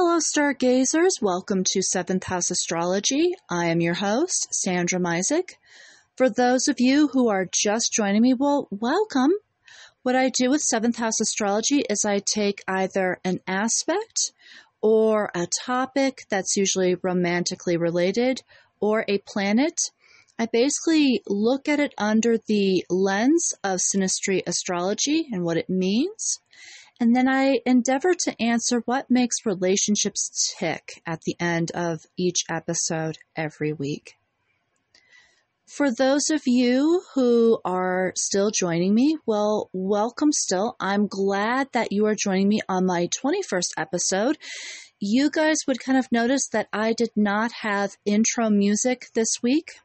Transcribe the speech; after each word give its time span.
Hello, 0.00 0.20
stargazers. 0.20 1.18
Welcome 1.20 1.64
to 1.72 1.82
Seventh 1.82 2.22
House 2.22 2.52
Astrology. 2.52 3.34
I 3.50 3.66
am 3.66 3.80
your 3.80 3.94
host, 3.94 4.46
Sandra 4.54 5.00
Misek. 5.00 5.56
For 6.16 6.30
those 6.30 6.68
of 6.68 6.76
you 6.78 7.08
who 7.08 7.26
are 7.30 7.48
just 7.52 7.92
joining 7.92 8.22
me, 8.22 8.32
well, 8.32 8.68
welcome. 8.70 9.32
What 10.04 10.14
I 10.14 10.28
do 10.28 10.50
with 10.50 10.60
Seventh 10.60 10.98
House 10.98 11.20
Astrology 11.20 11.82
is 11.90 12.04
I 12.04 12.20
take 12.20 12.62
either 12.68 13.18
an 13.24 13.40
aspect 13.48 14.30
or 14.80 15.32
a 15.34 15.48
topic 15.64 16.26
that's 16.30 16.56
usually 16.56 16.94
romantically 17.02 17.76
related 17.76 18.42
or 18.78 19.04
a 19.08 19.18
planet. 19.18 19.80
I 20.38 20.46
basically 20.46 21.22
look 21.26 21.68
at 21.68 21.80
it 21.80 21.92
under 21.98 22.38
the 22.46 22.84
lens 22.88 23.52
of 23.64 23.80
synastry 23.80 24.44
astrology 24.46 25.26
and 25.32 25.42
what 25.42 25.56
it 25.56 25.68
means. 25.68 26.38
And 27.00 27.14
then 27.14 27.28
I 27.28 27.60
endeavor 27.64 28.12
to 28.14 28.42
answer 28.42 28.82
what 28.84 29.08
makes 29.08 29.46
relationships 29.46 30.54
tick 30.58 31.00
at 31.06 31.20
the 31.22 31.36
end 31.38 31.70
of 31.70 32.00
each 32.16 32.44
episode 32.50 33.18
every 33.36 33.72
week. 33.72 34.16
For 35.64 35.92
those 35.92 36.28
of 36.30 36.42
you 36.46 37.02
who 37.14 37.60
are 37.64 38.12
still 38.16 38.50
joining 38.50 38.94
me, 38.94 39.18
well, 39.26 39.70
welcome 39.72 40.32
still. 40.32 40.74
I'm 40.80 41.06
glad 41.06 41.68
that 41.72 41.92
you 41.92 42.06
are 42.06 42.16
joining 42.16 42.48
me 42.48 42.62
on 42.68 42.86
my 42.86 43.08
21st 43.08 43.68
episode. 43.76 44.38
You 44.98 45.30
guys 45.30 45.58
would 45.68 45.78
kind 45.78 45.98
of 45.98 46.10
notice 46.10 46.48
that 46.48 46.68
I 46.72 46.94
did 46.94 47.10
not 47.14 47.52
have 47.60 47.96
intro 48.04 48.50
music 48.50 49.10
this 49.14 49.40
week. 49.40 49.78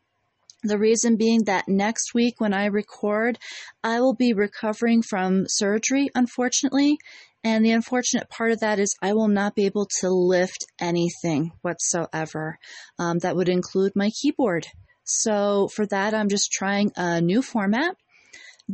The 0.64 0.78
reason 0.78 1.18
being 1.18 1.44
that 1.46 1.68
next 1.68 2.14
week 2.14 2.40
when 2.40 2.54
I 2.54 2.66
record, 2.66 3.38
I 3.84 4.00
will 4.00 4.14
be 4.14 4.34
recovering 4.34 5.02
from 5.02 5.46
surgery, 5.48 6.10
unfortunately. 6.16 6.98
And 7.44 7.66
the 7.66 7.72
unfortunate 7.72 8.30
part 8.30 8.52
of 8.52 8.62
that 8.62 8.80
is 8.80 8.96
I 9.02 9.14
will 9.14 9.28
not 9.28 9.56
be 9.56 9.66
able 9.66 9.88
to 10.00 10.10
lift 10.10 10.66
anything 10.80 11.52
whatsoever. 11.62 12.58
Um, 12.98 13.20
that 13.20 13.36
would 13.36 13.50
include 13.50 13.92
my 13.96 14.10
keyboard. 14.22 14.68
So 15.04 15.68
for 15.68 15.86
that, 15.88 16.14
I'm 16.14 16.30
just 16.30 16.52
trying 16.52 16.92
a 16.96 17.20
new 17.20 17.42
format. 17.42 17.98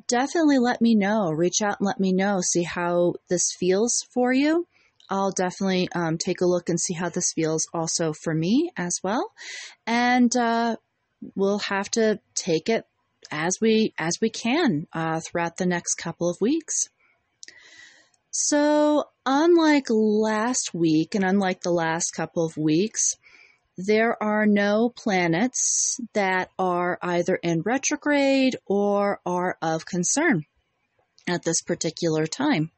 Definitely 0.07 0.59
let 0.59 0.81
me 0.81 0.93
know. 0.93 1.31
Reach 1.31 1.63
out 1.63 1.79
and 1.79 1.87
let 1.87 1.99
me 1.99 2.13
know. 2.13 2.41
See 2.41 2.61
how 2.61 3.15
this 3.29 3.51
feels 3.59 4.05
for 4.13 4.31
you. 4.31 4.67
I'll 5.09 5.31
definitely 5.31 5.89
um, 5.95 6.19
take 6.19 6.41
a 6.41 6.45
look 6.45 6.69
and 6.69 6.79
see 6.79 6.93
how 6.93 7.09
this 7.09 7.33
feels 7.33 7.67
also 7.73 8.13
for 8.13 8.35
me 8.35 8.69
as 8.77 8.99
well. 9.03 9.31
And 9.87 10.35
uh, 10.37 10.75
we'll 11.35 11.59
have 11.59 11.89
to 11.91 12.19
take 12.35 12.69
it 12.69 12.85
as 13.31 13.57
we 13.61 13.93
as 13.97 14.17
we 14.21 14.29
can 14.29 14.87
uh, 14.93 15.19
throughout 15.19 15.57
the 15.57 15.65
next 15.65 15.95
couple 15.95 16.29
of 16.29 16.37
weeks. 16.41 16.89
So, 18.31 19.05
unlike 19.25 19.87
last 19.89 20.71
week 20.73 21.15
and 21.15 21.25
unlike 21.25 21.61
the 21.61 21.71
last 21.71 22.11
couple 22.11 22.45
of 22.45 22.57
weeks, 22.57 23.15
there 23.77 24.21
are 24.21 24.45
no 24.45 24.93
planets 24.95 25.99
that 26.13 26.51
are 26.59 26.99
either 27.01 27.35
in 27.35 27.61
retrograde 27.61 28.55
or 28.65 29.19
are 29.25 29.57
of 29.61 29.85
concern 29.85 30.43
at 31.27 31.43
this 31.43 31.61
particular 31.61 32.27
time. 32.27 32.71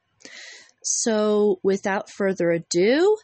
So, 0.84 1.60
without 1.64 2.10
further 2.10 2.52
ado, 2.52 3.18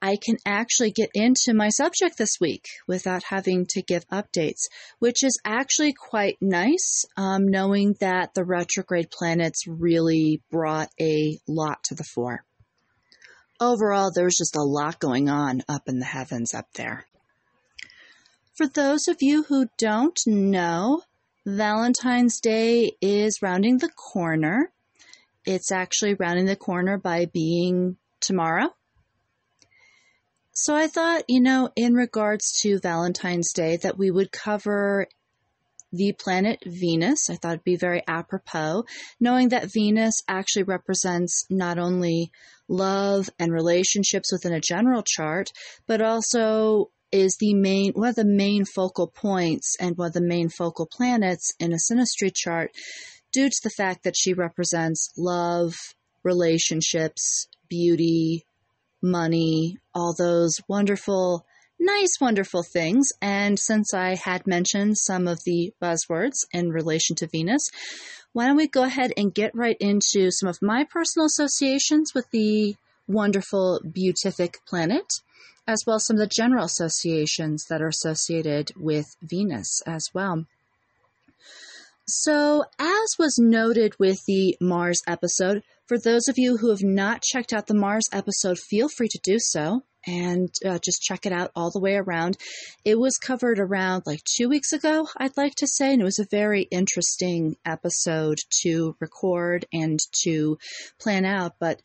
I 0.00 0.16
can 0.16 0.36
actually 0.46 0.92
get 0.92 1.10
into 1.12 1.54
my 1.54 1.70
subject 1.70 2.18
this 2.18 2.36
week 2.40 2.66
without 2.86 3.24
having 3.24 3.66
to 3.70 3.82
give 3.82 4.06
updates, 4.08 4.66
which 5.00 5.24
is 5.24 5.40
actually 5.44 5.92
quite 5.92 6.36
nice, 6.40 7.04
um, 7.16 7.48
knowing 7.48 7.96
that 8.00 8.34
the 8.34 8.44
retrograde 8.44 9.10
planets 9.10 9.66
really 9.66 10.40
brought 10.50 10.90
a 11.00 11.38
lot 11.48 11.82
to 11.84 11.96
the 11.96 12.04
fore. 12.04 12.44
Overall, 13.60 14.12
there's 14.14 14.36
just 14.36 14.54
a 14.54 14.62
lot 14.62 15.00
going 15.00 15.28
on 15.28 15.62
up 15.68 15.88
in 15.88 15.98
the 15.98 16.04
heavens 16.04 16.54
up 16.54 16.66
there. 16.74 17.06
For 18.56 18.68
those 18.68 19.08
of 19.08 19.16
you 19.20 19.42
who 19.44 19.66
don't 19.78 20.18
know, 20.26 21.02
Valentine's 21.44 22.40
Day 22.40 22.92
is 23.00 23.42
rounding 23.42 23.78
the 23.78 23.88
corner. 23.88 24.70
It's 25.44 25.72
actually 25.72 26.14
rounding 26.14 26.46
the 26.46 26.56
corner 26.56 26.98
by 26.98 27.26
being 27.26 27.96
tomorrow. 28.20 28.74
So 30.60 30.74
I 30.74 30.88
thought, 30.88 31.22
you 31.28 31.40
know, 31.40 31.70
in 31.76 31.94
regards 31.94 32.50
to 32.62 32.80
Valentine's 32.80 33.52
Day, 33.52 33.76
that 33.76 33.96
we 33.96 34.10
would 34.10 34.32
cover 34.32 35.06
the 35.92 36.12
planet 36.18 36.58
Venus. 36.66 37.30
I 37.30 37.36
thought 37.36 37.52
it'd 37.52 37.64
be 37.64 37.76
very 37.76 38.02
apropos, 38.08 38.84
knowing 39.20 39.50
that 39.50 39.72
Venus 39.72 40.20
actually 40.26 40.64
represents 40.64 41.44
not 41.48 41.78
only 41.78 42.32
love 42.66 43.30
and 43.38 43.52
relationships 43.52 44.32
within 44.32 44.52
a 44.52 44.60
general 44.60 45.04
chart, 45.06 45.52
but 45.86 46.02
also 46.02 46.90
is 47.12 47.36
the 47.38 47.54
main 47.54 47.92
one 47.92 48.08
of 48.08 48.16
the 48.16 48.24
main 48.24 48.64
focal 48.64 49.06
points 49.06 49.76
and 49.78 49.96
one 49.96 50.08
of 50.08 50.12
the 50.12 50.20
main 50.20 50.48
focal 50.48 50.88
planets 50.90 51.54
in 51.60 51.72
a 51.72 51.76
synastry 51.76 52.34
chart 52.34 52.72
due 53.30 53.48
to 53.48 53.60
the 53.62 53.70
fact 53.70 54.02
that 54.02 54.16
she 54.16 54.34
represents 54.34 55.12
love, 55.16 55.72
relationships, 56.24 57.46
beauty, 57.68 58.44
money, 59.02 59.78
all 59.94 60.14
those 60.16 60.54
wonderful, 60.68 61.44
nice, 61.78 62.14
wonderful 62.20 62.62
things. 62.62 63.08
And 63.20 63.58
since 63.58 63.94
I 63.94 64.14
had 64.14 64.46
mentioned 64.46 64.98
some 64.98 65.28
of 65.28 65.40
the 65.44 65.72
buzzwords 65.82 66.46
in 66.52 66.70
relation 66.70 67.16
to 67.16 67.26
Venus, 67.26 67.62
why 68.32 68.46
don't 68.46 68.56
we 68.56 68.68
go 68.68 68.84
ahead 68.84 69.12
and 69.16 69.34
get 69.34 69.54
right 69.54 69.76
into 69.80 70.30
some 70.30 70.48
of 70.48 70.62
my 70.62 70.84
personal 70.84 71.26
associations 71.26 72.12
with 72.14 72.30
the 72.30 72.76
wonderful, 73.06 73.80
beatific 73.90 74.58
planet, 74.66 75.06
as 75.66 75.82
well 75.86 75.96
as 75.96 76.06
some 76.06 76.16
of 76.16 76.20
the 76.20 76.26
general 76.26 76.64
associations 76.64 77.64
that 77.68 77.82
are 77.82 77.88
associated 77.88 78.72
with 78.76 79.06
Venus 79.22 79.82
as 79.86 80.08
well. 80.12 80.44
So, 82.06 82.64
as 82.78 83.16
was 83.18 83.38
noted 83.38 83.94
with 83.98 84.24
the 84.26 84.56
Mars 84.60 85.02
episode, 85.06 85.62
for 85.88 85.98
those 85.98 86.28
of 86.28 86.36
you 86.36 86.58
who 86.58 86.68
have 86.70 86.82
not 86.82 87.22
checked 87.22 87.52
out 87.52 87.66
the 87.66 87.74
Mars 87.74 88.08
episode, 88.12 88.58
feel 88.58 88.88
free 88.88 89.08
to 89.08 89.20
do 89.24 89.38
so 89.38 89.82
and 90.06 90.48
uh, 90.64 90.78
just 90.78 91.02
check 91.02 91.26
it 91.26 91.32
out 91.32 91.50
all 91.56 91.70
the 91.70 91.80
way 91.80 91.96
around. 91.96 92.36
It 92.84 92.98
was 92.98 93.16
covered 93.16 93.58
around 93.58 94.04
like 94.06 94.20
two 94.24 94.48
weeks 94.48 94.72
ago, 94.72 95.08
I'd 95.16 95.36
like 95.36 95.54
to 95.56 95.66
say, 95.66 95.92
and 95.92 96.00
it 96.00 96.04
was 96.04 96.18
a 96.18 96.26
very 96.30 96.62
interesting 96.62 97.56
episode 97.64 98.38
to 98.62 98.96
record 99.00 99.66
and 99.72 99.98
to 100.24 100.58
plan 101.00 101.24
out. 101.24 101.54
But 101.58 101.80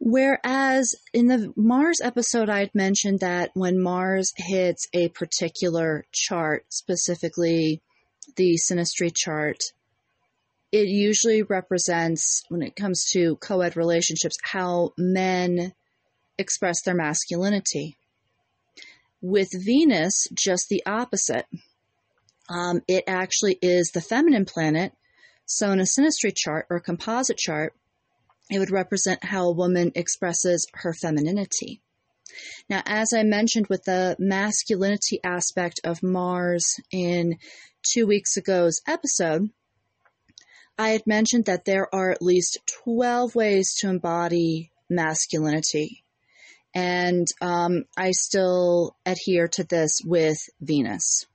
Whereas 0.00 0.94
in 1.12 1.26
the 1.26 1.52
Mars 1.56 1.98
episode, 2.00 2.48
I 2.48 2.60
had 2.60 2.74
mentioned 2.74 3.18
that 3.18 3.50
when 3.54 3.82
Mars 3.82 4.32
hits 4.36 4.86
a 4.92 5.08
particular 5.08 6.06
chart, 6.12 6.66
specifically 6.68 7.82
the 8.36 8.56
synastry 8.58 9.10
chart, 9.12 9.58
it 10.70 10.88
usually 10.88 11.42
represents, 11.42 12.42
when 12.48 12.62
it 12.62 12.76
comes 12.76 13.06
to 13.12 13.36
co 13.36 13.60
ed 13.60 13.76
relationships, 13.76 14.36
how 14.42 14.92
men 14.98 15.72
express 16.36 16.82
their 16.82 16.94
masculinity. 16.94 17.96
With 19.20 19.48
Venus, 19.52 20.28
just 20.32 20.68
the 20.68 20.82
opposite. 20.86 21.46
Um, 22.48 22.82
it 22.86 23.04
actually 23.06 23.58
is 23.60 23.90
the 23.90 24.00
feminine 24.00 24.44
planet. 24.44 24.92
So, 25.46 25.70
in 25.72 25.80
a 25.80 25.84
synastry 25.84 26.34
chart 26.34 26.66
or 26.70 26.80
composite 26.80 27.38
chart, 27.38 27.74
it 28.50 28.58
would 28.58 28.70
represent 28.70 29.24
how 29.24 29.48
a 29.48 29.52
woman 29.52 29.92
expresses 29.94 30.66
her 30.74 30.94
femininity. 30.94 31.80
Now, 32.68 32.82
as 32.86 33.12
I 33.12 33.22
mentioned 33.22 33.66
with 33.68 33.84
the 33.84 34.16
masculinity 34.18 35.20
aspect 35.24 35.80
of 35.84 36.02
Mars 36.02 36.64
in 36.90 37.38
two 37.82 38.06
weeks 38.06 38.36
ago's 38.36 38.80
episode, 38.86 39.50
I 40.78 40.90
had 40.90 41.06
mentioned 41.06 41.46
that 41.46 41.64
there 41.64 41.92
are 41.92 42.12
at 42.12 42.22
least 42.22 42.58
12 42.84 43.34
ways 43.34 43.74
to 43.78 43.88
embody 43.88 44.70
masculinity. 44.88 46.04
And 46.74 47.26
um, 47.40 47.84
I 47.96 48.12
still 48.12 48.94
adhere 49.04 49.48
to 49.48 49.64
this 49.64 50.00
with 50.04 50.38
Venus. 50.60 51.26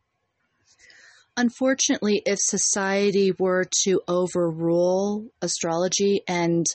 Unfortunately, 1.35 2.21
if 2.25 2.39
society 2.39 3.33
were 3.37 3.65
to 3.83 4.01
overrule 4.07 5.25
astrology, 5.41 6.21
and 6.27 6.65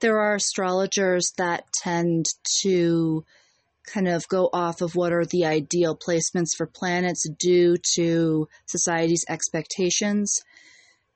there 0.00 0.18
are 0.18 0.34
astrologers 0.34 1.32
that 1.38 1.64
tend 1.72 2.26
to 2.62 3.24
kind 3.86 4.08
of 4.08 4.28
go 4.28 4.50
off 4.52 4.80
of 4.80 4.96
what 4.96 5.12
are 5.12 5.24
the 5.24 5.46
ideal 5.46 5.96
placements 5.96 6.54
for 6.56 6.66
planets 6.66 7.28
due 7.38 7.76
to 7.94 8.48
society's 8.66 9.24
expectations. 9.28 10.42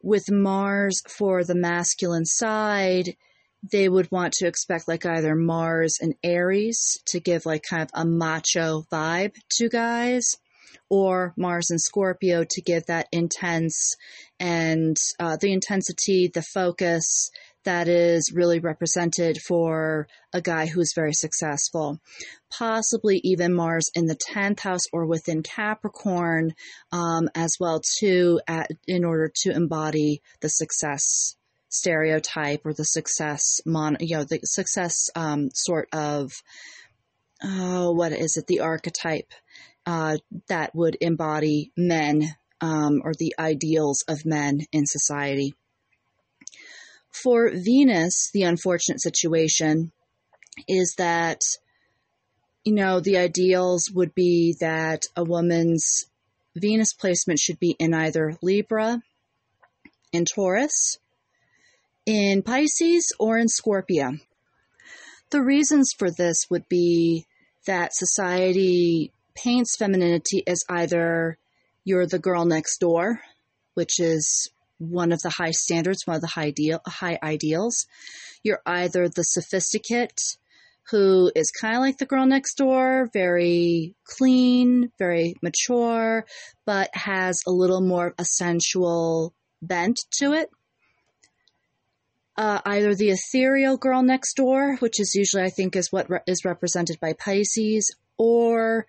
With 0.02 0.31
Mars 0.31 1.00
for 1.08 1.44
the 1.44 1.54
masculine 1.54 2.26
side, 2.26 3.16
they 3.62 3.88
would 3.88 4.10
want 4.10 4.32
to 4.34 4.46
expect 4.46 4.88
like 4.88 5.06
either 5.06 5.37
Mars 5.37 5.99
and 6.00 6.14
Aries 6.25 7.00
to 7.06 7.20
give 7.20 7.46
like 7.46 7.62
kind 7.62 7.82
of 7.82 7.90
a 7.94 8.04
macho 8.04 8.84
vibe 8.93 9.37
to 9.58 9.69
guys, 9.69 10.37
or 10.90 11.32
Mars 11.37 11.70
and 11.70 11.81
Scorpio 11.81 12.44
to 12.49 12.62
give 12.62 12.87
that 12.87 13.06
intense 13.12 13.94
and 14.40 14.96
uh, 15.20 15.37
the 15.40 15.52
intensity, 15.52 16.28
the 16.28 16.43
focus, 16.43 17.31
that 17.64 17.88
is 17.88 18.32
really 18.35 18.59
represented 18.59 19.38
for 19.38 20.09
a 20.32 20.41
guy 20.41 20.67
who's 20.67 20.94
very 20.94 21.12
successful. 21.12 22.00
Possibly 22.50 23.20
even 23.25 23.55
Mars 23.55 23.91
in 23.94 24.06
the 24.06 24.17
10th 24.17 24.61
house 24.61 24.82
or 24.93 25.06
within 25.06 25.43
Capricorn 25.43 26.55
um, 26.91 27.29
as 27.35 27.56
well 27.61 27.81
too 27.99 28.41
at, 28.47 28.70
in 28.87 29.05
order 29.05 29.31
to 29.43 29.53
embody 29.53 30.23
the 30.41 30.49
success 30.49 31.37
stereotype 31.69 32.67
or 32.67 32.75
the 32.75 32.85
success 32.85 33.61
mon 33.64 33.97
you 33.99 34.14
know 34.14 34.25
the 34.25 34.38
success 34.44 35.09
um, 35.17 35.49
sort 35.55 35.88
of 35.94 36.31
oh 37.43 37.93
what 37.93 38.12
is 38.12 38.37
it 38.37 38.47
the 38.47 38.61
archetype 38.61 39.32
uh, 39.87 40.19
that 40.49 40.75
would 40.75 40.99
embody 41.00 41.73
men 41.75 42.23
um, 42.61 43.00
or 43.03 43.14
the 43.19 43.35
ideals 43.38 44.05
of 44.06 44.26
men 44.26 44.61
in 44.70 44.85
society 44.87 45.55
for 47.12 47.50
Venus, 47.53 48.31
the 48.32 48.43
unfortunate 48.43 49.00
situation 49.00 49.93
is 50.69 50.94
that, 50.99 51.41
you 52.64 52.75
know, 52.75 53.00
the 53.00 53.19
ideals 53.19 53.91
would 53.94 54.14
be 54.14 54.56
that 54.61 55.05
a 55.17 55.25
woman's 55.25 56.05
Venus 56.55 56.93
placement 56.93 57.38
should 57.38 57.59
be 57.59 57.76
in 57.79 57.94
either 57.94 58.37
Libra, 58.43 59.00
in 60.12 60.25
Taurus, 60.25 60.99
in 62.05 62.43
Pisces, 62.43 63.12
or 63.19 63.38
in 63.38 63.49
Scorpio. 63.49 64.12
The 65.31 65.43
reasons 65.43 65.94
for 65.97 66.11
this 66.11 66.47
would 66.50 66.69
be 66.69 67.26
that 67.67 67.94
society 67.94 69.12
paints 69.35 69.76
femininity 69.76 70.47
as 70.47 70.62
either 70.69 71.38
you're 71.85 72.06
the 72.06 72.19
girl 72.19 72.44
next 72.44 72.79
door, 72.79 73.20
which 73.75 73.99
is 73.99 74.50
one 74.78 75.12
of 75.12 75.20
the 75.22 75.30
high 75.30 75.50
standards, 75.52 76.06
one 76.06 76.16
of 76.16 76.22
the 76.22 76.28
high 76.28 76.52
high 76.86 77.19
ideals. 77.22 77.86
You're 78.42 78.62
either 78.66 79.08
the 79.08 79.22
sophisticate 79.22 80.36
who 80.90 81.30
is 81.34 81.50
kind 81.50 81.76
of 81.76 81.80
like 81.80 81.98
the 81.98 82.06
girl 82.06 82.26
next 82.26 82.54
door, 82.54 83.08
very 83.12 83.94
clean, 84.04 84.90
very 84.98 85.34
mature, 85.42 86.26
but 86.66 86.90
has 86.94 87.40
a 87.46 87.52
little 87.52 87.80
more 87.80 88.14
a 88.19 88.24
sensual 88.24 89.32
bent 89.60 90.00
to 90.19 90.32
it. 90.32 90.50
Uh, 92.36 92.60
either 92.64 92.94
the 92.94 93.10
ethereal 93.10 93.76
girl 93.76 94.02
next 94.02 94.34
door, 94.34 94.76
which 94.76 94.98
is 94.98 95.14
usually 95.14 95.42
I 95.42 95.50
think 95.50 95.76
is 95.76 95.92
what 95.92 96.10
re- 96.10 96.20
is 96.26 96.44
represented 96.44 96.98
by 96.98 97.12
Pisces, 97.12 97.94
or 98.16 98.86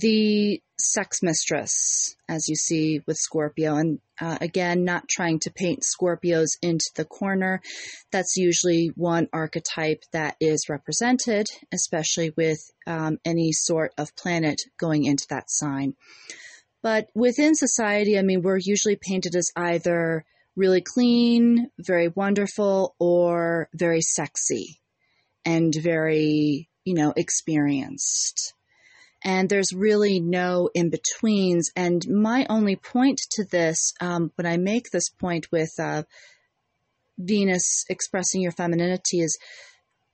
the 0.00 0.60
sex 0.78 1.22
mistress, 1.22 2.16
as 2.28 2.48
you 2.48 2.56
see 2.56 3.00
with 3.06 3.16
Scorpio. 3.16 3.76
And 3.76 4.00
uh, 4.20 4.38
again, 4.40 4.84
not 4.84 5.08
trying 5.08 5.40
to 5.40 5.52
paint 5.52 5.82
Scorpios 5.82 6.50
into 6.62 6.90
the 6.94 7.04
corner. 7.04 7.60
That's 8.12 8.36
usually 8.36 8.90
one 8.94 9.28
archetype 9.32 10.02
that 10.12 10.36
is 10.40 10.68
represented, 10.68 11.46
especially 11.72 12.32
with 12.36 12.58
um, 12.86 13.18
any 13.24 13.52
sort 13.52 13.92
of 13.98 14.14
planet 14.16 14.60
going 14.78 15.04
into 15.04 15.26
that 15.30 15.50
sign. 15.50 15.94
But 16.82 17.08
within 17.14 17.54
society, 17.54 18.18
I 18.18 18.22
mean, 18.22 18.42
we're 18.42 18.58
usually 18.58 18.96
painted 18.96 19.34
as 19.36 19.50
either 19.56 20.24
really 20.56 20.82
clean, 20.82 21.70
very 21.78 22.08
wonderful, 22.08 22.94
or 22.98 23.68
very 23.74 24.02
sexy 24.02 24.80
and 25.44 25.74
very, 25.74 26.68
you 26.84 26.94
know, 26.94 27.12
experienced 27.16 28.54
and 29.24 29.48
there's 29.48 29.72
really 29.74 30.20
no 30.20 30.68
in 30.74 30.90
betweens. 30.90 31.70
And 31.74 32.06
my 32.08 32.46
only 32.50 32.76
point 32.76 33.20
to 33.32 33.44
this, 33.44 33.92
um, 34.00 34.30
when 34.36 34.46
I 34.46 34.58
make 34.58 34.90
this 34.90 35.08
point 35.08 35.50
with 35.50 35.70
uh, 35.78 36.02
Venus 37.18 37.84
expressing 37.88 38.42
your 38.42 38.52
femininity, 38.52 39.20
is 39.20 39.38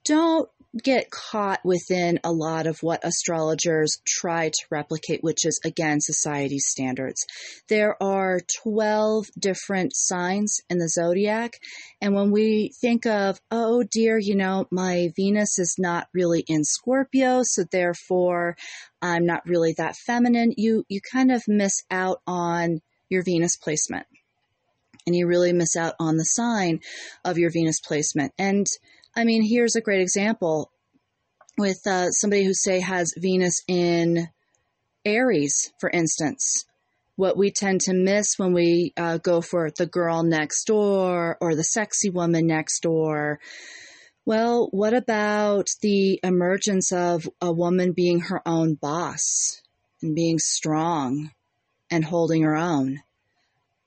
don't 0.04 0.48
get 0.82 1.10
caught 1.10 1.60
within 1.64 2.20
a 2.22 2.32
lot 2.32 2.66
of 2.66 2.78
what 2.80 3.04
astrologers 3.04 4.00
try 4.06 4.48
to 4.48 4.66
replicate, 4.70 5.22
which 5.22 5.44
is 5.44 5.60
again 5.64 6.00
society 6.00 6.58
standards. 6.58 7.26
There 7.68 8.00
are 8.02 8.40
12 8.62 9.26
different 9.38 9.92
signs 9.94 10.60
in 10.70 10.78
the 10.78 10.88
zodiac. 10.88 11.54
And 12.00 12.14
when 12.14 12.30
we 12.30 12.72
think 12.80 13.04
of, 13.06 13.40
oh 13.50 13.82
dear, 13.82 14.18
you 14.18 14.36
know, 14.36 14.66
my 14.70 15.10
Venus 15.16 15.58
is 15.58 15.74
not 15.78 16.08
really 16.14 16.44
in 16.46 16.62
Scorpio, 16.64 17.40
so 17.42 17.64
therefore 17.70 18.56
I'm 19.02 19.26
not 19.26 19.46
really 19.46 19.74
that 19.78 19.96
feminine, 19.96 20.54
you, 20.56 20.84
you 20.88 21.00
kind 21.12 21.32
of 21.32 21.42
miss 21.48 21.82
out 21.90 22.20
on 22.26 22.80
your 23.08 23.24
Venus 23.24 23.56
placement. 23.56 24.06
And 25.06 25.16
you 25.16 25.26
really 25.26 25.52
miss 25.52 25.76
out 25.76 25.94
on 25.98 26.18
the 26.18 26.24
sign 26.24 26.80
of 27.24 27.38
your 27.38 27.50
Venus 27.50 27.80
placement. 27.80 28.32
And 28.38 28.66
I 29.16 29.24
mean, 29.24 29.42
here's 29.42 29.74
a 29.74 29.80
great 29.80 30.00
example 30.00 30.70
with 31.58 31.84
uh, 31.86 32.10
somebody 32.10 32.44
who, 32.44 32.54
say, 32.54 32.80
has 32.80 33.12
Venus 33.16 33.62
in 33.66 34.28
Aries, 35.04 35.72
for 35.80 35.90
instance. 35.90 36.64
What 37.16 37.36
we 37.36 37.50
tend 37.50 37.82
to 37.82 37.92
miss 37.92 38.38
when 38.38 38.52
we 38.52 38.92
uh, 38.96 39.18
go 39.18 39.40
for 39.40 39.70
the 39.76 39.86
girl 39.86 40.22
next 40.22 40.64
door 40.64 41.36
or 41.40 41.54
the 41.54 41.64
sexy 41.64 42.08
woman 42.08 42.46
next 42.46 42.80
door. 42.80 43.40
Well, 44.24 44.68
what 44.70 44.94
about 44.94 45.68
the 45.82 46.20
emergence 46.22 46.92
of 46.92 47.28
a 47.40 47.52
woman 47.52 47.92
being 47.92 48.20
her 48.20 48.40
own 48.46 48.74
boss 48.74 49.60
and 50.00 50.14
being 50.14 50.38
strong 50.38 51.32
and 51.90 52.04
holding 52.04 52.42
her 52.42 52.56
own? 52.56 53.00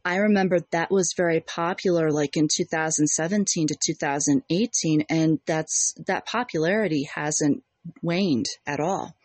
I 0.05 0.17
remember 0.17 0.59
that 0.71 0.91
was 0.91 1.13
very 1.15 1.39
popular 1.39 2.11
like 2.11 2.35
in 2.35 2.47
2017 2.53 3.67
to 3.67 3.75
2018 3.85 5.05
and 5.09 5.39
that's 5.45 5.93
that 6.07 6.25
popularity 6.25 7.07
hasn't 7.13 7.63
waned 8.01 8.47
at 8.67 8.79
all. 8.79 9.15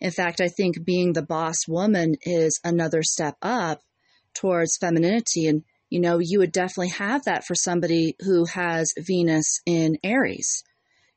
In 0.00 0.10
fact, 0.10 0.40
I 0.40 0.48
think 0.48 0.84
being 0.84 1.12
the 1.12 1.22
boss 1.22 1.68
woman 1.68 2.16
is 2.22 2.60
another 2.64 3.02
step 3.02 3.36
up 3.42 3.82
towards 4.34 4.78
femininity 4.78 5.46
and 5.46 5.62
you 5.90 6.00
know, 6.00 6.18
you 6.20 6.40
would 6.40 6.50
definitely 6.50 6.88
have 6.88 7.24
that 7.24 7.44
for 7.44 7.54
somebody 7.54 8.16
who 8.20 8.46
has 8.46 8.92
Venus 8.98 9.60
in 9.64 9.96
Aries. 10.02 10.64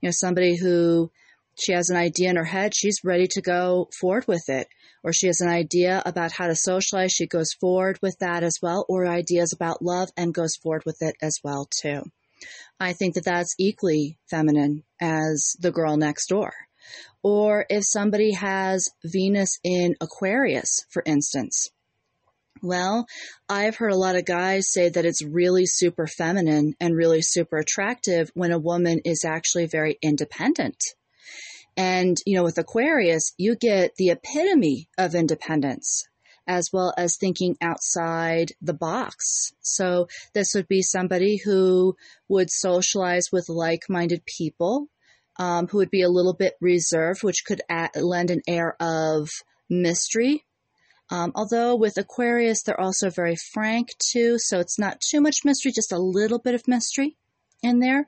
You 0.02 0.08
know, 0.08 0.14
somebody 0.14 0.56
who 0.56 1.10
she 1.58 1.72
has 1.72 1.90
an 1.90 1.98
idea 1.98 2.30
in 2.30 2.36
her 2.36 2.44
head, 2.44 2.76
she's 2.76 3.00
ready 3.04 3.26
to 3.32 3.42
go 3.42 3.90
forward 4.00 4.28
with 4.28 4.44
it 4.50 4.68
or 5.08 5.14
she 5.14 5.28
has 5.28 5.40
an 5.40 5.48
idea 5.48 6.04
about 6.06 6.34
how 6.34 6.48
to 6.48 6.54
socialize, 6.54 7.14
she 7.14 7.28
goes 7.28 7.54
forward 7.54 7.98
with 8.02 8.18
that 8.20 8.44
as 8.44 8.58
well, 8.62 8.86
or 8.90 9.08
ideas 9.08 9.54
about 9.54 9.82
love 9.82 10.10
and 10.18 10.34
goes 10.34 10.58
forward 10.58 10.84
with 10.86 10.98
it 11.00 11.16
as 11.22 11.40
well 11.42 11.66
too. 11.82 12.02
I 12.78 12.92
think 12.92 13.16
that 13.16 13.24
that's 13.24 13.56
equally 13.58 14.18
feminine 14.30 14.84
as 15.00 15.56
the 15.62 15.72
girl 15.72 15.96
next 15.96 16.28
door. 16.28 16.52
Or 17.24 17.66
if 17.70 17.84
somebody 17.86 18.34
has 18.34 18.90
Venus 19.02 19.60
in 19.64 19.96
Aquarius, 20.02 20.86
for 20.90 21.04
instance. 21.06 21.70
Well, 22.62 23.08
I've 23.48 23.78
heard 23.78 23.94
a 23.94 23.98
lot 23.98 24.18
of 24.18 24.26
guys 24.26 24.70
say 24.70 24.90
that 24.90 25.06
it's 25.06 25.24
really 25.24 25.68
super 25.68 26.08
feminine 26.08 26.74
and 26.82 26.94
really 26.94 27.22
super 27.22 27.60
attractive 27.60 28.30
when 28.34 28.52
a 28.52 28.60
woman 28.60 29.00
is 29.06 29.24
actually 29.26 29.68
very 29.68 29.98
independent 30.02 30.76
and, 31.78 32.18
you 32.26 32.36
know, 32.36 32.44
with 32.44 32.58
Aquarius, 32.58 33.34
you 33.38 33.56
get 33.56 33.96
the 33.98 34.10
epitome 34.10 34.90
of 34.98 35.14
independence 35.14 36.08
as 36.48 36.70
well 36.72 36.94
as 36.98 37.18
thinking 37.18 37.56
outside 37.62 38.54
the 38.62 38.74
box. 38.74 39.54
So 39.62 40.08
this 40.34 40.54
would 40.56 40.68
be 40.68 40.82
somebody 40.82 41.38
who 41.38 41.96
would 42.30 42.50
socialize 42.50 43.28
with 43.32 43.50
like-minded 43.50 44.26
people, 44.26 44.88
um, 45.38 45.68
who 45.68 45.78
would 45.78 45.92
be 45.92 46.02
a 46.02 46.10
little 46.10 46.34
bit 46.34 46.56
reserved, 46.62 47.22
which 47.22 47.44
could 47.46 47.62
add, 47.70 47.92
lend 47.96 48.32
an 48.32 48.42
air 48.48 48.76
of 48.80 49.30
mystery. 49.70 50.46
Um, 51.12 51.32
although 51.36 51.76
with 51.76 51.98
Aquarius, 51.98 52.64
they're 52.64 52.80
also 52.80 53.10
very 53.10 53.36
frank 53.54 53.90
too, 54.00 54.38
so 54.40 54.60
it's 54.60 54.80
not 54.80 55.02
too 55.02 55.22
much 55.22 55.46
mystery, 55.46 55.72
just 55.74 55.92
a 55.92 56.00
little 56.00 56.40
bit 56.40 56.56
of 56.56 56.68
mystery 56.68 57.18
in 57.64 57.80
there, 57.80 58.06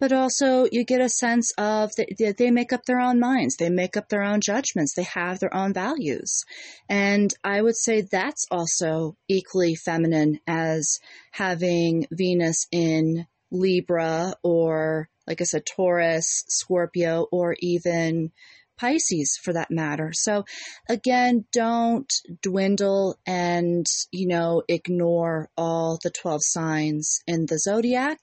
but 0.00 0.12
also 0.12 0.66
you 0.70 0.84
get 0.84 1.00
a 1.00 1.08
sense 1.08 1.52
of 1.58 1.90
that 1.96 2.36
they 2.36 2.50
make 2.50 2.72
up 2.72 2.84
their 2.86 3.00
own 3.00 3.20
minds, 3.20 3.56
they 3.56 3.70
make 3.70 3.96
up 3.96 4.08
their 4.08 4.22
own 4.22 4.40
judgments, 4.40 4.94
they 4.94 5.04
have 5.04 5.38
their 5.38 5.54
own 5.54 5.72
values. 5.72 6.44
And 6.88 7.32
I 7.44 7.62
would 7.62 7.76
say 7.76 8.00
that's 8.02 8.46
also 8.50 9.16
equally 9.28 9.74
feminine 9.74 10.40
as 10.46 10.98
having 11.30 12.06
Venus 12.10 12.66
in 12.72 13.26
Libra 13.50 14.34
or, 14.42 15.08
like 15.26 15.40
I 15.40 15.44
said, 15.44 15.64
Taurus, 15.64 16.44
Scorpio, 16.48 17.26
or 17.30 17.56
even 17.60 18.30
Pisces 18.78 19.38
for 19.42 19.52
that 19.52 19.70
matter. 19.70 20.12
So 20.14 20.44
again, 20.88 21.44
don't 21.52 22.10
dwindle 22.42 23.18
and, 23.26 23.86
you 24.12 24.28
know, 24.28 24.62
ignore 24.68 25.50
all 25.56 25.98
the 26.02 26.10
12 26.10 26.40
signs 26.42 27.20
in 27.26 27.46
the 27.46 27.58
zodiac. 27.58 28.18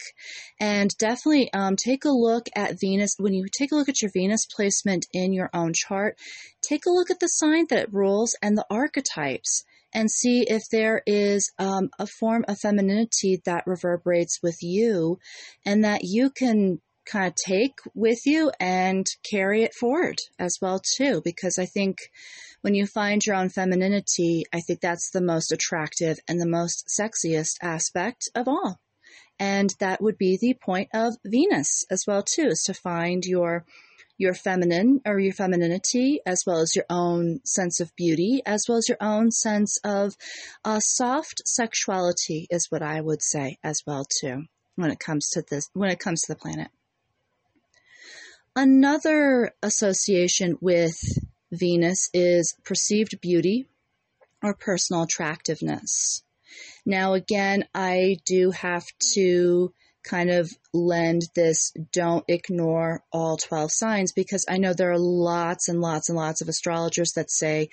And 0.60 0.90
definitely 0.98 1.52
um, 1.54 1.76
take 1.76 2.06
a 2.06 2.10
look 2.10 2.48
at 2.56 2.80
Venus. 2.80 3.16
When 3.18 3.34
you 3.34 3.46
take 3.58 3.72
a 3.72 3.76
look 3.76 3.90
at 3.90 4.02
your 4.02 4.12
Venus 4.14 4.46
placement 4.46 5.06
in 5.14 5.34
your 5.34 5.50
own 5.54 5.74
chart, 5.74 6.18
take 6.62 6.86
a 6.86 6.92
look 6.92 7.12
at 7.12 7.20
the 7.20 7.28
sign 7.28 7.66
that 7.70 7.80
it 7.80 7.94
rules 7.94 8.36
and 8.42 8.58
the 8.58 8.66
archetypes 8.70 9.64
and 9.96 10.12
see 10.12 10.42
if 10.42 10.64
there 10.70 11.02
is 11.06 11.52
um, 11.58 11.90
a 11.98 12.06
form 12.06 12.44
of 12.50 12.60
femininity 12.60 13.42
that 13.46 13.66
reverberates 13.66 14.40
with 14.44 14.58
you 14.62 15.18
and 15.66 15.86
that 15.86 16.02
you 16.04 16.30
can 16.30 16.82
kind 17.06 17.28
of 17.28 17.36
take 17.36 17.80
with 17.94 18.26
you 18.26 18.52
and 18.60 19.06
carry 19.30 19.64
it 19.64 19.74
forward 19.74 20.18
as 20.40 20.58
well 20.62 20.82
too 20.98 21.22
because 21.24 21.58
i 21.60 21.66
think 21.66 21.98
when 22.62 22.74
you 22.74 22.86
find 22.86 23.26
your 23.26 23.36
own 23.36 23.50
femininity 23.50 24.44
i 24.54 24.60
think 24.60 24.82
that's 24.82 25.12
the 25.12 25.22
most 25.22 25.52
attractive 25.52 26.18
and 26.28 26.40
the 26.40 26.48
most 26.48 26.88
sexiest 27.00 27.56
aspect 27.62 28.30
of 28.36 28.48
all 28.48 28.80
and 29.40 29.76
that 29.80 30.02
would 30.02 30.18
be 30.18 30.38
the 30.40 30.54
point 30.54 30.90
of 30.94 31.14
venus 31.26 31.86
as 31.90 32.04
well 32.08 32.24
too 32.24 32.48
is 32.48 32.64
to 32.64 32.74
find 32.74 33.26
your 33.26 33.66
your 34.18 34.34
feminine 34.34 35.02
or 35.06 35.20
your 35.20 35.34
femininity, 35.34 36.20
as 36.26 36.44
well 36.46 36.60
as 36.60 36.76
your 36.76 36.86
own 36.90 37.40
sense 37.44 37.80
of 37.80 37.94
beauty, 37.96 38.42
as 38.46 38.66
well 38.68 38.78
as 38.78 38.88
your 38.88 38.98
own 39.02 39.32
sense 39.32 39.78
of 39.84 40.16
uh, 40.64 40.80
soft 40.80 41.42
sexuality, 41.46 42.48
is 42.50 42.68
what 42.70 42.82
I 42.82 43.02
would 43.02 43.22
say 43.22 43.58
as 43.64 43.82
well 43.86 44.06
too 44.22 44.46
when 44.76 44.92
it 44.92 45.00
comes 45.00 45.30
to 45.30 45.44
this 45.50 45.70
when 45.74 45.90
it 45.90 46.00
comes 46.00 46.22
to 46.22 46.34
the 46.34 46.40
planet. 46.40 46.70
Another 48.56 49.52
association 49.62 50.58
with 50.62 50.98
Venus 51.52 52.10
is 52.14 52.56
perceived 52.64 53.20
beauty 53.22 53.68
or 54.42 54.54
personal 54.54 55.04
attractiveness. 55.04 56.24
Now, 56.86 57.16
again, 57.16 57.66
I 57.74 58.18
do 58.26 58.52
have 58.52 58.86
to 59.14 59.74
kind 60.06 60.30
of 60.30 60.52
lend 60.74 61.24
this 61.36 61.74
don't 61.92 62.24
ignore 62.30 63.04
all 63.12 63.36
12 63.38 63.72
signs 63.74 64.14
because 64.14 64.46
I 64.48 64.58
know 64.58 64.74
there 64.74 64.92
are 64.92 65.00
lots 65.00 65.68
and 65.68 65.82
lots 65.82 66.08
and 66.08 66.18
lots 66.18 66.42
of 66.42 66.48
astrologers 66.48 67.14
that 67.14 67.32
say, 67.32 67.70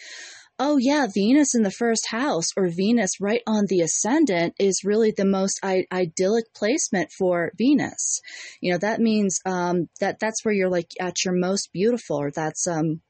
oh 0.65 0.77
yeah, 0.77 1.09
Venus 1.13 1.57
in 1.57 1.65
the 1.65 1.73
first 1.73 2.07
house 2.09 2.47
or 2.57 2.69
Venus 2.69 3.21
right 3.21 3.43
on 3.49 3.67
the 3.67 3.81
ascendant 3.81 4.55
is 4.61 4.85
really 4.85 5.11
the 5.11 5.25
most 5.25 5.59
I- 5.61 5.87
idyllic 5.91 6.55
placement 6.55 7.11
for 7.11 7.51
Venus. 7.59 8.21
You 8.61 8.73
know, 8.73 8.79
that 8.79 9.01
means 9.01 9.41
um, 9.45 9.89
that 9.99 10.21
that's 10.21 10.45
where 10.45 10.55
you're 10.55 10.71
like 10.71 10.93
at 11.01 11.25
your 11.25 11.35
most 11.35 11.71
beautiful 11.73 12.17
or 12.17 12.31
that's 12.31 12.69
um, 12.69 13.01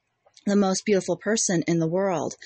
the 0.47 0.57
most 0.57 0.87
beautiful 0.87 1.19
person 1.19 1.63
in 1.67 1.79
the 1.79 1.87
world. 1.87 2.37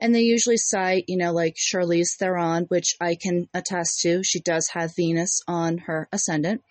And 0.00 0.12
they 0.12 0.22
usually 0.22 0.56
cite, 0.56 1.04
you 1.06 1.16
know, 1.16 1.32
like 1.32 1.54
Charlize 1.54 2.16
Theron, 2.18 2.64
which 2.64 2.96
I 3.00 3.14
can 3.14 3.48
attest 3.54 4.00
to. 4.00 4.24
She 4.24 4.40
does 4.40 4.70
have 4.72 4.96
Venus 4.96 5.42
on 5.46 5.78
her 5.86 6.08
ascendant. 6.10 6.62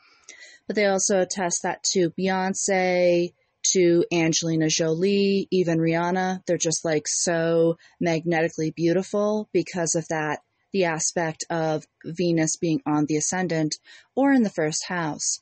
But 0.68 0.76
they 0.76 0.86
also 0.86 1.22
attest 1.22 1.64
that 1.64 1.82
to 1.94 2.12
Beyonce, 2.20 3.32
to 3.74 4.06
Angelina 4.12 4.68
Jolie, 4.70 5.48
even 5.52 5.80
Rihanna. 5.80 6.42
They're 6.46 6.58
just 6.58 6.86
like 6.86 7.08
so 7.08 7.78
magnetically 8.00 8.72
beautiful 8.72 9.50
because 9.54 9.96
of 9.96 10.08
that, 10.10 10.40
the 10.74 10.86
aspect 10.86 11.46
of 11.50 11.86
Venus 12.04 12.58
being 12.58 12.82
on 12.86 13.06
the 13.06 13.18
ascendant 13.18 13.76
or 14.16 14.34
in 14.34 14.44
the 14.44 14.50
first 14.50 14.86
house. 14.88 15.40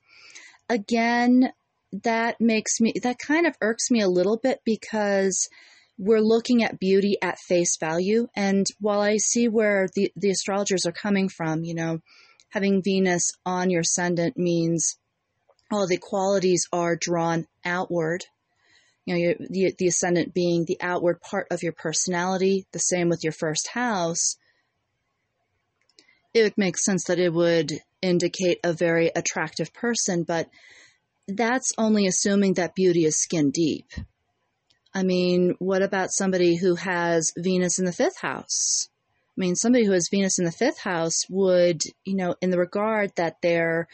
Again, 0.70 1.52
that 2.04 2.40
makes 2.40 2.80
me, 2.80 2.94
that 3.04 3.20
kind 3.20 3.46
of 3.46 3.56
irks 3.62 3.92
me 3.92 4.02
a 4.02 4.08
little 4.08 4.38
bit 4.38 4.60
because 4.66 5.48
we're 5.98 6.22
looking 6.22 6.64
at 6.64 6.80
beauty 6.80 7.18
at 7.22 7.38
face 7.38 7.78
value. 7.78 8.28
And 8.36 8.66
while 8.80 9.02
I 9.02 9.18
see 9.18 9.48
where 9.48 9.88
the, 9.96 10.12
the 10.16 10.32
astrologers 10.32 10.86
are 10.86 10.92
coming 10.92 11.30
from, 11.30 11.64
you 11.64 11.76
know, 11.76 12.00
having 12.50 12.82
Venus 12.84 13.32
on 13.46 13.70
your 13.70 13.82
ascendant 13.82 14.38
means 14.38 14.98
all 15.72 15.88
the 15.88 15.98
qualities 15.98 16.68
are 16.72 16.96
drawn 16.96 17.48
outward. 17.66 18.26
You 19.06 19.16
know, 19.16 19.34
the, 19.50 19.74
the 19.78 19.88
ascendant 19.88 20.34
being 20.34 20.66
the 20.66 20.78
outward 20.80 21.22
part 21.22 21.48
of 21.52 21.62
your 21.62 21.74
personality, 21.74 22.66
the 22.72 22.80
same 22.80 23.10
with 23.10 23.24
your 23.24 23.34
first 23.34 23.68
house. 23.70 24.38
It 26.34 26.44
would 26.44 26.58
make 26.58 26.78
sense 26.78 27.06
that 27.06 27.20
it 27.20 27.34
would 27.34 27.72
indicate 28.02 28.60
a 28.64 28.74
very 28.74 29.12
attractive 29.16 29.74
person, 29.74 30.24
but 30.24 30.50
that's 31.28 31.72
only 31.78 32.08
assuming 32.08 32.54
that 32.54 32.76
beauty 32.76 33.06
is 33.06 33.22
skin 33.22 33.52
deep. 33.52 33.92
I 34.94 35.04
mean, 35.04 35.56
what 35.60 35.82
about 35.82 36.12
somebody 36.12 36.56
who 36.56 36.76
has 36.76 37.32
Venus 37.38 37.80
in 37.80 37.86
the 37.86 37.92
fifth 37.92 38.20
house? 38.22 38.90
I 39.36 39.42
mean, 39.42 39.56
somebody 39.56 39.86
who 39.86 39.94
has 39.94 40.10
Venus 40.12 40.38
in 40.38 40.46
the 40.46 40.52
fifth 40.52 40.80
house 40.80 41.24
would, 41.30 41.82
you 42.06 42.16
know, 42.16 42.36
in 42.42 42.52
the 42.52 42.60
regard 42.60 43.12
that 43.16 43.38
they're, 43.42 43.88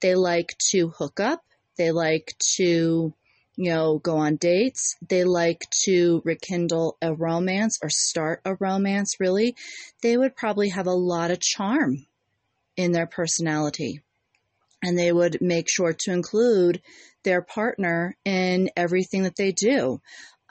they 0.00 0.14
like 0.14 0.56
to 0.70 0.88
hook 0.88 1.20
up, 1.20 1.42
they 1.76 1.92
like 1.92 2.34
to, 2.56 3.14
you 3.56 3.70
know, 3.70 3.98
go 3.98 4.16
on 4.16 4.36
dates, 4.36 4.96
they 5.06 5.24
like 5.24 5.62
to 5.84 6.22
rekindle 6.24 6.96
a 7.02 7.14
romance 7.14 7.78
or 7.82 7.88
start 7.90 8.40
a 8.44 8.54
romance, 8.56 9.20
really, 9.20 9.54
they 10.02 10.16
would 10.16 10.36
probably 10.36 10.70
have 10.70 10.86
a 10.86 10.92
lot 10.92 11.30
of 11.30 11.40
charm 11.40 12.06
in 12.76 12.92
their 12.92 13.06
personality 13.06 14.02
and 14.82 14.98
they 14.98 15.12
would 15.12 15.38
make 15.40 15.68
sure 15.68 15.92
to 15.92 16.12
include 16.12 16.80
their 17.24 17.42
partner 17.42 18.16
in 18.24 18.70
everything 18.76 19.24
that 19.24 19.36
they 19.36 19.52
do. 19.52 20.00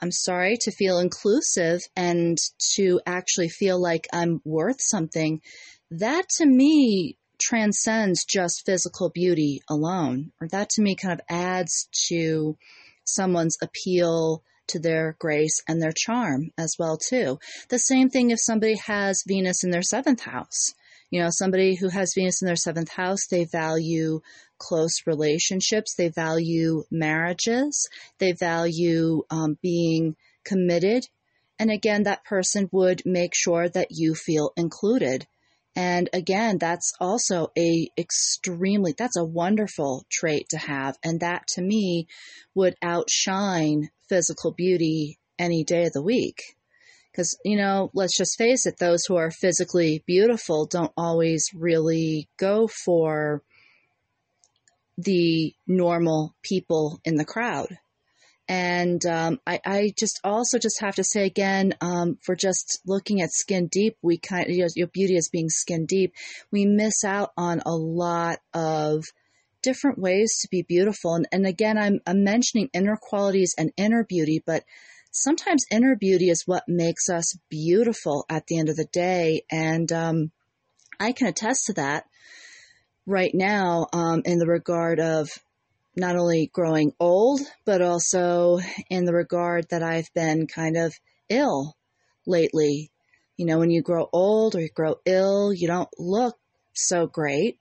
I'm 0.00 0.12
sorry 0.12 0.56
to 0.62 0.70
feel 0.70 0.98
inclusive 0.98 1.80
and 1.96 2.38
to 2.76 3.00
actually 3.06 3.48
feel 3.48 3.80
like 3.80 4.06
I'm 4.12 4.40
worth 4.44 4.80
something. 4.80 5.40
That 5.90 6.28
to 6.38 6.46
me 6.46 7.18
transcends 7.40 8.24
just 8.24 8.64
physical 8.66 9.10
beauty 9.10 9.62
alone, 9.68 10.32
or 10.40 10.48
that 10.48 10.70
to 10.70 10.82
me 10.82 10.94
kind 10.94 11.12
of 11.12 11.20
adds 11.28 11.88
to 12.08 12.56
someone's 13.04 13.56
appeal 13.62 14.42
to 14.68 14.78
their 14.78 15.16
grace 15.18 15.62
and 15.68 15.82
their 15.82 15.92
charm 15.94 16.50
as 16.56 16.76
well 16.78 16.96
too. 16.96 17.38
The 17.68 17.78
same 17.78 18.08
thing 18.08 18.30
if 18.30 18.38
somebody 18.40 18.76
has 18.86 19.24
Venus 19.26 19.64
in 19.64 19.70
their 19.70 19.82
seventh 19.82 20.20
house. 20.20 20.74
You 21.10 21.20
know, 21.22 21.28
somebody 21.30 21.74
who 21.74 21.88
has 21.88 22.12
Venus 22.14 22.40
in 22.40 22.46
their 22.46 22.56
seventh 22.56 22.90
house, 22.90 23.26
they 23.28 23.44
value 23.44 24.20
close 24.58 24.92
relationships, 25.06 25.94
they 25.96 26.08
value 26.08 26.84
marriages, 26.90 27.88
they 28.18 28.32
value 28.32 29.22
um, 29.28 29.58
being 29.60 30.14
committed. 30.44 31.08
And 31.58 31.70
again, 31.70 32.04
that 32.04 32.24
person 32.24 32.68
would 32.70 33.02
make 33.04 33.32
sure 33.34 33.68
that 33.68 33.88
you 33.90 34.14
feel 34.14 34.52
included. 34.56 35.26
And 35.76 36.10
again, 36.12 36.58
that's 36.58 36.92
also 37.00 37.52
a 37.56 37.88
extremely, 37.96 38.94
that's 38.96 39.16
a 39.16 39.24
wonderful 39.24 40.04
trait 40.10 40.48
to 40.50 40.58
have. 40.58 40.98
And 41.04 41.20
that 41.20 41.46
to 41.54 41.62
me 41.62 42.08
would 42.54 42.74
outshine 42.82 43.90
physical 44.08 44.52
beauty 44.52 45.18
any 45.38 45.64
day 45.64 45.86
of 45.86 45.92
the 45.92 46.02
week. 46.02 46.56
Because, 47.10 47.36
you 47.44 47.56
know, 47.56 47.90
let's 47.94 48.16
just 48.16 48.38
face 48.38 48.66
it, 48.66 48.78
those 48.78 49.04
who 49.06 49.16
are 49.16 49.30
physically 49.30 50.02
beautiful 50.06 50.66
don't 50.66 50.92
always 50.96 51.50
really 51.54 52.28
go 52.36 52.68
for 52.68 53.42
the 54.96 55.54
normal 55.66 56.34
people 56.42 57.00
in 57.04 57.16
the 57.16 57.24
crowd. 57.24 57.78
And 58.50 59.06
um, 59.06 59.38
I, 59.46 59.60
I, 59.64 59.92
just 59.96 60.18
also 60.24 60.58
just 60.58 60.80
have 60.80 60.96
to 60.96 61.04
say 61.04 61.24
again, 61.24 61.76
um, 61.80 62.18
for 62.20 62.34
just 62.34 62.80
looking 62.84 63.20
at 63.20 63.30
skin 63.30 63.68
deep, 63.68 63.96
we 64.02 64.18
kind 64.18 64.48
of, 64.48 64.50
you 64.50 64.62
know, 64.62 64.68
your 64.74 64.88
beauty 64.88 65.16
as 65.16 65.28
being 65.28 65.48
skin 65.48 65.86
deep, 65.86 66.14
we 66.50 66.66
miss 66.66 67.04
out 67.04 67.30
on 67.36 67.62
a 67.64 67.70
lot 67.70 68.40
of 68.52 69.04
different 69.62 70.00
ways 70.00 70.40
to 70.40 70.48
be 70.50 70.62
beautiful. 70.62 71.14
And, 71.14 71.28
and 71.30 71.46
again, 71.46 71.78
I'm, 71.78 72.00
I'm 72.08 72.24
mentioning 72.24 72.70
inner 72.72 72.98
qualities 73.00 73.54
and 73.56 73.70
inner 73.76 74.02
beauty, 74.02 74.42
but 74.44 74.64
sometimes 75.12 75.64
inner 75.70 75.94
beauty 75.94 76.28
is 76.28 76.42
what 76.44 76.64
makes 76.66 77.08
us 77.08 77.38
beautiful 77.50 78.26
at 78.28 78.48
the 78.48 78.58
end 78.58 78.68
of 78.68 78.74
the 78.74 78.88
day. 78.92 79.42
And 79.48 79.92
um, 79.92 80.32
I 80.98 81.12
can 81.12 81.28
attest 81.28 81.66
to 81.66 81.74
that 81.74 82.04
right 83.06 83.32
now 83.32 83.86
um, 83.92 84.22
in 84.24 84.40
the 84.40 84.48
regard 84.48 84.98
of 84.98 85.28
not 85.96 86.16
only 86.16 86.50
growing 86.52 86.92
old, 87.00 87.40
but 87.64 87.82
also 87.82 88.60
in 88.88 89.04
the 89.04 89.14
regard 89.14 89.68
that 89.70 89.82
I've 89.82 90.12
been 90.14 90.46
kind 90.46 90.76
of 90.76 90.94
ill 91.28 91.76
lately. 92.26 92.90
You 93.36 93.46
know, 93.46 93.58
when 93.58 93.70
you 93.70 93.82
grow 93.82 94.08
old 94.12 94.54
or 94.54 94.60
you 94.60 94.68
grow 94.74 94.96
ill, 95.04 95.52
you 95.52 95.66
don't 95.66 95.88
look 95.98 96.36
so 96.74 97.06
great. 97.06 97.58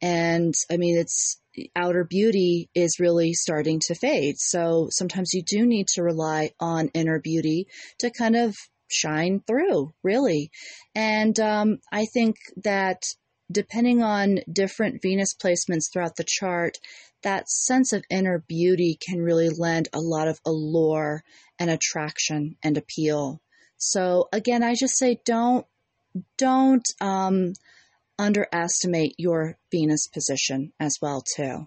And 0.00 0.54
I 0.70 0.76
mean, 0.76 0.98
it's 0.98 1.40
outer 1.74 2.04
beauty 2.04 2.68
is 2.74 3.00
really 3.00 3.34
starting 3.34 3.80
to 3.86 3.94
fade. 3.94 4.38
So 4.38 4.88
sometimes 4.90 5.32
you 5.32 5.42
do 5.42 5.66
need 5.66 5.88
to 5.88 6.02
rely 6.02 6.52
on 6.60 6.88
inner 6.94 7.20
beauty 7.20 7.66
to 7.98 8.10
kind 8.10 8.36
of 8.36 8.56
shine 8.88 9.42
through, 9.46 9.92
really. 10.02 10.50
And 10.94 11.38
um, 11.40 11.78
I 11.92 12.06
think 12.06 12.36
that 12.62 13.02
depending 13.50 14.02
on 14.02 14.40
different 14.50 15.00
Venus 15.02 15.34
placements 15.34 15.90
throughout 15.92 16.16
the 16.16 16.26
chart, 16.26 16.78
that 17.22 17.48
sense 17.48 17.92
of 17.92 18.04
inner 18.10 18.44
beauty 18.46 18.98
can 19.00 19.20
really 19.20 19.48
lend 19.48 19.88
a 19.92 20.00
lot 20.00 20.28
of 20.28 20.40
allure 20.46 21.22
and 21.58 21.70
attraction 21.70 22.56
and 22.62 22.76
appeal. 22.76 23.40
So 23.76 24.28
again, 24.32 24.62
I 24.62 24.74
just 24.74 24.96
say 24.96 25.20
don't 25.24 25.66
don't 26.36 26.86
um, 27.00 27.52
underestimate 28.18 29.14
your 29.18 29.56
Venus 29.70 30.08
position 30.08 30.72
as 30.80 30.98
well 31.00 31.22
too. 31.36 31.66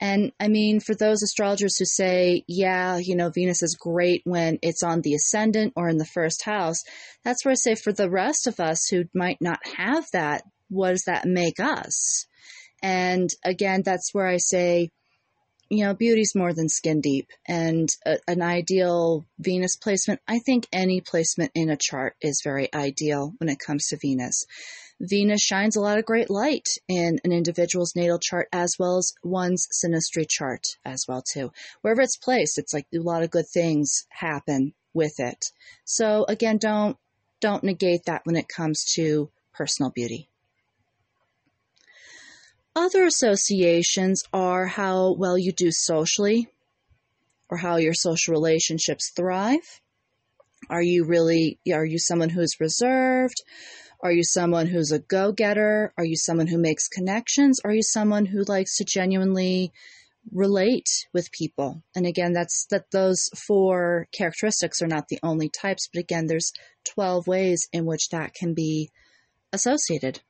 And 0.00 0.32
I 0.40 0.48
mean, 0.48 0.80
for 0.80 0.96
those 0.96 1.22
astrologers 1.22 1.78
who 1.78 1.84
say, 1.84 2.42
yeah, 2.48 2.98
you 2.98 3.14
know, 3.14 3.30
Venus 3.30 3.62
is 3.62 3.76
great 3.80 4.22
when 4.24 4.58
it's 4.60 4.82
on 4.82 5.00
the 5.00 5.14
ascendant 5.14 5.74
or 5.76 5.88
in 5.88 5.98
the 5.98 6.04
first 6.04 6.44
house, 6.44 6.82
that's 7.22 7.44
where 7.44 7.52
I 7.52 7.54
say 7.54 7.76
for 7.76 7.92
the 7.92 8.10
rest 8.10 8.48
of 8.48 8.58
us 8.58 8.88
who 8.88 9.04
might 9.14 9.40
not 9.40 9.60
have 9.76 10.06
that, 10.12 10.42
what 10.68 10.90
does 10.90 11.04
that 11.04 11.24
make 11.24 11.60
us? 11.60 12.26
And 12.82 13.30
again, 13.44 13.82
that's 13.84 14.12
where 14.12 14.26
I 14.26 14.38
say, 14.38 14.90
you 15.70 15.84
know, 15.84 15.94
beauty's 15.94 16.34
more 16.34 16.52
than 16.52 16.68
skin 16.68 17.00
deep. 17.00 17.28
And 17.46 17.88
a, 18.04 18.18
an 18.28 18.42
ideal 18.42 19.24
Venus 19.38 19.76
placement, 19.76 20.20
I 20.28 20.38
think 20.40 20.66
any 20.72 21.00
placement 21.00 21.52
in 21.54 21.70
a 21.70 21.78
chart 21.78 22.14
is 22.20 22.42
very 22.44 22.72
ideal 22.74 23.32
when 23.38 23.48
it 23.48 23.58
comes 23.58 23.86
to 23.88 23.96
Venus. 23.96 24.44
Venus 25.00 25.40
shines 25.40 25.74
a 25.74 25.80
lot 25.80 25.98
of 25.98 26.04
great 26.04 26.30
light 26.30 26.68
in 26.88 27.18
an 27.24 27.32
individual's 27.32 27.96
natal 27.96 28.18
chart 28.18 28.48
as 28.52 28.76
well 28.78 28.98
as 28.98 29.12
one's 29.24 29.66
synastry 29.72 30.26
chart 30.28 30.62
as 30.84 31.06
well 31.08 31.22
too. 31.22 31.50
Wherever 31.80 32.02
it's 32.02 32.16
placed, 32.16 32.58
it's 32.58 32.72
like 32.72 32.86
a 32.94 32.98
lot 32.98 33.22
of 33.22 33.30
good 33.30 33.48
things 33.52 34.04
happen 34.10 34.74
with 34.94 35.18
it. 35.18 35.46
So 35.84 36.24
again, 36.28 36.58
don't 36.58 36.96
don't 37.40 37.64
negate 37.64 38.04
that 38.06 38.22
when 38.24 38.36
it 38.36 38.46
comes 38.46 38.84
to 38.94 39.28
personal 39.52 39.90
beauty. 39.90 40.28
Other 42.74 43.04
associations 43.04 44.22
are 44.32 44.66
how 44.66 45.12
well 45.12 45.36
you 45.36 45.52
do 45.52 45.70
socially 45.70 46.48
or 47.50 47.58
how 47.58 47.76
your 47.76 47.92
social 47.92 48.32
relationships 48.32 49.12
thrive. 49.14 49.80
Are 50.70 50.82
you 50.82 51.04
really 51.04 51.58
are 51.70 51.84
you 51.84 51.98
someone 51.98 52.30
who's 52.30 52.60
reserved? 52.60 53.42
Are 54.02 54.10
you 54.10 54.24
someone 54.24 54.68
who's 54.68 54.90
a 54.90 55.00
go 55.00 55.32
getter? 55.32 55.92
Are 55.98 56.04
you 56.04 56.16
someone 56.16 56.46
who 56.46 56.56
makes 56.56 56.88
connections? 56.88 57.60
Are 57.62 57.74
you 57.74 57.82
someone 57.82 58.24
who 58.24 58.42
likes 58.44 58.78
to 58.78 58.84
genuinely 58.84 59.70
relate 60.32 60.88
with 61.12 61.30
people? 61.30 61.82
And 61.94 62.06
again, 62.06 62.32
that's 62.32 62.66
that 62.70 62.90
those 62.90 63.28
four 63.36 64.08
characteristics 64.12 64.80
are 64.80 64.88
not 64.88 65.08
the 65.08 65.18
only 65.22 65.50
types, 65.50 65.90
but 65.92 66.00
again, 66.00 66.26
there's 66.26 66.52
12 66.86 67.26
ways 67.26 67.68
in 67.70 67.84
which 67.84 68.08
that 68.08 68.32
can 68.32 68.54
be 68.54 68.90
associated. 69.52 70.20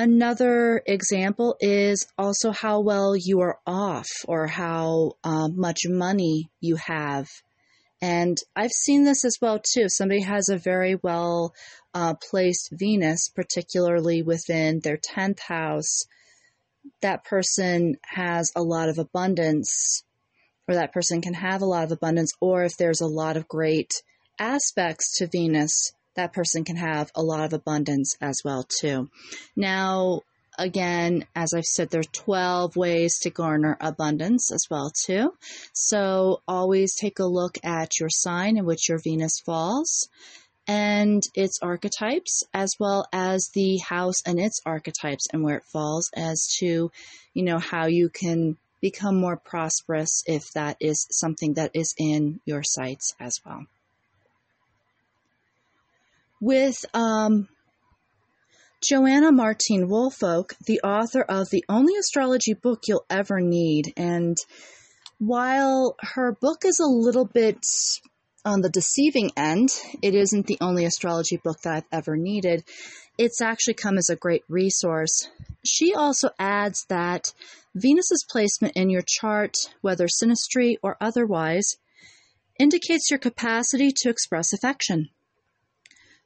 Another 0.00 0.82
example 0.86 1.56
is 1.60 2.06
also 2.16 2.52
how 2.52 2.80
well 2.80 3.14
you 3.14 3.40
are 3.40 3.58
off 3.66 4.08
or 4.26 4.46
how 4.46 5.12
uh, 5.22 5.48
much 5.48 5.80
money 5.86 6.48
you 6.60 6.76
have 6.76 7.28
and 8.02 8.38
I've 8.56 8.70
seen 8.70 9.04
this 9.04 9.24
as 9.24 9.36
well 9.40 9.60
too. 9.60 9.88
Somebody 9.88 10.22
has 10.22 10.48
a 10.48 10.56
very 10.56 10.94
well 10.94 11.54
uh, 11.92 12.14
placed 12.30 12.70
Venus, 12.72 13.28
particularly 13.28 14.22
within 14.22 14.80
their 14.80 14.96
10th 14.96 15.40
house, 15.40 16.06
that 17.02 17.24
person 17.24 17.96
has 18.02 18.50
a 18.56 18.62
lot 18.62 18.88
of 18.88 18.98
abundance, 18.98 20.02
or 20.66 20.76
that 20.76 20.92
person 20.92 21.20
can 21.20 21.34
have 21.34 21.60
a 21.60 21.66
lot 21.66 21.84
of 21.84 21.92
abundance, 21.92 22.32
or 22.40 22.64
if 22.64 22.76
there's 22.78 23.02
a 23.02 23.06
lot 23.06 23.36
of 23.36 23.48
great 23.48 24.02
aspects 24.38 25.18
to 25.18 25.26
Venus, 25.26 25.92
that 26.16 26.32
person 26.32 26.64
can 26.64 26.76
have 26.76 27.10
a 27.14 27.22
lot 27.22 27.44
of 27.44 27.52
abundance 27.52 28.16
as 28.20 28.40
well 28.44 28.66
too. 28.80 29.08
Now, 29.56 30.22
again, 30.58 31.24
as 31.34 31.54
I've 31.54 31.64
said, 31.64 31.90
there 31.90 32.00
are 32.00 32.24
12 32.24 32.76
ways 32.76 33.18
to 33.20 33.30
garner 33.30 33.76
abundance 33.80 34.52
as 34.52 34.66
well 34.70 34.92
too. 35.04 35.34
So 35.72 36.42
always 36.46 36.94
take 36.94 37.18
a 37.18 37.24
look 37.24 37.58
at 37.64 37.98
your 37.98 38.10
sign 38.10 38.56
in 38.56 38.66
which 38.66 38.88
your 38.88 38.98
Venus 39.02 39.40
falls 39.44 40.08
and 40.66 41.22
its 41.34 41.58
archetypes 41.62 42.42
as 42.52 42.74
well 42.78 43.06
as 43.12 43.50
the 43.54 43.78
house 43.78 44.22
and 44.26 44.38
its 44.38 44.60
archetypes 44.66 45.26
and 45.32 45.42
where 45.42 45.56
it 45.56 45.64
falls 45.64 46.10
as 46.14 46.46
to, 46.58 46.90
you 47.34 47.42
know, 47.42 47.58
how 47.58 47.86
you 47.86 48.08
can 48.08 48.56
become 48.80 49.16
more 49.16 49.36
prosperous 49.36 50.22
if 50.26 50.52
that 50.52 50.76
is 50.80 51.06
something 51.10 51.54
that 51.54 51.70
is 51.74 51.94
in 51.98 52.40
your 52.44 52.62
sights 52.62 53.14
as 53.18 53.40
well. 53.44 53.66
With 56.40 56.76
um, 56.94 57.48
Joanna 58.82 59.30
Martine 59.30 59.88
Woolfolk, 59.88 60.54
the 60.64 60.80
author 60.80 61.20
of 61.20 61.50
the 61.50 61.64
only 61.68 61.96
astrology 61.96 62.54
book 62.54 62.84
you'll 62.88 63.04
ever 63.10 63.40
need. 63.40 63.92
And 63.96 64.38
while 65.18 65.96
her 66.00 66.32
book 66.32 66.64
is 66.64 66.80
a 66.80 66.86
little 66.86 67.26
bit 67.26 67.58
on 68.42 68.62
the 68.62 68.70
deceiving 68.70 69.32
end, 69.36 69.68
it 70.00 70.14
isn't 70.14 70.46
the 70.46 70.56
only 70.62 70.86
astrology 70.86 71.36
book 71.36 71.60
that 71.62 71.74
I've 71.74 71.98
ever 71.98 72.16
needed. 72.16 72.64
It's 73.18 73.42
actually 73.42 73.74
come 73.74 73.98
as 73.98 74.08
a 74.08 74.16
great 74.16 74.44
resource. 74.48 75.28
She 75.62 75.92
also 75.92 76.30
adds 76.38 76.86
that 76.88 77.34
Venus's 77.74 78.24
placement 78.30 78.76
in 78.76 78.88
your 78.88 79.04
chart, 79.06 79.56
whether 79.82 80.06
synastry 80.06 80.76
or 80.82 80.96
otherwise, 81.02 81.76
indicates 82.58 83.10
your 83.10 83.18
capacity 83.18 83.90
to 83.96 84.08
express 84.08 84.54
affection. 84.54 85.10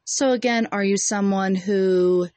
So, 0.07 0.33
again, 0.33 0.69
are 0.71 0.85
you 0.85 0.99
someone 0.99 1.55
who 1.55 2.29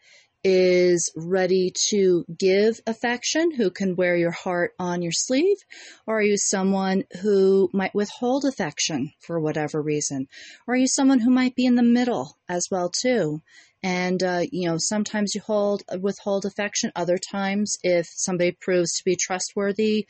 is 0.41 1.11
ready 1.17 1.73
to 1.89 2.23
give 2.37 2.79
affection, 2.87 3.51
who 3.51 3.69
can 3.69 3.97
wear 3.97 4.15
your 4.15 4.31
heart 4.31 4.73
on 4.79 5.01
your 5.01 5.11
sleeve? 5.11 5.57
Or 6.05 6.19
are 6.19 6.23
you 6.23 6.37
someone 6.37 7.03
who 7.21 7.69
might 7.73 7.93
withhold 7.93 8.45
affection 8.45 9.11
for 9.19 9.37
whatever 9.37 9.81
reason? 9.81 10.29
Or 10.65 10.75
are 10.75 10.77
you 10.77 10.87
someone 10.87 11.19
who 11.19 11.29
might 11.29 11.55
be 11.55 11.65
in 11.65 11.75
the 11.75 11.83
middle 11.83 12.37
as 12.47 12.69
well 12.71 12.89
too? 12.89 13.41
And 13.83 14.23
uh, 14.23 14.43
you 14.49 14.69
know, 14.69 14.77
sometimes 14.77 15.35
you 15.35 15.41
hold 15.41 15.83
withhold 15.99 16.45
affection. 16.45 16.93
Other 16.95 17.17
times, 17.17 17.77
if 17.83 18.07
somebody 18.07 18.51
proves 18.51 18.93
to 18.93 19.03
be 19.03 19.17
trustworthy, 19.17 20.07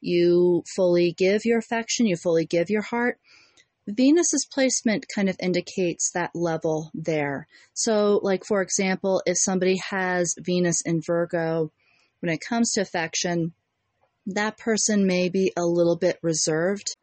you 0.00 0.62
fully 0.76 1.12
give 1.12 1.44
your 1.44 1.58
affection. 1.58 2.06
You 2.06 2.16
fully 2.16 2.46
give 2.46 2.70
your 2.70 2.82
heart. 2.82 3.18
Venus's 3.86 4.46
placement 4.50 5.06
kind 5.14 5.28
of 5.28 5.36
indicates 5.40 6.10
that 6.12 6.30
level 6.34 6.90
there. 6.94 7.46
So, 7.74 8.20
like 8.22 8.44
for 8.44 8.62
example, 8.62 9.22
if 9.26 9.38
somebody 9.38 9.78
has 9.90 10.34
Venus 10.38 10.82
in 10.82 11.00
Virgo, 11.00 11.72
when 12.20 12.32
it 12.32 12.40
comes 12.40 12.72
to 12.72 12.82
affection, 12.82 13.52
that 14.26 14.58
person 14.58 15.06
may 15.06 15.28
be 15.28 15.52
a 15.56 15.64
little 15.64 15.96
bit 15.96 16.18
reserved. 16.22 16.96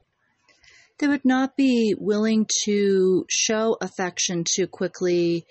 They 1.00 1.08
would 1.08 1.26
not 1.26 1.58
be 1.58 1.96
willing 1.98 2.48
to 2.63 3.26
show 3.30 3.78
affection 3.82 4.44
too 4.44 4.68
quickly, 4.68 5.46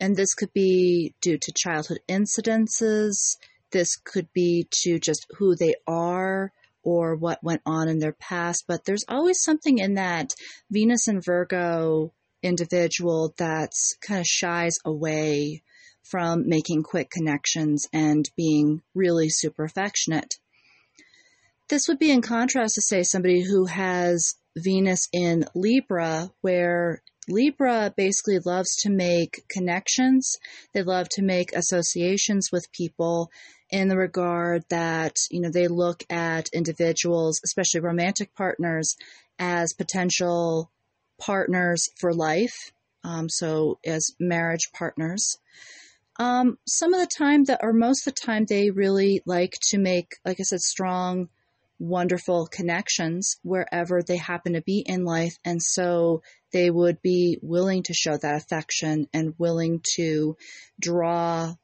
and 0.00 0.16
this 0.16 0.34
could 0.34 0.52
be 0.52 1.14
due 1.20 1.38
to 1.38 1.52
childhood 1.56 2.00
incidences. 2.08 3.36
This 3.70 3.96
could 3.96 4.32
be 4.32 4.66
to 4.82 4.98
just 4.98 5.26
who 5.38 5.56
they 5.56 5.74
are 5.86 6.52
or 6.82 7.16
what 7.16 7.42
went 7.42 7.62
on 7.66 7.88
in 7.88 7.98
their 7.98 8.12
past, 8.12 8.64
but 8.66 8.84
there's 8.84 9.04
always 9.08 9.42
something 9.42 9.78
in 9.78 9.94
that 9.94 10.32
Venus 10.70 11.08
and 11.08 11.24
Virgo 11.24 12.12
individual 12.42 13.34
that's 13.36 13.96
kind 14.06 14.20
of 14.20 14.26
shies 14.26 14.78
away 14.84 15.62
from 16.02 16.48
making 16.48 16.82
quick 16.82 17.10
connections 17.10 17.86
and 17.92 18.28
being 18.36 18.82
really 18.94 19.28
super 19.28 19.64
affectionate. 19.64 20.34
This 21.68 21.86
would 21.88 21.98
be 21.98 22.10
in 22.10 22.20
contrast 22.22 22.74
to, 22.74 22.82
say, 22.82 23.02
somebody 23.02 23.42
who 23.42 23.66
has 23.66 24.34
Venus 24.56 25.08
in 25.12 25.46
Libra, 25.54 26.30
where 26.40 27.02
Libra 27.28 27.92
basically 27.96 28.38
loves 28.44 28.74
to 28.82 28.90
make 28.90 29.44
connections. 29.48 30.36
They 30.74 30.82
love 30.82 31.08
to 31.12 31.22
make 31.22 31.52
associations 31.52 32.48
with 32.50 32.72
people 32.72 33.30
in 33.70 33.88
the 33.88 33.96
regard 33.96 34.64
that, 34.70 35.16
you 35.30 35.40
know, 35.40 35.50
they 35.50 35.68
look 35.68 36.04
at 36.10 36.48
individuals, 36.52 37.40
especially 37.44 37.80
romantic 37.80 38.34
partners, 38.34 38.96
as 39.38 39.72
potential 39.72 40.70
partners 41.18 41.88
for 41.98 42.12
life. 42.12 42.72
Um, 43.04 43.28
so 43.28 43.78
as 43.84 44.12
marriage 44.20 44.70
partners. 44.72 45.38
Um, 46.18 46.58
some 46.66 46.92
of 46.92 47.00
the 47.00 47.08
time 47.18 47.44
that, 47.44 47.60
or 47.62 47.72
most 47.72 48.06
of 48.06 48.14
the 48.14 48.20
time, 48.20 48.44
they 48.44 48.70
really 48.70 49.22
like 49.26 49.54
to 49.70 49.78
make, 49.78 50.12
like 50.24 50.38
I 50.38 50.42
said, 50.42 50.60
strong, 50.60 51.28
wonderful 51.82 52.46
connections 52.46 53.36
wherever 53.42 54.02
they 54.02 54.16
happen 54.16 54.52
to 54.52 54.62
be 54.62 54.84
in 54.86 55.04
life. 55.04 55.36
And 55.44 55.60
so 55.60 56.22
they 56.52 56.70
would 56.70 57.02
be 57.02 57.38
willing 57.42 57.82
to 57.84 57.92
show 57.92 58.16
that 58.16 58.36
affection 58.36 59.08
and 59.12 59.34
willing 59.36 59.82
to 59.96 60.36
draw 60.80 61.54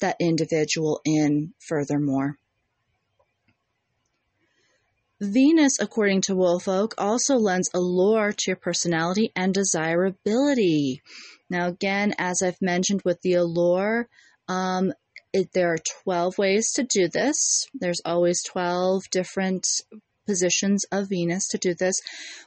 that 0.00 0.16
individual 0.18 1.00
in 1.04 1.54
furthermore. 1.60 2.36
Venus, 5.20 5.78
according 5.80 6.22
to 6.22 6.34
Wolf 6.34 6.66
Woolfolk, 6.66 6.94
also 6.98 7.36
lends 7.36 7.70
allure 7.72 8.32
to 8.32 8.44
your 8.48 8.56
personality 8.56 9.32
and 9.34 9.54
desirability. 9.54 11.02
Now, 11.50 11.68
again, 11.68 12.14
as 12.18 12.42
I've 12.42 12.60
mentioned 12.60 13.02
with 13.04 13.20
the 13.22 13.34
allure, 13.34 14.08
um, 14.48 14.92
it, 15.32 15.52
there 15.52 15.72
are 15.72 15.78
12 16.04 16.38
ways 16.38 16.72
to 16.72 16.82
do 16.82 17.08
this. 17.08 17.66
There's 17.74 18.00
always 18.04 18.42
12 18.44 19.10
different 19.10 19.66
positions 20.26 20.84
of 20.92 21.08
Venus 21.08 21.48
to 21.48 21.58
do 21.58 21.74
this. 21.74 21.96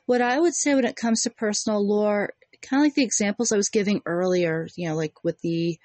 What 0.05 0.21
I 0.21 0.39
would 0.39 0.55
say 0.55 0.75
when 0.75 0.85
it 0.85 0.95
comes 0.95 1.21
to 1.21 1.29
personal 1.29 1.79
allure, 1.79 2.33
kind 2.61 2.81
of 2.81 2.85
like 2.85 2.95
the 2.95 3.03
examples 3.03 3.51
I 3.51 3.57
was 3.57 3.69
giving 3.69 4.01
earlier, 4.05 4.67
you 4.75 4.89
know, 4.89 4.95
like 4.95 5.23
with 5.23 5.39
the 5.41 5.77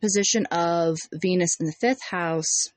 position 0.00 0.46
of 0.46 0.98
Venus 1.12 1.56
in 1.60 1.66
the 1.66 1.74
fifth 1.80 2.02
house, 2.02 2.68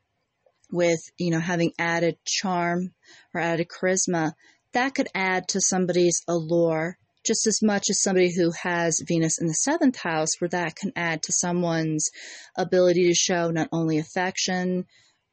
with, 0.71 0.99
you 1.17 1.31
know, 1.31 1.39
having 1.39 1.71
added 1.77 2.17
charm 2.25 2.93
or 3.33 3.39
added 3.41 3.67
charisma, 3.67 4.33
that 4.73 4.95
could 4.95 5.07
add 5.13 5.47
to 5.49 5.61
somebody's 5.61 6.23
allure 6.27 6.97
just 7.25 7.47
as 7.47 7.61
much 7.61 7.89
as 7.89 8.01
somebody 8.01 8.33
who 8.33 8.51
has 8.51 9.01
Venus 9.05 9.39
in 9.39 9.47
the 9.47 9.53
seventh 9.53 9.97
house, 9.97 10.29
where 10.39 10.49
that 10.49 10.75
can 10.75 10.91
add 10.95 11.23
to 11.23 11.31
someone's 11.31 12.09
ability 12.57 13.07
to 13.07 13.15
show 13.15 13.49
not 13.49 13.69
only 13.71 13.97
affection 13.97 14.85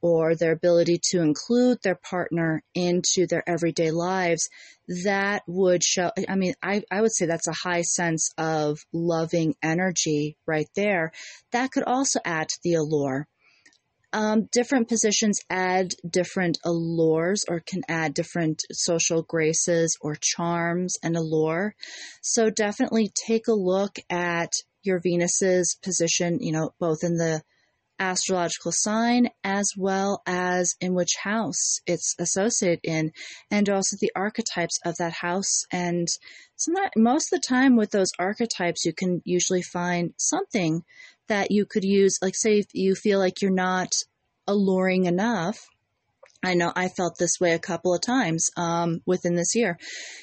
or 0.03 0.35
their 0.35 0.53
ability 0.53 0.98
to 1.11 1.20
include 1.20 1.79
their 1.83 1.94
partner 1.96 2.62
into 2.74 3.26
their 3.26 3.46
everyday 3.48 3.90
lives, 3.90 4.48
that 5.05 5.42
would 5.46 5.83
show. 5.85 6.11
I 6.29 6.37
mean, 6.37 6.55
I, 6.62 6.83
I 6.90 7.03
would 7.03 7.12
say 7.12 7.26
that's 7.26 7.48
a 7.48 7.53
high 7.53 7.83
sense 7.83 8.33
of 8.38 8.79
loving 8.92 9.55
energy 9.62 10.37
right 10.46 10.68
there. 10.74 11.12
That 11.53 11.70
could 11.70 11.85
also 11.85 12.20
add 12.24 12.48
to 12.48 12.59
the 12.64 12.74
allure. 12.74 13.26
Um, 14.12 14.49
different 14.51 14.88
positions 14.88 15.38
add 15.49 15.92
different 16.09 16.59
allures 16.64 17.44
or 17.49 17.61
can 17.61 17.83
add 17.88 18.12
different 18.14 18.62
social 18.73 19.23
graces 19.23 19.96
or 20.01 20.16
charms 20.20 20.96
and 21.03 21.16
allure. 21.16 21.75
So 22.20 22.51
definitely 22.51 23.12
take 23.27 23.46
a 23.46 23.53
look 23.53 23.99
at 24.11 24.51
your 24.83 25.01
Venus's 25.01 25.79
position, 25.83 26.38
you 26.40 26.53
know, 26.53 26.73
both 26.81 27.05
in 27.05 27.16
the 27.16 27.42
astrological 28.00 28.72
sign 28.72 29.28
as 29.44 29.70
well 29.76 30.22
as 30.26 30.74
in 30.80 30.94
which 30.94 31.16
house 31.22 31.80
it's 31.86 32.14
associated 32.18 32.80
in 32.82 33.12
and 33.50 33.68
also 33.68 33.96
the 34.00 34.10
archetypes 34.16 34.78
of 34.86 34.96
that 34.96 35.12
house 35.12 35.64
and 35.70 36.08
so 36.56 36.72
most 36.96 37.32
of 37.32 37.40
the 37.40 37.46
time 37.46 37.76
with 37.76 37.90
those 37.90 38.10
archetypes 38.18 38.84
you 38.84 38.92
can 38.92 39.20
usually 39.24 39.62
find 39.62 40.14
something 40.16 40.82
that 41.28 41.50
you 41.50 41.66
could 41.66 41.84
use 41.84 42.18
like 42.22 42.34
say 42.34 42.58
if 42.58 42.66
you 42.72 42.94
feel 42.94 43.18
like 43.18 43.42
you're 43.42 43.50
not 43.50 43.92
alluring 44.48 45.04
enough 45.04 45.68
I 46.42 46.54
know 46.54 46.72
I 46.74 46.88
felt 46.88 47.18
this 47.18 47.38
way 47.38 47.52
a 47.52 47.58
couple 47.58 47.94
of 47.94 48.00
times 48.00 48.48
um, 48.56 49.02
within 49.04 49.34
this 49.34 49.54
year. 49.54 49.78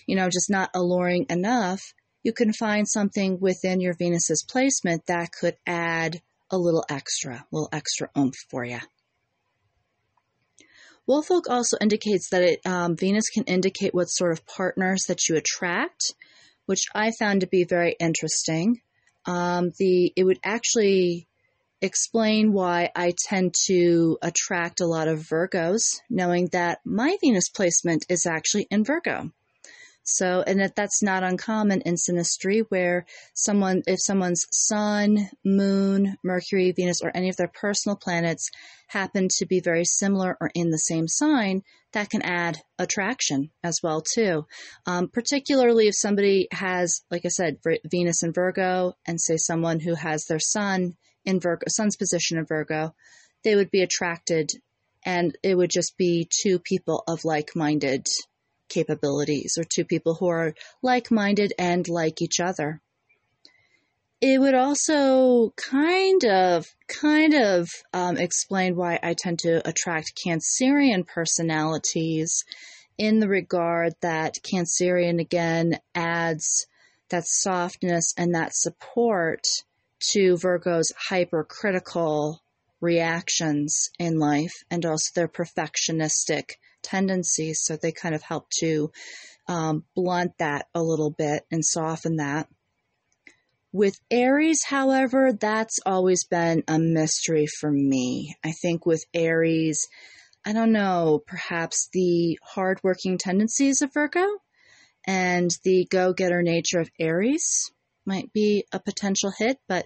You 0.07 0.15
know, 0.15 0.29
just 0.29 0.49
not 0.49 0.71
alluring 0.73 1.27
enough. 1.29 1.93
You 2.23 2.33
can 2.33 2.53
find 2.53 2.87
something 2.87 3.39
within 3.39 3.81
your 3.81 3.93
Venus's 3.93 4.43
placement 4.49 5.05
that 5.05 5.29
could 5.31 5.55
add 5.67 6.19
a 6.49 6.57
little 6.57 6.86
extra, 6.89 7.36
a 7.36 7.45
little 7.51 7.69
extra 7.71 8.10
oomph 8.17 8.36
for 8.49 8.63
you. 8.63 8.79
Woolfolk 11.07 11.49
also 11.49 11.77
indicates 11.79 12.29
that 12.31 12.43
it, 12.43 12.60
um, 12.65 12.97
Venus 12.97 13.29
can 13.29 13.45
indicate 13.45 13.93
what 13.93 14.05
sort 14.05 14.33
of 14.33 14.45
partners 14.45 15.03
that 15.07 15.29
you 15.29 15.38
attract, 15.38 16.13
which 16.65 16.83
I 16.93 17.12
found 17.17 17.41
to 17.41 17.47
be 17.47 17.63
very 17.63 17.95
interesting. 17.99 18.81
Um, 19.25 19.71
the 19.79 20.12
it 20.15 20.25
would 20.25 20.39
actually 20.43 21.27
explain 21.81 22.51
why 22.53 22.89
I 22.95 23.13
tend 23.27 23.53
to 23.67 24.17
attract 24.21 24.81
a 24.81 24.88
lot 24.88 25.07
of 25.07 25.19
Virgos, 25.19 25.99
knowing 26.10 26.49
that 26.51 26.79
my 26.83 27.17
Venus 27.21 27.49
placement 27.49 28.05
is 28.10 28.25
actually 28.25 28.67
in 28.69 28.83
Virgo. 28.83 29.31
So, 30.09 30.41
and 30.47 30.61
that 30.61 30.75
that's 30.75 31.03
not 31.03 31.23
uncommon 31.23 31.81
in 31.81 31.95
synastry 31.95 32.63
where 32.69 33.05
someone, 33.33 33.83
if 33.87 33.99
someone's 34.01 34.47
sun, 34.51 35.29
moon, 35.43 36.17
Mercury, 36.23 36.71
Venus, 36.71 37.01
or 37.03 37.11
any 37.13 37.27
of 37.27 37.35
their 37.35 37.49
personal 37.49 37.97
planets 37.97 38.49
happen 38.87 39.27
to 39.37 39.45
be 39.45 39.59
very 39.59 39.83
similar 39.83 40.37
or 40.39 40.49
in 40.55 40.69
the 40.69 40.79
same 40.79 41.09
sign, 41.09 41.61
that 41.91 42.09
can 42.09 42.21
add 42.21 42.57
attraction 42.79 43.51
as 43.65 43.81
well 43.83 44.01
too. 44.01 44.45
Um, 44.85 45.09
particularly 45.09 45.89
if 45.89 45.95
somebody 45.95 46.47
has, 46.53 47.01
like 47.11 47.25
I 47.25 47.29
said, 47.29 47.57
Venus 47.85 48.23
in 48.23 48.31
Virgo, 48.31 48.93
and 49.05 49.19
say 49.19 49.35
someone 49.35 49.81
who 49.81 49.93
has 49.93 50.23
their 50.23 50.39
sun 50.39 50.95
in 51.25 51.41
Virgo, 51.41 51.65
sun's 51.67 51.97
position 51.97 52.37
in 52.37 52.45
Virgo, 52.45 52.95
they 53.43 53.55
would 53.55 53.71
be 53.71 53.81
attracted, 53.81 54.51
and 55.05 55.37
it 55.43 55.55
would 55.55 55.69
just 55.69 55.97
be 55.97 56.29
two 56.41 56.59
people 56.59 57.03
of 57.09 57.25
like-minded 57.25 58.07
capabilities 58.69 59.58
or 59.58 59.63
two 59.63 59.86
people 59.86 60.15
who 60.15 60.27
are 60.27 60.53
like 60.82 61.12
minded 61.12 61.53
and 61.58 61.88
like 61.88 62.21
each 62.21 62.39
other. 62.39 62.82
It 64.19 64.41
would 64.41 64.56
also 64.56 65.53
kind 65.56 66.25
of, 66.25 66.65
kind 66.88 67.36
of 67.36 67.69
um, 67.93 68.17
explain 68.17 68.75
why 68.75 68.99
I 69.03 69.13
tend 69.13 69.39
to 69.39 69.67
attract 69.67 70.19
Cancerian 70.25 71.06
personalities 71.06 72.43
in 72.97 73.19
the 73.19 73.27
regard 73.27 73.93
that 74.01 74.36
Cancerian 74.41 75.21
again 75.21 75.77
adds 75.93 76.65
that 77.10 77.27
softness 77.27 78.13
and 78.17 78.34
that 78.34 78.56
support 78.56 79.43
to 80.13 80.38
Virgo's 80.38 80.91
hypercritical 81.10 82.41
reactions 82.82 83.89
in 83.99 84.19
life 84.19 84.63
and 84.69 84.86
also 84.86 85.12
their 85.15 85.27
perfectionistic 85.27 86.51
tendencies. 86.88 87.62
So 87.63 87.76
they 87.76 87.91
kind 87.91 88.15
of 88.15 88.21
help 88.21 88.50
to 88.60 88.91
um, 89.47 89.84
blunt 89.95 90.34
that 90.39 90.67
a 90.73 90.82
little 90.82 91.12
bit 91.12 91.43
and 91.52 91.63
soften 91.63 92.17
that. 92.17 92.47
With 93.71 94.00
Aries, 94.10 94.63
however, 94.65 95.34
that's 95.34 95.80
always 95.86 96.26
been 96.26 96.63
a 96.67 96.80
mystery 96.80 97.47
for 97.47 97.71
me. 97.71 98.36
I 98.43 98.52
think 98.52 98.86
with 98.86 99.04
Aries, 99.13 99.88
I 100.45 100.54
don't 100.54 100.71
know, 100.71 101.21
perhaps 101.28 101.89
the 101.91 102.39
hardworking 102.41 103.17
tendencies 103.17 103.82
of 103.82 103.93
Virgo 103.93 104.26
and 105.06 105.52
the 105.63 105.86
go 105.89 106.13
getter 106.13 106.41
nature 106.41 106.80
of 106.80 106.89
Aries 107.00 107.71
might 108.07 108.31
be 108.33 108.65
a 108.71 108.79
potential 108.79 109.31
hit, 109.37 109.59
but 109.67 109.85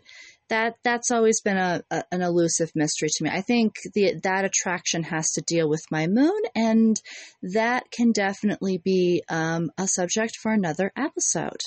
that 0.49 0.75
that's 0.83 1.11
always 1.11 1.41
been 1.41 1.57
a, 1.57 1.81
a, 1.89 2.03
an 2.11 2.21
elusive 2.21 2.71
mystery 2.75 3.09
to 3.09 3.23
me. 3.23 3.29
I 3.29 3.41
think 3.41 3.73
the 3.93 4.19
that 4.23 4.45
attraction 4.45 5.03
has 5.03 5.31
to 5.31 5.41
deal 5.41 5.67
with 5.67 5.83
my 5.89 6.07
moon, 6.07 6.41
and 6.53 7.01
that 7.41 7.89
can 7.91 8.11
definitely 8.11 8.77
be 8.77 9.23
um, 9.29 9.71
a 9.77 9.87
subject 9.87 10.35
for 10.35 10.51
another 10.51 10.91
episode. 10.95 11.61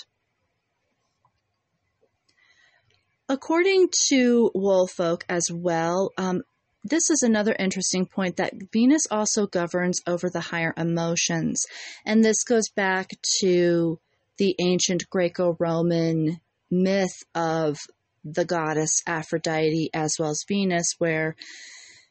According 3.28 3.88
to 4.08 4.50
Woolfolk 4.54 5.24
as 5.30 5.48
well, 5.50 6.12
um, 6.18 6.42
this 6.84 7.08
is 7.08 7.22
another 7.22 7.56
interesting 7.58 8.04
point 8.04 8.36
that 8.36 8.52
Venus 8.70 9.06
also 9.10 9.46
governs 9.46 10.00
over 10.06 10.28
the 10.28 10.40
higher 10.40 10.74
emotions. 10.76 11.64
And 12.04 12.22
this 12.22 12.44
goes 12.44 12.68
back 12.68 13.08
to 13.40 13.98
the 14.36 14.54
ancient 14.60 15.08
Greco 15.08 15.56
Roman 15.58 16.40
myth 16.82 17.22
of 17.34 17.78
the 18.24 18.44
goddess 18.44 19.02
Aphrodite 19.06 19.90
as 19.94 20.16
well 20.18 20.30
as 20.30 20.44
Venus, 20.48 20.94
where, 20.98 21.36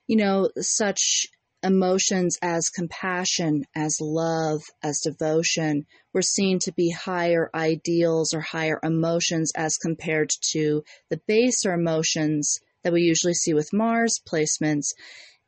you 0.07 0.15
know, 0.15 0.49
such 0.59 1.27
emotions 1.63 2.37
as 2.41 2.69
compassion, 2.69 3.63
as 3.75 3.97
love, 4.01 4.61
as 4.83 4.99
devotion 4.99 5.85
were 6.13 6.21
seen 6.21 6.59
to 6.59 6.73
be 6.73 6.91
higher 6.91 7.49
ideals 7.55 8.33
or 8.33 8.41
higher 8.41 8.79
emotions 8.83 9.51
as 9.55 9.77
compared 9.77 10.29
to 10.51 10.83
the 11.09 11.21
baser 11.25 11.73
emotions 11.73 12.59
that 12.83 12.93
we 12.93 13.01
usually 13.01 13.33
see 13.33 13.53
with 13.53 13.73
Mars 13.73 14.19
placements. 14.27 14.87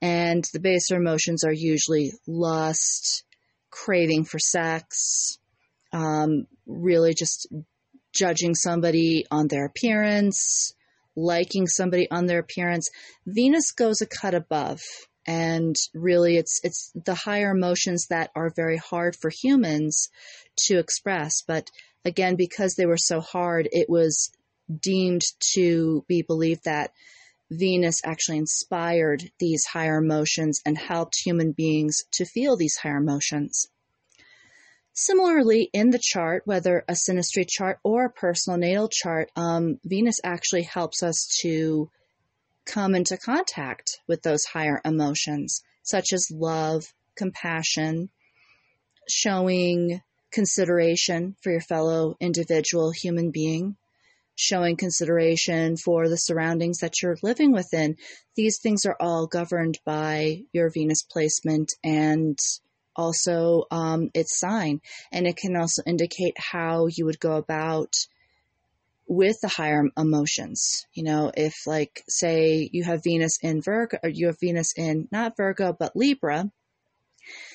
And 0.02 0.46
the 0.54 0.60
baser 0.60 0.96
emotions 0.96 1.44
are 1.44 1.54
usually 1.54 2.14
lust, 2.28 3.24
craving 3.70 4.26
for 4.26 4.40
sex, 4.40 5.38
um, 5.92 6.48
really 6.66 7.14
just 7.14 7.48
judging 8.16 8.56
somebody 8.56 9.26
on 9.30 9.48
their 9.48 9.66
appearance, 9.66 10.74
liking 11.16 11.68
somebody 11.68 12.10
on 12.10 12.26
their 12.26 12.40
appearance. 12.40 12.90
Venus 13.26 13.72
goes 13.72 14.02
a 14.02 14.08
cut 14.08 14.34
above. 14.34 14.82
And 15.28 15.76
really 15.96 16.38
it's 16.38 16.62
it's 16.64 16.92
the 16.94 17.16
higher 17.16 17.50
emotions 17.50 18.08
that 18.12 18.30
are 18.36 18.54
very 18.56 18.78
hard 18.78 19.16
for 19.16 19.32
humans 19.32 20.10
to 20.68 20.78
express. 20.78 21.42
But 21.48 21.72
again, 22.04 22.36
because 22.36 22.76
they 22.76 22.86
were 22.86 22.98
so 22.98 23.22
hard, 23.22 23.68
it 23.72 23.90
was 23.90 24.32
deemed 24.82 25.24
to 25.56 26.06
be 26.08 26.22
believed 26.22 26.66
that 26.66 26.92
Venus 27.52 28.02
actually 28.04 28.38
inspired 28.38 29.32
these 29.40 29.66
higher 29.66 29.98
emotions 29.98 30.62
and 30.66 30.78
helped 30.78 31.16
human 31.24 31.52
beings 31.52 31.98
to 32.14 32.26
feel 32.26 32.56
these 32.56 32.78
higher 32.78 32.98
emotions. 32.98 33.68
Similarly, 34.98 35.70
in 35.74 35.90
the 35.90 36.00
chart, 36.02 36.44
whether 36.46 36.86
a 36.88 36.94
synastry 36.94 37.46
chart 37.46 37.80
or 37.84 38.06
a 38.06 38.10
personal 38.10 38.58
natal 38.58 38.88
chart, 38.88 39.30
um, 39.36 39.78
Venus 39.84 40.22
actually 40.24 40.64
helps 40.64 41.04
us 41.04 41.28
to 41.42 41.90
come 42.66 42.96
into 42.96 43.18
contact 43.18 44.00
with 44.08 44.22
those 44.22 44.46
higher 44.46 44.80
emotions, 44.86 45.62
such 45.84 46.14
as 46.14 46.32
love, 46.32 46.86
compassion, 47.18 48.10
showing 49.10 50.02
consideration 50.32 51.36
for 51.42 51.52
your 51.52 51.62
fellow 51.62 52.16
individual 52.22 52.92
human 52.92 53.32
being, 53.32 53.76
showing 54.38 54.78
consideration 54.78 55.76
for 55.76 56.08
the 56.08 56.18
surroundings 56.18 56.80
that 56.80 57.02
you're 57.02 57.18
living 57.22 57.52
within. 57.52 57.98
These 58.36 58.60
things 58.60 58.86
are 58.86 58.98
all 58.98 59.28
governed 59.28 59.78
by 59.86 60.44
your 60.54 60.70
Venus 60.70 61.04
placement 61.04 61.74
and 61.84 62.40
also 62.96 63.66
um, 63.72 64.10
its 64.14 64.40
sign, 64.40 64.82
and 65.12 65.28
it 65.28 65.38
can 65.38 65.56
also 65.56 65.82
indicate 65.86 66.36
how 66.38 66.88
you 66.88 67.06
would 67.06 67.20
go 67.20 67.36
about 67.36 67.94
with 69.08 69.38
the 69.42 69.48
higher 69.48 69.84
emotions. 69.98 70.86
You 70.94 71.04
know, 71.04 71.32
if 71.36 71.54
like 71.68 72.04
say 72.08 72.70
you 72.72 72.84
have 72.84 73.04
Venus 73.04 73.38
in 73.42 73.62
Virgo 73.62 73.98
or 74.04 74.10
you 74.10 74.28
have 74.28 74.40
Venus 74.40 74.74
in 74.76 75.08
not 75.12 75.38
Virgo 75.38 75.74
but 75.78 75.96
Libra, 75.96 76.50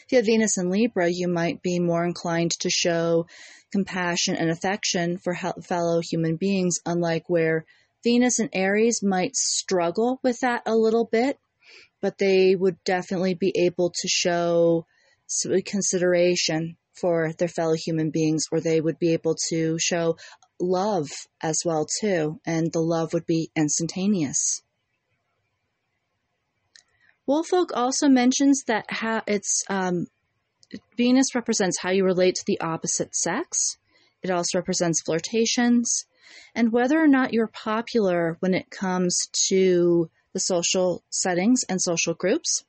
if 0.04 0.12
you 0.12 0.16
have 0.16 0.26
Venus 0.26 0.58
in 0.58 0.70
Libra, 0.70 1.08
you 1.08 1.28
might 1.28 1.62
be 1.62 1.78
more 1.78 2.04
inclined 2.04 2.52
to 2.60 2.70
show 2.70 3.26
compassion 3.72 4.34
and 4.34 4.50
affection 4.50 5.18
for 5.18 5.34
fellow 5.62 6.00
human 6.00 6.36
beings, 6.36 6.78
unlike 6.84 7.28
where 7.28 7.64
Venus 8.02 8.40
in 8.40 8.48
Aries 8.52 9.02
might 9.02 9.36
struggle 9.36 10.18
with 10.22 10.40
that 10.40 10.62
a 10.66 10.74
little 10.74 11.04
bit, 11.04 11.38
but 12.00 12.18
they 12.18 12.56
would 12.56 12.82
definitely 12.84 13.34
be 13.34 13.52
able 13.56 13.90
to 13.90 14.08
show 14.08 14.86
consideration 15.64 16.76
for 17.00 17.32
their 17.38 17.48
fellow 17.48 17.74
human 17.74 18.10
beings, 18.10 18.44
or 18.50 18.60
they 18.60 18.80
would 18.80 18.98
be 18.98 19.12
able 19.12 19.36
to 19.48 19.78
show 19.78 20.16
love 20.60 21.08
as 21.40 21.62
well 21.64 21.86
too, 22.00 22.40
and 22.44 22.72
the 22.72 22.80
love 22.80 23.12
would 23.12 23.26
be 23.26 23.50
instantaneous. 23.56 24.62
Woolfolk 27.26 27.70
also 27.74 28.08
mentions 28.08 28.64
that 28.66 28.86
how 28.88 29.22
it's 29.26 29.62
um, 29.68 30.06
Venus 30.96 31.34
represents 31.34 31.78
how 31.80 31.90
you 31.90 32.04
relate 32.04 32.34
to 32.36 32.44
the 32.46 32.60
opposite 32.60 33.14
sex. 33.14 33.78
It 34.22 34.30
also 34.30 34.58
represents 34.58 35.02
flirtations 35.02 36.06
and 36.54 36.72
whether 36.72 37.00
or 37.00 37.08
not 37.08 37.32
you're 37.32 37.46
popular 37.46 38.36
when 38.40 38.54
it 38.54 38.70
comes 38.70 39.28
to 39.48 40.10
the 40.32 40.40
social 40.40 41.02
settings 41.10 41.64
and 41.68 41.80
social 41.80 42.14
groups 42.14 42.64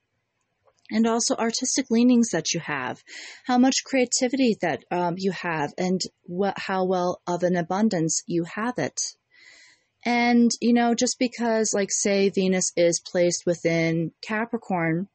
and 0.92 1.08
also 1.08 1.36
artistic 1.36 1.90
leanings 1.90 2.30
that 2.32 2.54
you 2.54 2.60
have, 2.60 3.02
how 3.46 3.58
much 3.58 3.84
creativity 3.86 4.58
that 4.62 4.84
um, 4.92 5.16
you 5.18 5.32
have, 5.32 5.74
and 5.78 6.02
how 6.58 6.86
well 6.86 7.22
of 7.26 7.44
an 7.44 7.56
abundance 7.56 8.22
you 8.28 8.44
have 8.44 8.78
it. 8.78 9.00
And, 10.04 10.52
you 10.60 10.74
know, 10.74 10.96
just 10.96 11.18
because, 11.20 11.74
like, 11.74 11.92
say, 11.92 12.30
Venus 12.30 12.72
is 12.76 13.00
placed 13.00 13.44
within 13.46 14.12
Capricorn, 14.22 15.08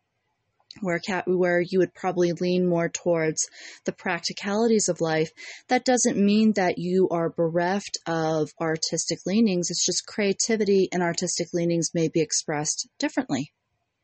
where 0.80 1.00
where 1.26 1.60
you 1.60 1.78
would 1.78 1.94
probably 1.94 2.32
lean 2.32 2.66
more 2.66 2.88
towards 2.88 3.48
the 3.84 3.92
practicalities 3.92 4.88
of 4.88 5.00
life 5.00 5.30
that 5.68 5.86
doesn't 5.86 6.18
mean 6.18 6.52
that 6.52 6.76
you 6.76 7.08
are 7.10 7.30
bereft 7.30 7.98
of 8.06 8.50
artistic 8.60 9.18
leanings. 9.26 9.70
It's 9.70 9.86
just 9.86 10.06
creativity 10.06 10.88
and 10.92 11.02
artistic 11.02 11.48
leanings 11.54 11.90
may 11.94 12.08
be 12.08 12.20
expressed 12.20 12.88
differently 12.98 13.52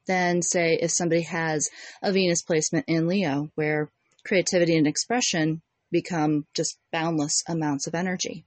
than, 0.06 0.42
say, 0.42 0.78
if 0.80 0.90
somebody 0.90 1.22
has 1.22 1.68
a 2.02 2.12
Venus 2.12 2.42
placement 2.42 2.84
in 2.88 3.06
Leo, 3.06 3.50
where 3.54 3.90
creativity 4.24 4.76
and 4.76 4.86
expression 4.86 5.62
become 5.90 6.46
just 6.54 6.78
boundless 6.90 7.42
amounts 7.48 7.86
of 7.86 7.94
energy. 7.94 8.44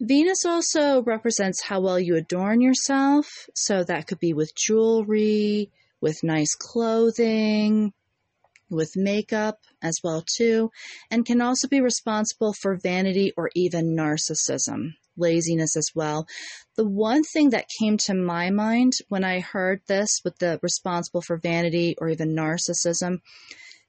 Venus 0.00 0.44
also 0.44 1.02
represents 1.02 1.62
how 1.62 1.80
well 1.80 1.98
you 1.98 2.16
adorn 2.16 2.60
yourself. 2.60 3.48
So 3.54 3.84
that 3.84 4.08
could 4.08 4.18
be 4.18 4.32
with 4.32 4.52
jewelry, 4.56 5.70
with 6.00 6.24
nice 6.24 6.56
clothing, 6.56 7.92
with 8.68 8.96
makeup 8.96 9.60
as 9.80 10.00
well 10.02 10.24
too, 10.36 10.72
and 11.10 11.24
can 11.24 11.40
also 11.40 11.68
be 11.68 11.80
responsible 11.80 12.52
for 12.52 12.74
vanity 12.74 13.32
or 13.36 13.50
even 13.54 13.94
narcissism 13.94 14.94
laziness 15.16 15.76
as 15.76 15.90
well. 15.94 16.26
The 16.76 16.86
one 16.86 17.22
thing 17.22 17.50
that 17.50 17.68
came 17.78 17.96
to 17.98 18.14
my 18.14 18.50
mind 18.50 18.92
when 19.08 19.24
I 19.24 19.40
heard 19.40 19.80
this 19.86 20.20
with 20.24 20.38
the 20.38 20.58
responsible 20.62 21.22
for 21.22 21.36
vanity 21.36 21.96
or 21.98 22.08
even 22.08 22.34
narcissism, 22.34 23.20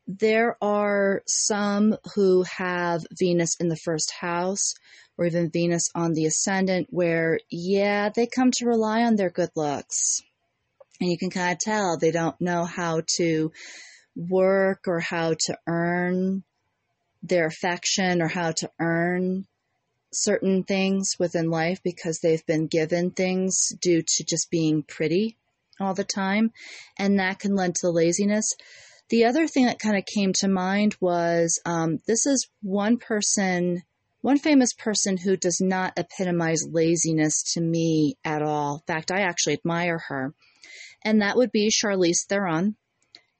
there 0.08 0.58
are 0.62 1.24
some 1.28 1.96
who 2.16 2.44
have 2.44 3.06
Venus 3.18 3.56
in 3.60 3.70
the 3.70 3.78
first 3.78 4.12
house 4.20 4.74
or 5.18 5.26
even 5.26 5.50
Venus 5.50 5.90
on 5.96 6.14
the 6.14 6.26
ascendant 6.26 6.88
where, 6.90 7.40
yeah, 7.50 8.10
they 8.10 8.28
come 8.28 8.52
to 8.52 8.66
rely 8.66 9.04
on 9.04 9.16
their 9.16 9.30
good 9.30 9.52
looks. 9.56 10.22
And 11.00 11.10
you 11.10 11.18
can 11.18 11.30
kind 11.30 11.54
of 11.54 11.60
tell 11.60 11.98
they 11.98 12.12
don't 12.12 12.40
know 12.42 12.66
how 12.66 13.02
to 13.18 13.52
work 14.16 14.88
or 14.88 15.00
how 15.00 15.36
to 15.46 15.58
earn 15.68 16.44
their 17.22 17.48
affection 17.48 18.22
or 18.22 18.28
how 18.28 18.52
to 18.52 18.70
earn 18.80 19.46
certain 20.16 20.64
things 20.64 21.12
within 21.20 21.50
life 21.50 21.82
because 21.84 22.20
they've 22.20 22.46
been 22.46 22.68
given 22.68 23.12
things 23.12 23.70
due 23.82 24.02
to 24.02 24.24
just 24.24 24.50
being 24.50 24.84
pretty 24.84 25.38
all 25.80 25.94
the 25.94 26.04
time, 26.04 26.52
and 26.98 27.20
that 27.20 27.40
can 27.40 27.56
lend 27.56 27.76
to 27.76 27.90
laziness. 27.90 28.54
The 29.10 29.26
other 29.26 29.48
thing 29.48 29.66
that 29.66 29.80
kind 29.80 29.98
of 29.98 30.06
came 30.06 30.34
to 30.40 30.48
mind 30.48 30.96
was 31.00 31.60
um, 31.66 32.00
this 32.08 32.26
is 32.26 32.48
one 32.62 32.98
person, 32.98 33.82
one 34.22 34.38
famous 34.38 34.74
person 34.74 35.18
who 35.18 35.36
does 35.36 35.60
not 35.62 35.94
epitomize 35.98 36.62
laziness 36.70 37.54
to 37.54 37.62
me 37.62 38.16
at 38.24 38.42
all. 38.42 38.76
In 38.88 38.94
fact, 38.94 39.12
I 39.12 39.22
actually 39.22 39.54
admire 39.54 40.00
her, 40.08 40.34
and 41.04 41.22
that 41.22 41.36
would 41.36 41.52
be 41.52 41.70
Charlize 41.70 42.26
Theron. 42.28 42.76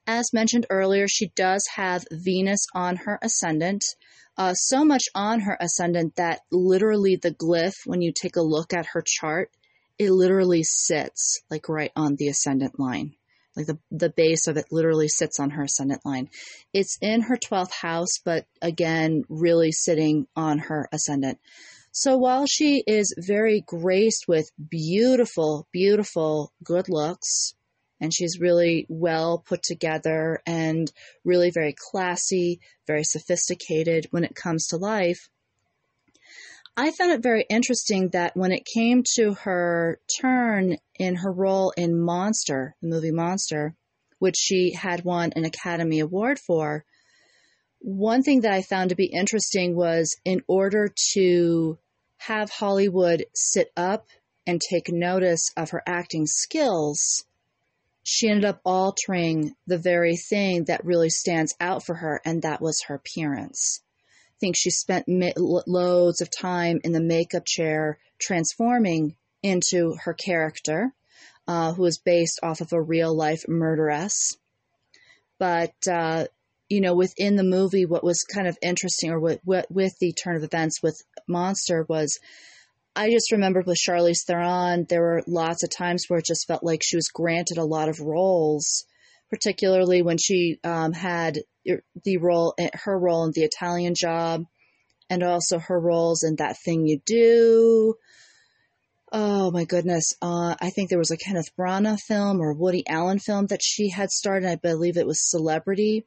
As 0.06 0.34
mentioned 0.34 0.66
earlier, 0.68 1.08
she 1.08 1.32
does 1.34 1.66
have 1.76 2.04
Venus 2.12 2.66
on 2.74 2.96
her 2.96 3.18
ascendant, 3.22 3.82
uh, 4.36 4.54
so 4.54 4.84
much 4.84 5.04
on 5.14 5.40
her 5.40 5.56
ascendant 5.60 6.16
that 6.16 6.40
literally 6.50 7.16
the 7.16 7.30
glyph, 7.30 7.74
when 7.86 8.02
you 8.02 8.12
take 8.12 8.36
a 8.36 8.42
look 8.42 8.72
at 8.72 8.86
her 8.86 9.02
chart, 9.06 9.50
it 9.98 10.10
literally 10.10 10.62
sits 10.64 11.40
like 11.50 11.68
right 11.68 11.92
on 11.94 12.16
the 12.16 12.28
ascendant 12.28 12.78
line. 12.78 13.14
Like 13.56 13.66
the, 13.66 13.78
the 13.92 14.10
base 14.10 14.48
of 14.48 14.56
it 14.56 14.66
literally 14.72 15.06
sits 15.06 15.38
on 15.38 15.50
her 15.50 15.62
ascendant 15.62 16.04
line. 16.04 16.28
It's 16.72 16.98
in 17.00 17.22
her 17.22 17.36
12th 17.36 17.72
house, 17.72 18.18
but 18.24 18.46
again, 18.60 19.22
really 19.28 19.70
sitting 19.70 20.26
on 20.34 20.58
her 20.58 20.88
ascendant. 20.92 21.38
So 21.92 22.16
while 22.16 22.46
she 22.46 22.82
is 22.84 23.14
very 23.16 23.62
graced 23.64 24.24
with 24.26 24.50
beautiful, 24.68 25.68
beautiful 25.70 26.52
good 26.64 26.88
looks, 26.88 27.54
and 28.04 28.12
she's 28.12 28.38
really 28.38 28.84
well 28.90 29.38
put 29.38 29.62
together 29.62 30.42
and 30.46 30.92
really 31.24 31.50
very 31.50 31.74
classy, 31.90 32.60
very 32.86 33.02
sophisticated 33.02 34.06
when 34.10 34.24
it 34.24 34.34
comes 34.34 34.66
to 34.66 34.76
life. 34.76 35.30
I 36.76 36.90
found 36.90 37.12
it 37.12 37.22
very 37.22 37.46
interesting 37.48 38.10
that 38.10 38.36
when 38.36 38.52
it 38.52 38.66
came 38.66 39.04
to 39.14 39.32
her 39.44 40.00
turn 40.20 40.76
in 40.98 41.14
her 41.16 41.32
role 41.32 41.72
in 41.78 41.98
Monster, 41.98 42.76
the 42.82 42.88
movie 42.88 43.10
Monster, 43.10 43.74
which 44.18 44.36
she 44.36 44.74
had 44.74 45.02
won 45.02 45.32
an 45.34 45.46
Academy 45.46 46.00
Award 46.00 46.38
for, 46.38 46.84
one 47.78 48.22
thing 48.22 48.42
that 48.42 48.52
I 48.52 48.60
found 48.60 48.90
to 48.90 48.96
be 48.96 49.06
interesting 49.06 49.76
was 49.76 50.14
in 50.26 50.42
order 50.46 50.92
to 51.14 51.78
have 52.18 52.50
Hollywood 52.50 53.24
sit 53.34 53.70
up 53.78 54.08
and 54.46 54.60
take 54.60 54.92
notice 54.92 55.48
of 55.56 55.70
her 55.70 55.82
acting 55.86 56.26
skills, 56.26 57.24
she 58.04 58.28
ended 58.28 58.44
up 58.44 58.60
altering 58.64 59.56
the 59.66 59.78
very 59.78 60.16
thing 60.16 60.64
that 60.64 60.84
really 60.84 61.08
stands 61.08 61.54
out 61.58 61.84
for 61.84 61.94
her, 61.94 62.20
and 62.24 62.42
that 62.42 62.60
was 62.60 62.82
her 62.82 62.94
appearance. 62.94 63.80
I 64.36 64.38
think 64.40 64.56
she 64.56 64.70
spent 64.70 65.06
loads 65.08 66.20
of 66.20 66.30
time 66.30 66.80
in 66.84 66.92
the 66.92 67.00
makeup 67.00 67.46
chair 67.46 67.98
transforming 68.18 69.16
into 69.42 69.96
her 70.04 70.12
character, 70.12 70.92
uh, 71.48 71.72
who 71.72 71.84
is 71.86 71.98
based 71.98 72.40
off 72.42 72.60
of 72.60 72.74
a 72.74 72.80
real 72.80 73.14
life 73.16 73.48
murderess. 73.48 74.36
But, 75.38 75.74
uh, 75.90 76.26
you 76.68 76.82
know, 76.82 76.94
within 76.94 77.36
the 77.36 77.42
movie, 77.42 77.86
what 77.86 78.04
was 78.04 78.22
kind 78.22 78.46
of 78.46 78.58
interesting, 78.60 79.10
or 79.10 79.18
what, 79.18 79.40
what 79.44 79.70
with 79.70 79.98
the 79.98 80.12
turn 80.12 80.36
of 80.36 80.44
events 80.44 80.82
with 80.82 81.02
Monster, 81.26 81.86
was 81.88 82.18
I 82.96 83.10
just 83.10 83.32
remember 83.32 83.62
with 83.66 83.78
Charlize 83.78 84.24
Theron, 84.24 84.86
there 84.88 85.02
were 85.02 85.22
lots 85.26 85.64
of 85.64 85.70
times 85.70 86.04
where 86.06 86.20
it 86.20 86.26
just 86.26 86.46
felt 86.46 86.62
like 86.62 86.80
she 86.82 86.96
was 86.96 87.08
granted 87.08 87.58
a 87.58 87.64
lot 87.64 87.88
of 87.88 87.98
roles, 88.00 88.84
particularly 89.30 90.00
when 90.02 90.16
she 90.16 90.58
um, 90.62 90.92
had 90.92 91.38
the 92.04 92.18
role, 92.18 92.54
her 92.84 92.98
role 92.98 93.24
in 93.24 93.32
the 93.34 93.42
Italian 93.42 93.94
Job, 93.96 94.44
and 95.10 95.22
also 95.22 95.58
her 95.58 95.78
roles 95.78 96.22
in 96.22 96.36
That 96.36 96.56
Thing 96.64 96.86
You 96.86 97.00
Do. 97.04 97.94
Oh 99.12 99.50
my 99.50 99.64
goodness! 99.64 100.14
Uh, 100.22 100.54
I 100.60 100.70
think 100.70 100.88
there 100.88 100.98
was 100.98 101.10
a 101.10 101.16
Kenneth 101.16 101.50
Branagh 101.58 102.00
film 102.00 102.40
or 102.40 102.52
Woody 102.52 102.84
Allen 102.88 103.18
film 103.18 103.46
that 103.46 103.62
she 103.62 103.90
had 103.90 104.10
starred, 104.10 104.44
in. 104.44 104.48
I 104.48 104.56
believe 104.56 104.96
it 104.96 105.06
was 105.06 105.30
Celebrity, 105.30 106.06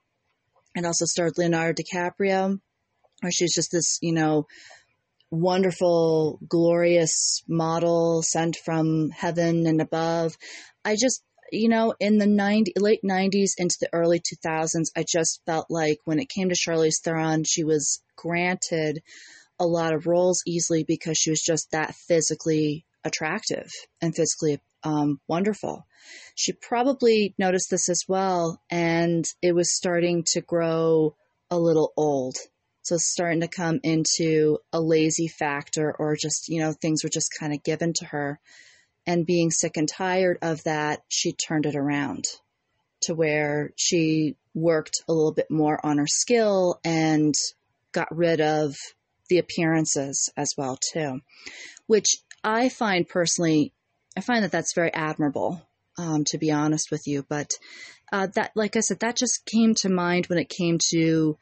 and 0.76 0.86
also 0.86 1.06
starred 1.06 1.38
Leonardo 1.38 1.82
DiCaprio, 1.82 2.60
where 3.22 3.32
she's 3.32 3.54
just 3.54 3.72
this, 3.72 3.98
you 4.02 4.14
know, 4.14 4.48
wonderful, 5.32 6.40
glorious 6.48 7.44
model 7.48 8.22
sent 8.24 8.58
from 8.58 9.10
heaven 9.10 9.68
and 9.68 9.82
above. 9.82 10.38
I 10.86 10.96
just, 10.96 11.24
you 11.52 11.70
know, 11.70 11.94
in 12.00 12.18
the 12.18 12.28
90, 12.28 12.74
late 12.78 13.02
90s 13.04 13.52
into 13.58 13.78
the 13.80 13.90
early 13.94 14.20
2000s, 14.20 14.86
I 14.96 15.06
just 15.08 15.42
felt 15.46 15.68
like 15.70 16.00
when 16.06 16.20
it 16.20 16.30
came 16.30 16.50
to 16.50 16.56
Charlize 16.56 17.02
Theron, 17.04 17.44
she 17.44 17.64
was 17.64 18.02
granted 18.16 19.02
a 19.60 19.66
lot 19.66 19.94
of 19.94 20.08
roles 20.08 20.44
easily 20.46 20.84
because 20.84 21.18
she 21.18 21.30
was 21.30 21.42
just 21.42 21.72
that 21.72 21.96
physically 21.96 22.86
attractive 23.04 23.72
and 24.02 24.16
physically 24.16 24.60
um, 24.84 25.20
wonderful. 25.28 25.86
She 26.36 26.54
probably 26.54 27.34
noticed 27.38 27.70
this 27.70 27.90
as 27.90 28.04
well, 28.08 28.62
and 28.70 29.26
it 29.42 29.54
was 29.54 29.76
starting 29.76 30.24
to 30.34 30.42
grow 30.42 31.16
a 31.50 31.58
little 31.58 31.92
old 31.98 32.36
So 32.88 32.96
starting 32.98 33.42
to 33.42 33.50
come 33.50 33.82
into 33.84 34.60
a 34.72 34.80
lazy 34.80 35.28
factor 35.28 35.94
or 36.00 36.16
just, 36.16 36.48
you 36.48 36.62
know, 36.62 36.72
things 36.72 37.04
were 37.04 37.10
just 37.10 37.36
kind 37.38 37.52
of 37.54 37.62
given 37.62 37.92
to 37.98 38.06
her. 38.06 38.40
And 39.06 39.26
being 39.26 39.52
sick 39.52 39.76
and 39.76 39.90
tired 39.90 40.38
of 40.42 40.64
that, 40.64 41.02
she 41.10 41.34
turned 41.34 41.66
it 41.66 41.76
around 41.76 42.24
to 43.02 43.14
where 43.14 43.74
she 43.76 44.38
worked 44.54 45.02
a 45.10 45.14
little 45.14 45.34
bit 45.34 45.52
more 45.52 45.86
on 45.86 45.98
her 45.98 46.08
skill 46.08 46.80
and 46.86 47.34
got 47.92 48.08
rid 48.16 48.40
of 48.40 48.74
the 49.30 49.40
appearances 49.40 50.30
as 50.38 50.54
well 50.58 50.80
too, 50.94 51.20
which 51.88 52.16
I 52.42 52.70
find 52.70 53.06
personally, 53.06 53.74
I 54.16 54.22
find 54.22 54.46
that 54.46 54.52
that's 54.54 54.74
very 54.74 54.94
admirable, 54.94 55.62
um, 55.98 56.24
to 56.28 56.38
be 56.38 56.52
honest 56.52 56.90
with 56.90 57.06
you. 57.06 57.26
But 57.28 57.52
uh, 58.14 58.28
that, 58.36 58.52
like 58.56 58.78
I 58.78 58.80
said, 58.80 59.02
that 59.02 59.18
just 59.18 59.46
came 59.46 59.76
to 59.82 59.90
mind 59.90 60.28
when 60.28 60.40
it 60.40 60.48
came 60.50 60.78
to, 60.94 61.38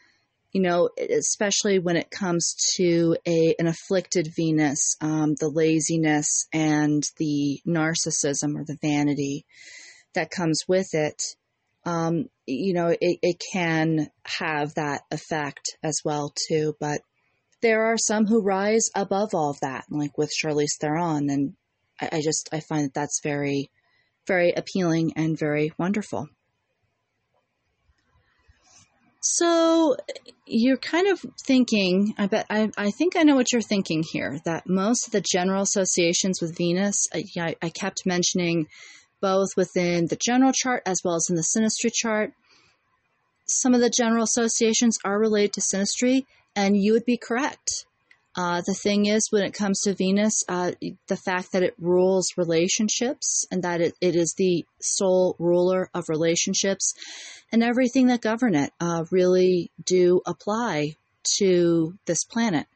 you 0.56 0.62
know, 0.62 0.90
especially 0.98 1.80
when 1.80 1.98
it 1.98 2.10
comes 2.10 2.56
to 2.78 3.18
a 3.28 3.56
an 3.60 3.68
afflicted 3.68 4.30
Venus, 4.38 4.96
um, 5.02 5.36
the 5.38 5.50
laziness 5.50 6.48
and 6.54 7.04
the 7.18 7.60
narcissism 7.68 8.56
or 8.56 8.64
the 8.64 8.78
vanity 8.82 9.46
that 10.14 10.32
comes 10.32 10.62
with 10.66 10.88
it. 10.94 11.22
Um, 11.84 12.30
you 12.48 12.74
know, 12.74 12.88
it, 12.88 13.20
it 13.22 13.42
can 13.52 14.08
have 14.24 14.76
that 14.76 15.02
effect 15.12 15.76
as 15.84 16.00
well 16.06 16.34
too. 16.48 16.74
But 16.80 17.02
there 17.62 17.88
are 17.88 17.98
some 17.98 18.26
who 18.26 18.42
rise 18.42 18.88
above 18.96 19.36
all 19.36 19.50
of 19.50 19.60
that, 19.60 19.84
like 19.90 20.18
with 20.18 20.32
Charlize 20.32 20.78
Theron, 20.80 21.30
and 21.30 21.56
I, 22.00 22.20
I 22.20 22.22
just 22.22 22.48
I 22.54 22.62
find 22.62 22.86
that 22.86 22.94
that's 22.94 23.20
very, 23.22 23.72
very 24.26 24.54
appealing 24.54 25.12
and 25.18 25.38
very 25.38 25.74
wonderful. 25.78 26.30
So 29.28 29.98
you're 30.46 30.78
kind 30.78 31.08
of 31.08 31.20
thinking, 31.48 32.14
I 32.16 32.28
bet, 32.28 32.46
I, 32.48 32.70
I 32.78 32.92
think 32.92 33.16
I 33.16 33.24
know 33.24 33.36
what 33.36 33.52
you're 33.52 33.60
thinking 33.60 34.04
here, 34.04 34.40
that 34.46 34.70
most 34.70 35.08
of 35.08 35.14
the 35.14 35.26
general 35.34 35.64
associations 35.64 36.40
with 36.40 36.56
Venus, 36.56 37.08
I, 37.12 37.56
I 37.60 37.70
kept 37.70 38.06
mentioning 38.06 38.68
both 39.22 39.50
within 39.58 40.06
the 40.06 40.16
general 40.24 40.52
chart 40.54 40.84
as 40.86 41.02
well 41.04 41.16
as 41.16 41.26
in 41.28 41.36
the 41.36 41.42
synastry 41.42 41.92
chart. 41.92 42.34
Some 43.48 43.74
of 43.74 43.82
the 43.82 43.90
general 43.90 44.24
associations 44.24 45.00
are 45.04 45.18
related 45.18 45.54
to 45.54 45.62
synastry, 45.62 46.26
and 46.56 46.78
you 46.78 46.94
would 46.94 47.06
be 47.06 47.18
correct. 47.18 47.88
Uh, 48.38 48.62
the 48.68 48.76
thing 48.76 49.08
is, 49.08 49.32
when 49.32 49.44
it 49.44 49.56
comes 49.56 49.82
to 49.82 49.96
Venus, 49.96 50.44
uh, 50.48 50.74
the 51.08 51.18
fact 51.18 51.54
that 51.54 51.64
it 51.64 51.74
rules 51.80 52.28
relationships 52.38 53.48
and 53.50 53.64
that 53.64 53.82
it, 53.82 53.96
it 54.02 54.16
is 54.16 54.36
the 54.38 54.66
sole 54.82 55.36
ruler 55.40 55.90
of 55.96 56.10
relationships 56.10 56.94
and 57.56 57.64
everything 57.64 58.08
that 58.08 58.20
govern 58.20 58.54
it 58.54 58.74
uh, 58.82 59.06
really 59.12 59.72
do 59.86 60.20
apply 60.26 60.94
to 61.38 61.98
this 62.06 62.26
planet. 62.26 62.68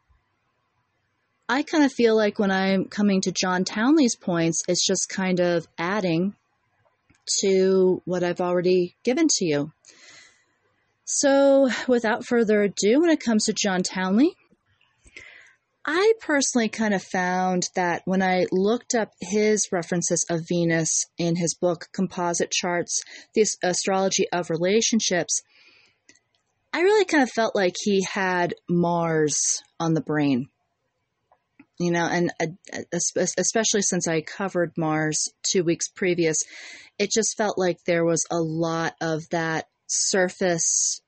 I 1.49 1.63
kind 1.63 1.83
of 1.83 1.91
feel 1.91 2.15
like 2.15 2.39
when 2.39 2.49
I'm 2.49 2.85
coming 2.85 3.19
to 3.23 3.33
John 3.33 3.65
Townley's 3.65 4.15
points, 4.15 4.61
it's 4.69 4.87
just 4.87 5.09
kind 5.09 5.41
of 5.41 5.67
adding 5.77 6.33
to 7.41 8.01
what 8.05 8.23
I've 8.23 8.39
already 8.39 8.95
given 9.03 9.27
to 9.27 9.45
you. 9.45 9.73
So, 11.03 11.69
without 11.89 12.25
further 12.25 12.61
ado, 12.61 13.01
when 13.01 13.09
it 13.09 13.19
comes 13.19 13.43
to 13.45 13.53
John 13.53 13.83
Townley, 13.83 14.33
I 15.85 16.13
personally 16.19 16.69
kind 16.69 16.93
of 16.93 17.01
found 17.01 17.63
that 17.75 18.01
when 18.05 18.21
I 18.21 18.45
looked 18.51 18.95
up 18.95 19.13
his 19.21 19.69
references 19.71 20.25
of 20.29 20.47
Venus 20.47 21.05
in 21.17 21.35
his 21.35 21.55
book 21.55 21.87
Composite 21.93 22.51
Charts, 22.51 23.01
The 23.33 23.45
Astrology 23.63 24.27
of 24.31 24.49
Relationships, 24.49 25.41
I 26.73 26.81
really 26.81 27.05
kind 27.05 27.23
of 27.23 27.29
felt 27.29 27.55
like 27.55 27.75
he 27.79 28.03
had 28.03 28.53
Mars 28.69 29.61
on 29.79 29.93
the 29.93 30.01
brain. 30.01 30.49
You 31.79 31.91
know, 31.91 32.05
and 32.05 32.31
uh, 32.41 32.81
especially 33.37 33.81
since 33.81 34.05
I 34.05 34.19
covered 34.19 34.73
Mars 34.77 35.29
two 35.43 35.63
weeks 35.63 35.87
previous, 35.87 36.43
it 36.97 37.09
just 37.09 37.37
felt 37.37 37.57
like 37.57 37.77
there 37.85 38.03
was 38.03 38.25
a 38.29 38.39
lot 38.39 38.95
of 38.99 39.21
that 39.31 39.67
surface 39.87 41.01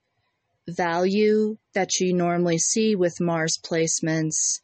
value 0.76 1.58
that 1.74 1.90
you 2.00 2.14
normally 2.14 2.58
see 2.58 2.96
with 2.96 3.22
Mars 3.22 3.58
placements. 3.64 4.60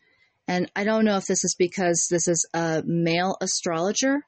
And 0.47 0.71
I 0.75 0.83
don't 0.83 1.05
know 1.05 1.17
if 1.17 1.25
this 1.25 1.43
is 1.43 1.55
because 1.57 2.07
this 2.09 2.27
is 2.27 2.47
a 2.53 2.83
male 2.85 3.37
astrologer 3.41 4.21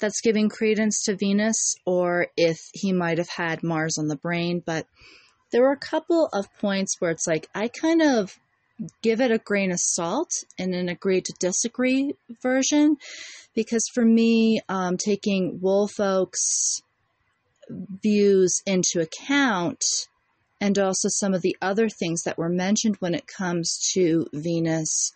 that's 0.00 0.20
giving 0.20 0.48
credence 0.48 1.02
to 1.04 1.16
Venus 1.16 1.76
or 1.86 2.28
if 2.36 2.58
he 2.72 2.92
might 2.92 3.18
have 3.18 3.28
had 3.28 3.62
Mars 3.62 3.96
on 3.98 4.08
the 4.08 4.16
brain, 4.16 4.62
but 4.64 4.86
there 5.52 5.62
were 5.62 5.72
a 5.72 5.76
couple 5.76 6.28
of 6.32 6.52
points 6.58 6.96
where 6.98 7.10
it's 7.10 7.26
like 7.26 7.48
I 7.54 7.68
kind 7.68 8.02
of 8.02 8.36
give 9.02 9.20
it 9.20 9.30
a 9.30 9.38
grain 9.38 9.70
of 9.70 9.78
salt 9.80 10.30
in 10.58 10.74
an 10.74 10.88
agree 10.88 11.20
to 11.20 11.32
disagree 11.38 12.14
version 12.42 12.96
because 13.54 13.88
for 13.94 14.04
me, 14.04 14.60
um, 14.68 14.96
taking 14.96 15.60
Woolfolk's 15.60 16.82
views 17.70 18.62
into 18.66 19.00
account 19.00 19.84
and 20.64 20.78
also 20.78 21.08
some 21.10 21.34
of 21.34 21.42
the 21.42 21.56
other 21.60 21.90
things 21.90 22.22
that 22.22 22.38
were 22.38 22.48
mentioned 22.48 22.96
when 22.96 23.14
it 23.14 23.26
comes 23.26 23.78
to 23.92 24.26
Venus 24.32 25.12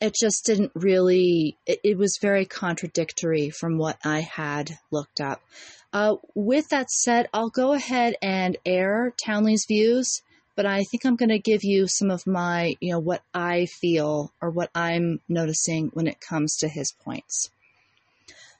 it 0.00 0.14
just 0.14 0.44
didn't 0.44 0.72
really 0.74 1.56
it, 1.66 1.80
it, 1.84 1.96
was 1.96 2.18
very 2.20 2.44
contradictory 2.44 3.48
from 3.48 3.78
what 3.78 3.96
i 4.04 4.20
had 4.20 4.78
looked 4.90 5.20
up. 5.20 5.40
Uh, 5.92 6.16
with 6.34 6.68
that 6.70 6.90
said 6.90 7.28
i'll 7.32 7.48
go 7.48 7.72
ahead 7.72 8.16
and 8.20 8.56
air 8.66 9.14
townley's 9.24 9.64
views 9.66 10.20
but 10.56 10.66
i 10.66 10.82
think 10.82 11.06
i'm 11.06 11.16
going 11.16 11.30
to 11.30 11.38
give 11.38 11.62
you 11.62 11.86
some 11.86 12.10
of 12.10 12.26
my 12.26 12.76
you 12.80 12.90
know 12.90 12.98
what 12.98 13.22
i 13.32 13.66
feel 13.66 14.32
or 14.42 14.50
what 14.50 14.70
i'm 14.74 15.20
noticing 15.28 15.86
when 15.94 16.08
it 16.08 16.20
comes 16.20 16.56
to 16.56 16.68
his 16.68 16.92
points 16.92 17.50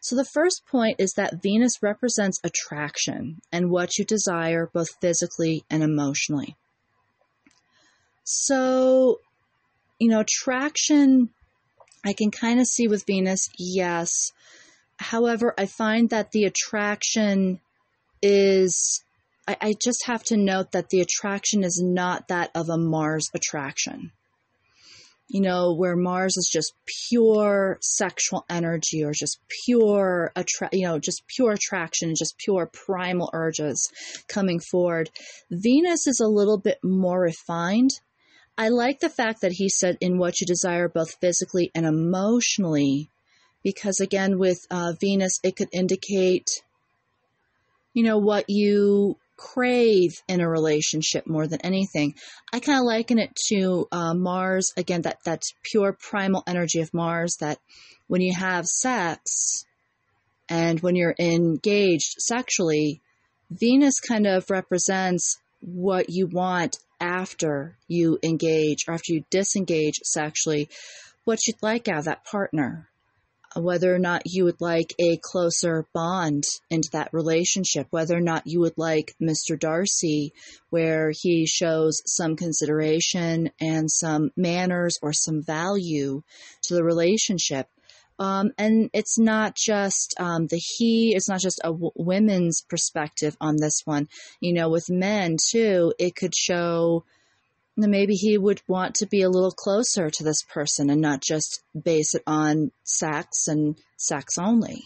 so 0.06 0.16
the 0.16 0.24
first 0.24 0.62
point 0.66 0.96
is 0.98 1.12
that 1.16 1.42
venus 1.42 1.82
represents 1.82 2.40
attraction 2.44 3.40
and 3.52 3.70
what 3.70 3.98
you 3.98 4.04
desire 4.04 4.70
both 4.72 4.88
physically 5.00 5.64
and 5.70 5.82
emotionally 5.82 6.56
so 8.24 9.20
you 9.98 10.08
know, 10.08 10.20
attraction, 10.20 11.30
I 12.04 12.12
can 12.12 12.30
kind 12.30 12.60
of 12.60 12.66
see 12.66 12.88
with 12.88 13.06
Venus, 13.06 13.48
yes. 13.58 14.32
However, 14.98 15.54
I 15.58 15.66
find 15.66 16.10
that 16.10 16.32
the 16.32 16.44
attraction 16.44 17.60
is, 18.22 19.02
I, 19.46 19.56
I 19.60 19.74
just 19.82 20.06
have 20.06 20.22
to 20.24 20.36
note 20.36 20.72
that 20.72 20.90
the 20.90 21.00
attraction 21.00 21.64
is 21.64 21.80
not 21.82 22.28
that 22.28 22.50
of 22.54 22.68
a 22.68 22.78
Mars 22.78 23.28
attraction 23.34 24.12
you 25.28 25.40
know, 25.40 25.74
where 25.74 25.96
Mars 25.96 26.36
is 26.36 26.48
just 26.50 26.72
pure 27.08 27.78
sexual 27.80 28.44
energy 28.48 29.02
or 29.02 29.12
just 29.12 29.40
pure, 29.64 30.32
you 30.72 30.86
know, 30.86 30.98
just 30.98 31.26
pure 31.26 31.52
attraction, 31.52 32.14
just 32.14 32.38
pure 32.38 32.70
primal 32.72 33.30
urges 33.32 33.90
coming 34.28 34.60
forward. 34.60 35.10
Venus 35.50 36.06
is 36.06 36.20
a 36.20 36.28
little 36.28 36.58
bit 36.58 36.78
more 36.84 37.20
refined. 37.20 37.90
I 38.56 38.68
like 38.68 39.00
the 39.00 39.10
fact 39.10 39.40
that 39.42 39.52
he 39.52 39.68
said 39.68 39.98
in 40.00 40.16
what 40.16 40.40
you 40.40 40.46
desire 40.46 40.88
both 40.88 41.16
physically 41.20 41.70
and 41.74 41.84
emotionally, 41.84 43.10
because 43.64 44.00
again, 44.00 44.38
with 44.38 44.58
uh, 44.70 44.92
Venus, 45.00 45.40
it 45.42 45.56
could 45.56 45.68
indicate, 45.72 46.62
you 47.92 48.04
know, 48.04 48.18
what 48.18 48.48
you 48.48 49.18
crave 49.36 50.22
in 50.28 50.40
a 50.40 50.48
relationship 50.48 51.26
more 51.26 51.46
than 51.46 51.60
anything. 51.60 52.14
I 52.52 52.60
kind 52.60 52.78
of 52.78 52.84
liken 52.84 53.18
it 53.18 53.34
to 53.48 53.86
uh, 53.92 54.14
Mars. 54.14 54.72
Again, 54.76 55.02
that 55.02 55.18
that's 55.24 55.54
pure 55.62 55.92
primal 55.92 56.42
energy 56.46 56.80
of 56.80 56.94
Mars. 56.94 57.36
That 57.40 57.58
when 58.06 58.20
you 58.20 58.34
have 58.34 58.66
sex 58.66 59.64
and 60.48 60.80
when 60.80 60.96
you're 60.96 61.14
engaged 61.18 62.14
sexually, 62.18 63.00
Venus 63.50 64.00
kind 64.00 64.26
of 64.26 64.50
represents 64.50 65.38
what 65.60 66.10
you 66.10 66.26
want 66.26 66.78
after 67.00 67.76
you 67.88 68.18
engage 68.22 68.84
or 68.88 68.94
after 68.94 69.12
you 69.12 69.24
disengage 69.30 69.96
sexually, 70.02 70.68
what 71.24 71.46
you'd 71.46 71.62
like 71.62 71.88
out 71.88 71.98
of 71.98 72.04
that 72.04 72.24
partner, 72.24 72.88
whether 73.56 73.94
or 73.94 73.98
not 73.98 74.22
you 74.26 74.44
would 74.44 74.60
like 74.60 74.94
a 74.98 75.18
closer 75.22 75.86
bond 75.92 76.44
into 76.70 76.88
that 76.92 77.12
relationship, 77.12 77.86
whether 77.90 78.16
or 78.16 78.20
not 78.20 78.46
you 78.46 78.60
would 78.60 78.76
like 78.76 79.14
Mr. 79.20 79.58
Darcy, 79.58 80.32
where 80.70 81.12
he 81.12 81.46
shows 81.46 82.02
some 82.06 82.36
consideration 82.36 83.50
and 83.60 83.90
some 83.90 84.30
manners 84.36 84.98
or 85.02 85.12
some 85.12 85.42
value 85.42 86.22
to 86.62 86.74
the 86.74 86.84
relationship. 86.84 87.68
Um, 88.18 88.52
and 88.56 88.88
it's 88.94 89.18
not 89.18 89.54
just 89.56 90.14
um, 90.18 90.46
the 90.46 90.56
he, 90.56 91.14
it's 91.14 91.28
not 91.28 91.40
just 91.40 91.60
a 91.62 91.68
w- 91.68 91.90
women's 91.96 92.62
perspective 92.62 93.36
on 93.40 93.56
this 93.56 93.82
one. 93.84 94.08
You 94.40 94.54
know, 94.54 94.70
with 94.70 94.88
men 94.88 95.36
too, 95.50 95.92
it 95.98 96.16
could 96.16 96.34
show 96.34 97.04
maybe 97.76 98.14
he 98.14 98.38
would 98.38 98.62
want 98.66 98.96
to 98.96 99.06
be 99.06 99.22
a 99.22 99.28
little 99.28 99.50
closer 99.50 100.10
to 100.10 100.24
this 100.24 100.42
person 100.42 100.88
and 100.90 101.00
not 101.00 101.20
just 101.20 101.62
base 101.80 102.14
it 102.14 102.22
on 102.26 102.72
sex 102.84 103.48
and 103.48 103.76
sex 103.96 104.38
only. 104.38 104.84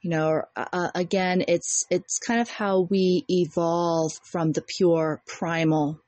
You 0.00 0.10
know, 0.10 0.42
uh, 0.56 0.66
uh 0.72 0.90
again, 0.94 1.44
it's 1.48 1.84
it's 1.90 2.18
kind 2.18 2.40
of 2.40 2.48
how 2.48 2.80
we 2.80 3.24
evolve 3.28 4.12
from 4.30 4.52
the 4.52 4.62
pure 4.62 5.22
primal 5.26 6.00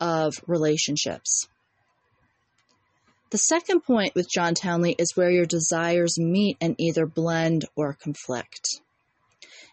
of 0.00 0.34
relationships. 0.46 1.48
The 3.30 3.38
second 3.38 3.80
point 3.80 4.14
with 4.14 4.30
John 4.30 4.54
Townley 4.54 4.94
is 4.98 5.16
where 5.16 5.30
your 5.30 5.46
desires 5.46 6.18
meet 6.18 6.58
and 6.60 6.74
either 6.78 7.06
blend 7.06 7.64
or 7.74 7.94
conflict. 7.94 8.80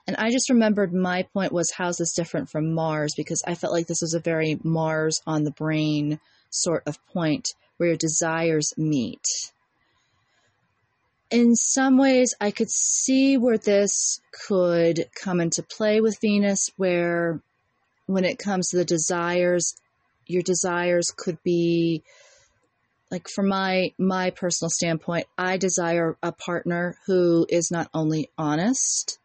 And 0.09 0.15
I 0.17 0.31
just 0.31 0.49
remembered 0.49 0.91
my 0.91 1.21
point 1.21 1.51
was 1.51 1.69
how's 1.69 1.97
this 1.97 2.15
different 2.15 2.49
from 2.49 2.73
Mars 2.73 3.13
because 3.15 3.43
I 3.45 3.53
felt 3.53 3.73
like 3.73 3.85
this 3.85 4.01
was 4.01 4.15
a 4.15 4.19
very 4.19 4.59
Mars 4.63 5.21
on 5.27 5.43
the 5.43 5.51
brain 5.51 6.19
sort 6.49 6.81
of 6.87 6.97
point 7.13 7.49
where 7.77 7.89
your 7.89 7.95
desires 7.95 8.73
meet. 8.75 9.23
In 11.29 11.55
some 11.55 11.99
ways, 11.99 12.33
I 12.41 12.49
could 12.49 12.71
see 12.71 13.37
where 13.37 13.59
this 13.59 14.19
could 14.47 15.05
come 15.13 15.39
into 15.39 15.61
play 15.61 16.01
with 16.01 16.19
Venus, 16.19 16.71
where 16.75 17.39
when 18.07 18.25
it 18.25 18.39
comes 18.39 18.69
to 18.69 18.77
the 18.77 18.85
desires, 18.85 19.75
your 20.25 20.41
desires 20.41 21.13
could 21.15 21.37
be 21.43 22.01
like 23.11 23.27
from 23.29 23.47
my 23.47 23.93
my 23.99 24.31
personal 24.31 24.69
standpoint 24.69 25.25
i 25.35 25.57
desire 25.57 26.15
a 26.21 26.31
partner 26.31 26.95
who 27.07 27.47
is 27.49 27.71
not 27.71 27.89
only 27.91 28.29
honest 28.37 29.18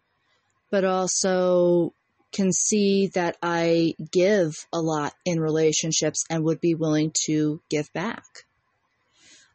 but 0.70 0.84
also 0.84 1.92
can 2.32 2.52
see 2.52 3.08
that 3.08 3.36
i 3.42 3.94
give 4.10 4.66
a 4.72 4.80
lot 4.80 5.12
in 5.24 5.40
relationships 5.40 6.24
and 6.28 6.44
would 6.44 6.60
be 6.60 6.74
willing 6.74 7.12
to 7.26 7.60
give 7.70 7.92
back. 7.92 8.24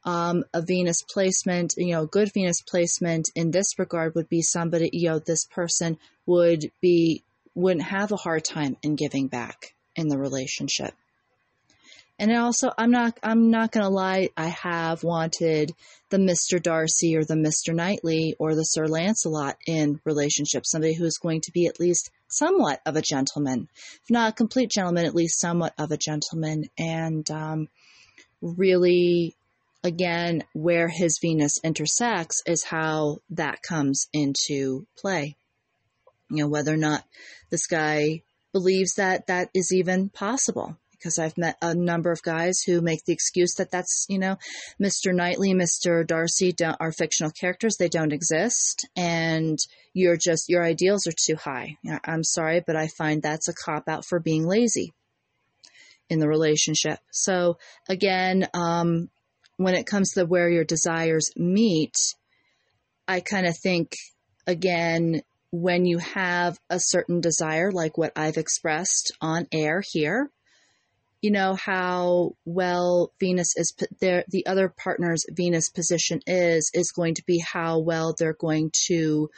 Um, 0.06 0.46
a 0.54 0.62
venus 0.62 1.04
placement 1.04 1.74
you 1.76 1.92
know 1.92 2.06
good 2.06 2.32
venus 2.34 2.62
placement 2.62 3.30
in 3.36 3.52
this 3.52 3.78
regard 3.78 4.16
would 4.16 4.30
be 4.30 4.42
somebody 4.42 4.90
you 4.94 5.10
know 5.10 5.20
this 5.20 5.46
person 5.46 5.98
would 6.26 6.72
be 6.82 7.24
wouldn't 7.54 7.86
have 7.86 8.14
a 8.14 8.16
hard 8.16 8.46
time 8.46 8.78
in 8.82 8.96
giving 8.96 9.28
back 9.28 9.76
in 9.98 10.08
the 10.08 10.18
relationship 10.18 10.94
and 12.20 12.36
also, 12.36 12.70
I'm 12.78 12.92
not, 12.92 13.18
I'm 13.24 13.50
not 13.50 13.72
going 13.72 13.86
to 13.86 13.90
lie. 13.90 14.30
I 14.36 14.48
have 14.48 15.06
wanted 15.06 15.72
the 16.10 16.18
Mr. 16.18 16.62
Darcy 16.62 17.16
or 17.16 17.24
the 17.24 17.36
Mr. 17.36 17.74
Knightley 17.74 18.36
or 18.38 18.56
the 18.56 18.64
Sir 18.64 18.88
Lancelot 18.88 19.56
in 19.66 20.02
relationships. 20.04 20.70
Somebody 20.70 20.96
who 20.96 21.06
is 21.06 21.18
going 21.18 21.40
to 21.42 21.52
be 21.54 21.68
at 21.68 21.80
least 21.80 22.12
somewhat 22.28 22.82
of 22.86 22.98
a 22.98 23.02
gentleman, 23.02 23.70
if 24.04 24.10
not 24.10 24.34
a 24.34 24.36
complete 24.36 24.70
gentleman, 24.70 25.06
at 25.06 25.16
least 25.16 25.40
somewhat 25.40 25.74
of 25.78 25.92
a 25.92 25.98
gentleman. 25.98 26.66
And 26.78 27.30
um, 27.32 27.70
really, 28.42 29.34
again, 29.82 30.44
where 30.52 30.90
his 30.90 31.20
Venus 31.22 31.62
intersects 31.64 32.44
is 32.46 32.66
how 32.66 33.20
that 33.30 33.62
comes 33.62 34.08
into 34.12 34.86
play. 34.98 35.38
You 36.30 36.44
know, 36.44 36.50
whether 36.50 36.74
or 36.74 36.78
not 36.78 37.06
this 37.50 37.66
guy 37.66 38.24
believes 38.52 38.96
that 38.96 39.28
that 39.28 39.50
is 39.54 39.72
even 39.74 40.10
possible 40.10 40.76
because 41.00 41.18
I've 41.18 41.38
met 41.38 41.58
a 41.62 41.74
number 41.74 42.12
of 42.12 42.22
guys 42.22 42.62
who 42.66 42.82
make 42.82 43.06
the 43.06 43.14
excuse 43.14 43.54
that 43.58 43.72
that's, 43.72 44.06
you 44.10 44.20
know, 44.20 44.38
Mr. 44.82 45.14
Knightley, 45.14 45.54
Mr. 45.54 46.06
Darcy 46.06 46.54
are 46.80 46.92
fictional 46.92 47.32
characters. 47.32 47.78
They 47.78 47.90
don't 47.90 48.14
exist. 48.14 48.88
And 48.96 49.58
you're 49.94 50.18
just, 50.18 50.50
your 50.50 50.64
ideals 50.64 51.08
are 51.08 51.14
too 51.26 51.36
high. 51.36 51.78
I'm 52.04 52.24
sorry, 52.24 52.62
but 52.66 52.76
I 52.76 52.88
find 52.88 53.22
that's 53.22 53.48
a 53.48 53.54
cop 53.54 53.88
out 53.88 54.06
for 54.06 54.20
being 54.20 54.46
lazy 54.46 54.94
in 56.10 56.20
the 56.20 56.28
relationship. 56.28 57.00
So 57.12 57.58
again, 57.88 58.48
um, 58.54 59.10
when 59.58 59.76
it 59.76 59.86
comes 59.86 60.14
to 60.14 60.26
where 60.26 60.50
your 60.50 60.64
desires 60.64 61.32
meet, 61.36 61.96
I 63.08 63.22
kind 63.22 63.46
of 63.46 63.58
think 63.58 63.94
again, 64.48 65.22
when 65.52 65.86
you 65.86 65.98
have 65.98 66.60
a 66.70 66.80
certain 66.80 67.22
desire, 67.22 67.72
like 67.72 67.98
what 67.98 68.14
I've 68.16 68.38
expressed 68.38 69.12
on 69.22 69.48
air 69.52 69.82
here, 69.92 70.30
you 71.22 71.32
know 71.32 71.56
how 71.56 72.36
well 72.46 73.12
Venus 73.20 73.56
is 73.58 73.74
there 74.00 74.24
the 74.30 74.46
other 74.46 74.70
partner's 74.70 75.26
Venus 75.30 75.70
position 75.70 76.22
is 76.26 76.72
is 76.74 76.92
going 76.92 77.16
to 77.16 77.24
be 77.26 77.40
how 77.40 77.80
well 77.80 78.16
they're 78.18 78.34
going 78.34 78.72
to 78.88 79.30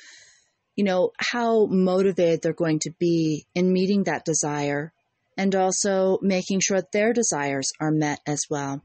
you 0.75 0.83
know 0.83 1.11
how 1.17 1.65
motivated 1.65 2.41
they're 2.41 2.53
going 2.53 2.79
to 2.79 2.91
be 2.99 3.45
in 3.55 3.73
meeting 3.73 4.03
that 4.03 4.25
desire 4.25 4.93
and 5.37 5.55
also 5.55 6.19
making 6.21 6.59
sure 6.59 6.77
that 6.77 6.91
their 6.91 7.13
desires 7.13 7.71
are 7.79 7.91
met 7.91 8.19
as 8.27 8.43
well. 8.49 8.83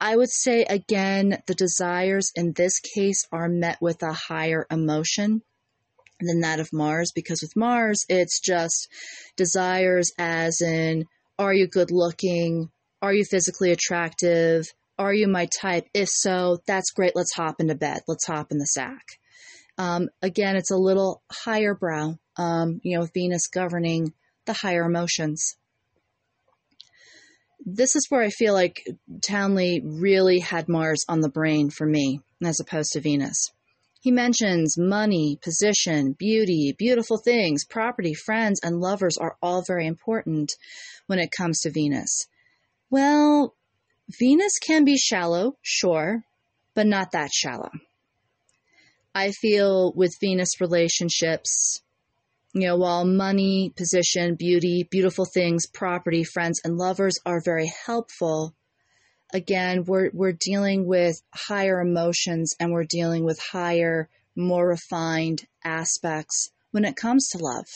I 0.00 0.16
would 0.16 0.30
say 0.30 0.62
again 0.62 1.42
the 1.46 1.54
desires 1.54 2.30
in 2.34 2.52
this 2.52 2.78
case 2.80 3.26
are 3.32 3.48
met 3.48 3.78
with 3.80 4.02
a 4.02 4.12
higher 4.12 4.66
emotion 4.70 5.42
than 6.20 6.40
that 6.40 6.60
of 6.60 6.72
Mars 6.72 7.12
because 7.14 7.42
with 7.42 7.56
Mars 7.56 8.04
it's 8.08 8.40
just 8.40 8.88
desires 9.36 10.12
as 10.18 10.60
in 10.60 11.04
are 11.38 11.54
you 11.54 11.66
good 11.68 11.90
looking? 11.90 12.70
Are 13.00 13.14
you 13.14 13.24
physically 13.24 13.70
attractive? 13.70 14.64
Are 14.98 15.14
you 15.14 15.28
my 15.28 15.46
type? 15.60 15.86
If 15.94 16.08
so, 16.08 16.58
that's 16.66 16.90
great. 16.90 17.12
Let's 17.14 17.34
hop 17.34 17.60
into 17.60 17.76
bed. 17.76 18.00
Let's 18.08 18.26
hop 18.26 18.50
in 18.50 18.58
the 18.58 18.66
sack. 18.66 19.04
Um, 19.78 20.08
again, 20.22 20.56
it's 20.56 20.72
a 20.72 20.76
little 20.76 21.22
higher 21.30 21.74
brow, 21.74 22.18
um, 22.36 22.80
you 22.82 22.96
know, 22.96 23.02
with 23.02 23.14
Venus 23.14 23.46
governing 23.46 24.12
the 24.46 24.52
higher 24.52 24.82
emotions. 24.82 25.54
This 27.64 27.94
is 27.94 28.06
where 28.08 28.22
I 28.22 28.30
feel 28.30 28.54
like 28.54 28.82
Townley 29.24 29.80
really 29.84 30.40
had 30.40 30.68
Mars 30.68 31.04
on 31.08 31.20
the 31.20 31.28
brain 31.28 31.70
for 31.70 31.86
me, 31.86 32.20
as 32.44 32.58
opposed 32.60 32.92
to 32.92 33.00
Venus. 33.00 33.52
He 34.00 34.10
mentions 34.12 34.78
money, 34.78 35.38
position, 35.42 36.12
beauty, 36.12 36.74
beautiful 36.78 37.18
things, 37.18 37.64
property, 37.64 38.14
friends, 38.14 38.60
and 38.62 38.80
lovers 38.80 39.16
are 39.16 39.36
all 39.42 39.62
very 39.66 39.86
important 39.86 40.52
when 41.06 41.18
it 41.18 41.32
comes 41.36 41.60
to 41.60 41.70
Venus. 41.70 42.26
Well, 42.90 43.54
Venus 44.08 44.58
can 44.58 44.84
be 44.84 44.96
shallow, 44.96 45.56
sure, 45.62 46.24
but 46.74 46.86
not 46.86 47.12
that 47.12 47.32
shallow. 47.32 47.70
I 49.14 49.32
feel 49.32 49.92
with 49.94 50.16
Venus 50.20 50.60
relationships, 50.60 51.82
you 52.54 52.68
know, 52.68 52.76
while 52.76 53.04
money, 53.04 53.72
position, 53.76 54.36
beauty, 54.36 54.86
beautiful 54.88 55.26
things, 55.26 55.66
property, 55.66 56.22
friends, 56.24 56.60
and 56.64 56.78
lovers 56.78 57.18
are 57.26 57.42
very 57.44 57.70
helpful, 57.84 58.54
again, 59.32 59.84
we're, 59.84 60.10
we're 60.12 60.32
dealing 60.32 60.86
with 60.86 61.20
higher 61.34 61.80
emotions 61.80 62.54
and 62.58 62.72
we're 62.72 62.84
dealing 62.84 63.24
with 63.24 63.38
higher, 63.40 64.08
more 64.36 64.66
refined 64.66 65.46
aspects 65.64 66.50
when 66.70 66.84
it 66.84 66.96
comes 66.96 67.28
to 67.28 67.38
love. 67.38 67.66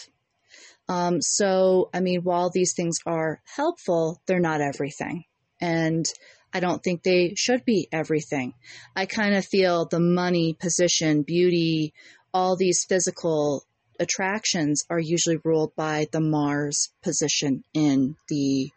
Um, 0.89 1.23
so, 1.23 1.91
I 1.95 2.01
mean, 2.01 2.23
while 2.23 2.51
these 2.51 2.75
things 2.75 2.99
are 3.07 3.41
helpful, 3.45 4.21
they're 4.27 4.41
not 4.41 4.61
everything. 4.61 5.25
And 5.61 6.05
I 6.53 6.61
don't 6.61 6.83
think 6.83 7.03
they 7.03 7.35
should 7.37 7.65
be 7.65 7.89
everything. 7.93 8.55
I 8.95 9.07
kind 9.07 9.35
of 9.35 9.45
feel 9.47 9.87
the 9.87 10.01
money, 10.01 10.55
position, 10.55 11.23
beauty, 11.23 11.95
all 12.35 12.57
these 12.57 12.85
physical 12.89 13.65
attractions 14.01 14.85
are 14.91 14.99
usually 14.99 15.39
ruled 15.45 15.75
by 15.77 16.07
the 16.13 16.21
Mars 16.21 16.91
position 17.03 17.65
in 17.73 18.17
the 18.29 18.71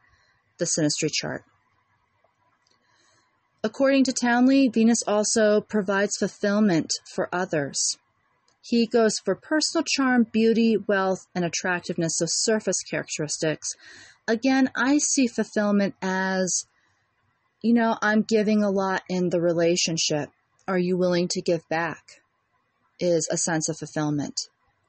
the 0.58 0.66
synastry 0.66 1.12
chart. 1.12 1.44
According 3.66 4.04
to 4.04 4.14
Townley, 4.14 4.68
Venus 4.68 5.02
also 5.08 5.60
provides 5.60 6.18
fulfillment 6.18 6.92
for 7.16 7.28
others. 7.34 7.98
He 8.62 8.86
goes 8.86 9.18
for 9.18 9.34
personal 9.34 9.84
charm, 9.84 10.28
beauty, 10.32 10.78
wealth, 10.78 11.26
and 11.34 11.44
attractiveness 11.44 12.22
of 12.22 12.30
surface 12.30 12.84
characteristics. 12.88 13.72
Again, 14.28 14.70
I 14.76 15.00
see 15.00 15.26
fulfillment 15.26 15.96
as, 16.00 16.68
you 17.64 17.74
know, 17.74 17.98
I'm 18.04 18.22
giving 18.22 18.62
a 18.62 18.70
lot 18.70 19.02
in 19.10 19.32
the 19.32 19.42
relationship. 19.42 20.30
Are 20.68 20.78
you 20.78 20.96
willing 20.96 21.28
to 21.30 21.42
give 21.42 21.68
back? 21.68 22.22
Is 23.00 23.28
a 23.32 23.38
sense 23.38 23.68
of 23.68 23.80
fulfillment. 23.80 24.42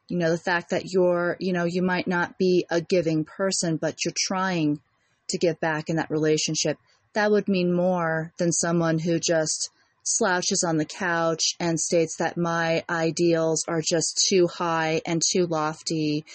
You 0.08 0.18
know, 0.18 0.30
the 0.30 0.36
fact 0.36 0.68
that 0.68 0.92
you're, 0.92 1.38
you 1.40 1.54
know, 1.54 1.64
you 1.64 1.80
might 1.80 2.06
not 2.06 2.36
be 2.36 2.66
a 2.70 2.82
giving 2.82 3.24
person, 3.24 3.78
but 3.78 4.04
you're 4.04 4.12
trying 4.14 4.80
to 5.30 5.38
give 5.38 5.58
back 5.60 5.88
in 5.88 5.96
that 5.96 6.10
relationship 6.10 6.76
that 7.16 7.30
would 7.30 7.48
mean 7.48 7.72
more 7.72 8.30
than 8.36 8.52
someone 8.52 8.98
who 8.98 9.18
just 9.18 9.70
slouches 10.02 10.62
on 10.62 10.76
the 10.76 10.84
couch 10.84 11.56
and 11.58 11.80
states 11.80 12.16
that 12.18 12.36
my 12.36 12.84
ideals 12.90 13.64
are 13.66 13.80
just 13.80 14.22
too 14.28 14.46
high 14.46 15.00
and 15.06 15.22
too 15.32 15.46
lofty 15.46 16.26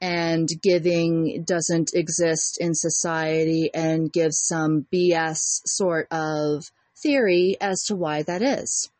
and 0.00 0.48
giving 0.60 1.44
doesn't 1.46 1.92
exist 1.94 2.58
in 2.60 2.74
society 2.74 3.70
and 3.72 4.12
gives 4.12 4.44
some 4.44 4.86
BS 4.92 5.38
sort 5.66 6.08
of 6.10 6.64
theory 7.00 7.56
as 7.60 7.84
to 7.84 7.94
why 7.94 8.22
that 8.24 8.42
is. 8.42 8.90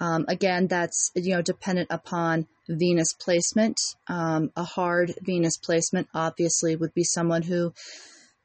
Um, 0.00 0.26
again, 0.28 0.66
that's 0.66 1.10
you 1.14 1.34
know 1.34 1.42
dependent 1.42 1.88
upon 1.90 2.46
Venus 2.68 3.14
placement. 3.14 3.78
Um, 4.06 4.52
a 4.54 4.64
hard 4.64 5.14
Venus 5.22 5.56
placement 5.56 6.08
obviously 6.14 6.76
would 6.76 6.92
be 6.92 7.04
someone 7.04 7.42
who 7.42 7.72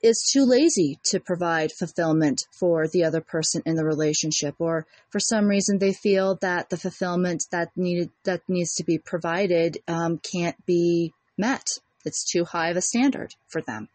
is 0.04 0.30
too 0.32 0.46
lazy 0.46 1.00
to 1.06 1.20
provide 1.20 1.72
fulfillment 1.72 2.42
for 2.52 2.88
the 2.90 3.06
other 3.06 3.22
person 3.22 3.64
in 3.66 3.76
the 3.76 3.86
relationship 3.86 4.54
or 4.60 4.86
for 5.10 5.20
some 5.20 5.48
reason 5.48 5.80
they 5.80 5.94
feel 5.94 6.38
that 6.42 6.70
the 6.70 6.78
fulfillment 6.78 7.42
that 7.52 7.72
needed 7.76 8.12
that 8.26 8.42
needs 8.50 8.76
to 8.76 8.84
be 8.84 8.98
provided 8.98 9.78
um, 9.88 10.20
can't 10.20 10.58
be 10.66 11.14
met 11.38 11.66
It's 12.06 12.30
too 12.30 12.44
high 12.44 12.70
of 12.70 12.78
a 12.78 12.82
standard 12.82 13.34
for 13.48 13.62
them. 13.62 13.88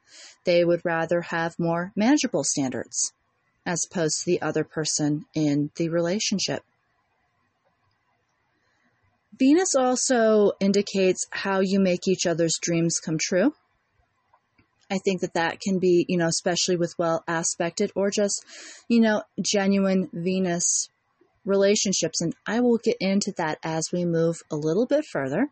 They 0.45 0.65
would 0.65 0.81
rather 0.85 1.21
have 1.21 1.59
more 1.59 1.93
manageable 1.95 2.43
standards 2.43 3.13
as 3.67 3.85
opposed 3.85 4.21
to 4.21 4.25
the 4.25 4.41
other 4.41 4.65
person 4.65 5.27
in 5.35 5.71
the 5.77 5.91
relationship. 5.91 6.63
Venus 9.39 9.75
also 9.75 10.53
indicates 10.59 11.27
how 11.31 11.61
you 11.61 11.79
make 11.79 12.09
each 12.09 12.27
other's 12.27 12.59
dreams 12.61 12.99
come 12.99 13.19
true. 13.21 13.53
I 14.91 14.99
think 15.05 15.21
that 15.21 15.35
that 15.35 15.61
can 15.61 15.79
be, 15.79 16.07
you 16.09 16.17
know, 16.17 16.29
especially 16.29 16.77
with 16.77 16.95
well 16.99 17.23
aspected 17.29 17.93
or 17.95 18.11
just, 18.11 18.45
you 18.89 19.01
know, 19.01 19.23
genuine 19.41 20.09
Venus 20.13 20.89
relationships. 21.45 22.21
And 22.21 22.35
I 22.47 22.61
will 22.61 22.79
get 22.79 22.97
into 23.01 23.33
that 23.37 23.59
as 23.63 23.89
we 23.93 24.05
move 24.05 24.37
a 24.51 24.57
little 24.57 24.87
bit 24.87 25.05
further. 25.13 25.49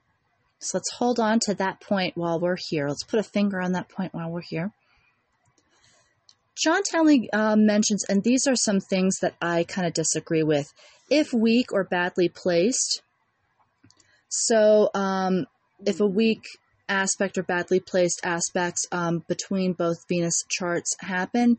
So 0.59 0.79
let's 0.79 0.93
hold 0.93 1.21
on 1.21 1.39
to 1.41 1.55
that 1.55 1.81
point 1.81 2.17
while 2.17 2.41
we're 2.41 2.57
here. 2.69 2.89
Let's 2.89 3.05
put 3.05 3.21
a 3.21 3.25
finger 3.25 3.61
on 3.61 3.73
that 3.73 3.89
point 3.89 4.15
while 4.15 4.31
we're 4.31 4.41
here. 4.41 4.73
John 6.63 6.83
Townley 6.91 7.29
uh, 7.33 7.57
mentions, 7.57 8.05
and 8.09 8.25
these 8.25 8.47
are 8.47 8.57
some 8.57 8.81
things 8.81 9.19
that 9.21 9.35
I 9.43 9.65
kind 9.65 9.87
of 9.87 9.93
disagree 9.93 10.43
with. 10.43 10.67
If 11.11 11.35
weak 11.35 11.73
or 11.73 11.85
badly 11.85 12.31
placed, 12.31 13.03
so 14.29 14.89
um, 14.95 15.45
if 15.85 16.01
a 16.01 16.07
weak 16.07 16.43
aspect 16.89 17.39
or 17.39 17.43
badly 17.43 17.81
placed 17.81 18.21
aspects 18.25 18.87
um, 18.93 19.25
between 19.29 19.73
both 19.73 20.09
Venus 20.09 20.45
charts 20.49 20.97
happen, 21.01 21.59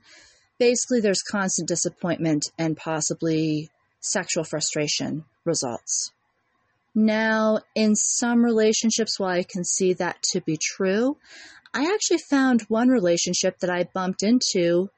basically 0.60 1.02
there's 1.02 1.22
constant 1.22 1.68
disappointment 1.68 2.52
and 2.58 2.78
possibly 2.78 3.70
sexual 4.00 4.44
frustration 4.44 5.26
results. 5.46 6.12
Now, 6.96 7.60
in 7.76 7.96
some 7.96 8.44
relationships, 8.44 9.20
while 9.20 9.30
I 9.30 9.44
can 9.44 9.64
see 9.64 9.94
that 9.94 10.22
to 10.32 10.42
be 10.42 10.58
true, 10.58 11.18
I 11.74 11.94
actually 11.94 12.20
found 12.30 12.62
one 12.70 12.90
relationship 12.90 13.60
that 13.60 13.70
I 13.70 13.84
bumped 13.94 14.24
into 14.24 14.90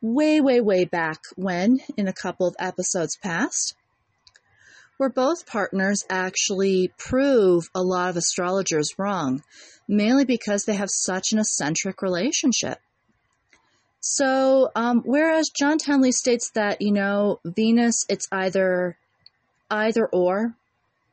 way, 0.00 0.40
way, 0.40 0.60
way 0.60 0.84
back 0.84 1.18
when, 1.36 1.80
in 1.96 2.06
a 2.06 2.12
couple 2.12 2.46
of 2.46 2.54
episodes 2.58 3.16
past, 3.22 3.74
where 5.00 5.08
both 5.08 5.46
partners 5.46 6.04
actually 6.10 6.92
prove 6.98 7.64
a 7.74 7.80
lot 7.80 8.10
of 8.10 8.18
astrologers 8.18 8.98
wrong, 8.98 9.42
mainly 9.88 10.26
because 10.26 10.64
they 10.64 10.74
have 10.74 10.90
such 10.90 11.32
an 11.32 11.38
eccentric 11.38 12.02
relationship. 12.02 12.78
So, 14.00 14.70
um, 14.76 15.00
whereas 15.06 15.48
John 15.58 15.78
Townley 15.78 16.12
states 16.12 16.50
that, 16.54 16.82
you 16.82 16.92
know, 16.92 17.40
Venus, 17.46 18.04
it's 18.10 18.26
either 18.30 18.98
either 19.70 20.06
or, 20.06 20.54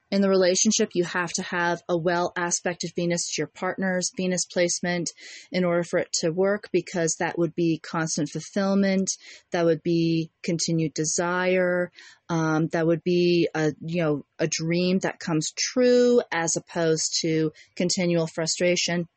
in 0.10 0.22
the 0.22 0.30
relationship, 0.30 0.92
you 0.94 1.04
have 1.04 1.32
to 1.34 1.44
have 1.44 1.82
a 1.90 1.98
well 1.98 2.32
aspected 2.38 2.92
Venus 2.96 3.28
to 3.28 3.42
your 3.42 3.48
partner's 3.48 4.12
Venus 4.16 4.46
placement 4.46 5.10
in 5.52 5.66
order 5.66 5.84
for 5.84 6.00
it 6.00 6.12
to 6.22 6.32
work 6.32 6.70
because 6.72 7.16
that 7.20 7.38
would 7.38 7.54
be 7.56 7.80
constant 7.80 8.30
fulfillment, 8.30 9.10
that 9.52 9.66
would 9.66 9.84
be 9.84 10.32
continued 10.44 10.94
desire, 10.94 11.92
um, 12.30 12.68
that 12.68 12.88
would 12.88 13.04
be 13.04 13.50
a 13.54 13.74
you 13.82 14.02
know 14.02 14.26
a 14.40 14.48
dream 14.48 15.00
that 15.00 15.20
comes 15.20 15.52
true 15.52 16.22
as 16.32 16.56
opposed 16.56 17.18
to 17.22 17.52
continual 17.76 18.28
frustration. 18.28 19.08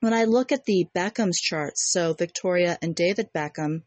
When 0.00 0.14
I 0.14 0.24
look 0.24 0.52
at 0.52 0.66
the 0.66 0.86
Beckham's 0.94 1.40
charts, 1.40 1.90
so 1.90 2.12
Victoria 2.12 2.78
and 2.80 2.94
David 2.94 3.30
Beckham, 3.34 3.82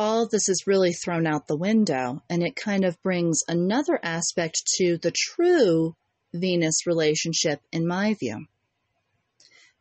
all 0.00 0.26
this 0.26 0.48
is 0.48 0.66
really 0.66 0.94
thrown 0.94 1.26
out 1.26 1.46
the 1.46 1.54
window 1.54 2.22
and 2.30 2.42
it 2.42 2.56
kind 2.56 2.86
of 2.86 3.00
brings 3.02 3.42
another 3.46 4.00
aspect 4.02 4.62
to 4.78 4.96
the 4.96 5.12
true 5.14 5.94
Venus 6.32 6.86
relationship, 6.86 7.60
in 7.70 7.86
my 7.86 8.14
view. 8.14 8.46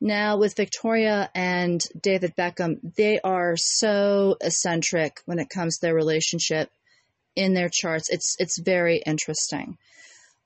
Now, 0.01 0.38
with 0.38 0.57
Victoria 0.57 1.30
and 1.34 1.82
David 2.01 2.36
Beckham, 2.36 2.80
they 2.97 3.22
are 3.22 3.55
so 3.55 4.36
eccentric 4.41 5.22
when 5.24 5.39
it 5.39 5.49
comes 5.49 5.78
to 5.78 5.86
their 5.86 5.95
relationship 5.95 6.70
in 7.38 7.53
their 7.53 7.70
charts. 7.72 8.09
It's 8.09 8.36
it's 8.39 8.59
very 8.59 9.01
interesting. 9.05 9.78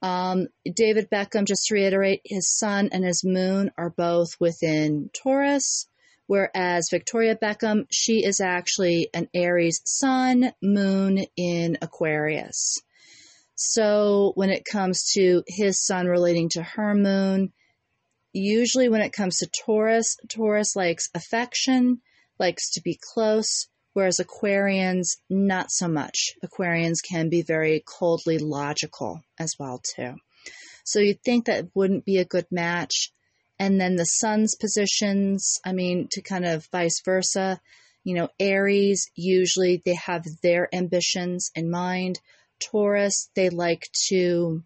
Um, 0.04 0.50
David 0.72 1.10
Beckham, 1.10 1.46
just 1.46 1.66
to 1.68 1.74
reiterate, 1.74 2.22
his 2.26 2.48
sun 2.48 2.90
and 2.92 3.04
his 3.04 3.24
moon 3.24 3.72
are 3.76 3.90
both 3.90 4.40
within 4.40 5.10
Taurus. 5.14 5.88
Whereas 6.28 6.88
Victoria 6.90 7.36
Beckham, 7.36 7.86
she 7.92 8.24
is 8.24 8.40
actually 8.40 9.10
an 9.14 9.28
Aries 9.34 9.82
sun, 9.86 10.54
moon 10.62 11.26
in 11.36 11.78
Aquarius. 11.82 12.78
So 13.56 14.32
when 14.36 14.50
it 14.50 14.66
comes 14.66 15.12
to 15.14 15.44
his 15.48 15.86
sun 15.86 16.08
relating 16.08 16.50
to 16.50 16.64
her 16.64 16.96
moon, 16.96 17.52
usually 18.32 18.90
when 18.90 19.02
it 19.02 19.14
comes 19.14 19.38
to 19.38 19.50
Taurus, 19.66 20.18
Taurus 20.30 20.76
likes 20.76 21.10
affection, 21.14 22.02
likes 22.40 22.72
to 22.72 22.82
be 22.82 23.00
close, 23.14 23.68
whereas 23.94 24.20
Aquarians, 24.20 25.18
not 25.30 25.72
so 25.72 25.88
much. 25.88 26.34
Aquarians 26.44 26.98
can 27.08 27.30
be 27.30 27.44
very 27.44 27.84
coldly 27.86 28.40
logical 28.40 29.22
as 29.40 29.54
well, 29.60 29.80
too. 29.96 30.16
So 30.84 31.00
you'd 31.00 31.22
think 31.22 31.46
that 31.46 31.70
wouldn't 31.76 32.06
be 32.06 32.18
a 32.18 32.26
good 32.26 32.48
match 32.52 33.12
and 33.60 33.80
then 33.80 33.96
the 33.96 34.06
sun's 34.06 34.56
positions, 34.56 35.60
I 35.66 35.74
mean, 35.74 36.08
to 36.12 36.22
kind 36.22 36.46
of 36.46 36.68
vice 36.72 37.02
versa. 37.04 37.60
You 38.04 38.16
know, 38.16 38.30
Aries, 38.40 39.10
usually 39.16 39.82
they 39.86 39.96
have 39.96 40.26
their 40.42 40.74
ambitions 40.74 41.52
in 41.56 41.70
mind. 41.70 42.20
Taurus, 42.60 43.30
they 43.36 43.50
like 43.50 43.88
to 44.10 44.64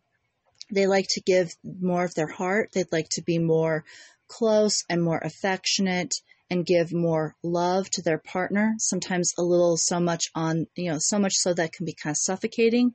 they 0.69 0.85
like 0.87 1.05
to 1.09 1.21
give 1.21 1.55
more 1.63 2.03
of 2.03 2.13
their 2.15 2.27
heart. 2.27 2.71
They'd 2.73 2.91
like 2.91 3.07
to 3.11 3.21
be 3.21 3.39
more 3.39 3.85
close 4.27 4.83
and 4.89 5.01
more 5.01 5.19
affectionate 5.19 6.13
and 6.49 6.65
give 6.65 6.93
more 6.93 7.35
love 7.43 7.89
to 7.91 8.01
their 8.01 8.17
partner. 8.17 8.73
Sometimes 8.77 9.33
a 9.37 9.43
little 9.43 9.77
so 9.77 9.99
much 9.99 10.25
on, 10.35 10.67
you 10.75 10.91
know, 10.91 10.97
so 10.99 11.19
much 11.19 11.33
so 11.35 11.53
that 11.53 11.73
can 11.73 11.85
be 11.85 11.93
kind 11.93 12.13
of 12.13 12.17
suffocating. 12.17 12.93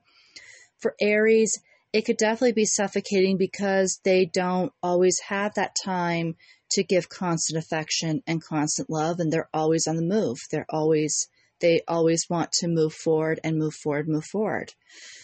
For 0.79 0.95
Aries, 1.01 1.61
it 1.93 2.03
could 2.03 2.17
definitely 2.17 2.53
be 2.53 2.65
suffocating 2.65 3.37
because 3.37 4.01
they 4.03 4.25
don't 4.25 4.73
always 4.83 5.21
have 5.29 5.55
that 5.55 5.77
time 5.85 6.37
to 6.71 6.83
give 6.83 7.09
constant 7.09 7.63
affection 7.63 8.23
and 8.27 8.43
constant 8.43 8.89
love 8.89 9.21
and 9.21 9.31
they're 9.31 9.51
always 9.53 9.87
on 9.87 9.97
the 9.97 10.03
move. 10.03 10.39
They're 10.51 10.67
always 10.71 11.29
they 11.61 11.81
always 11.87 12.27
want 12.29 12.51
to 12.51 12.67
move 12.67 12.93
forward 12.93 13.39
and 13.45 13.57
move 13.57 13.75
forward 13.75 14.09
move 14.09 14.25
forward. 14.25 14.73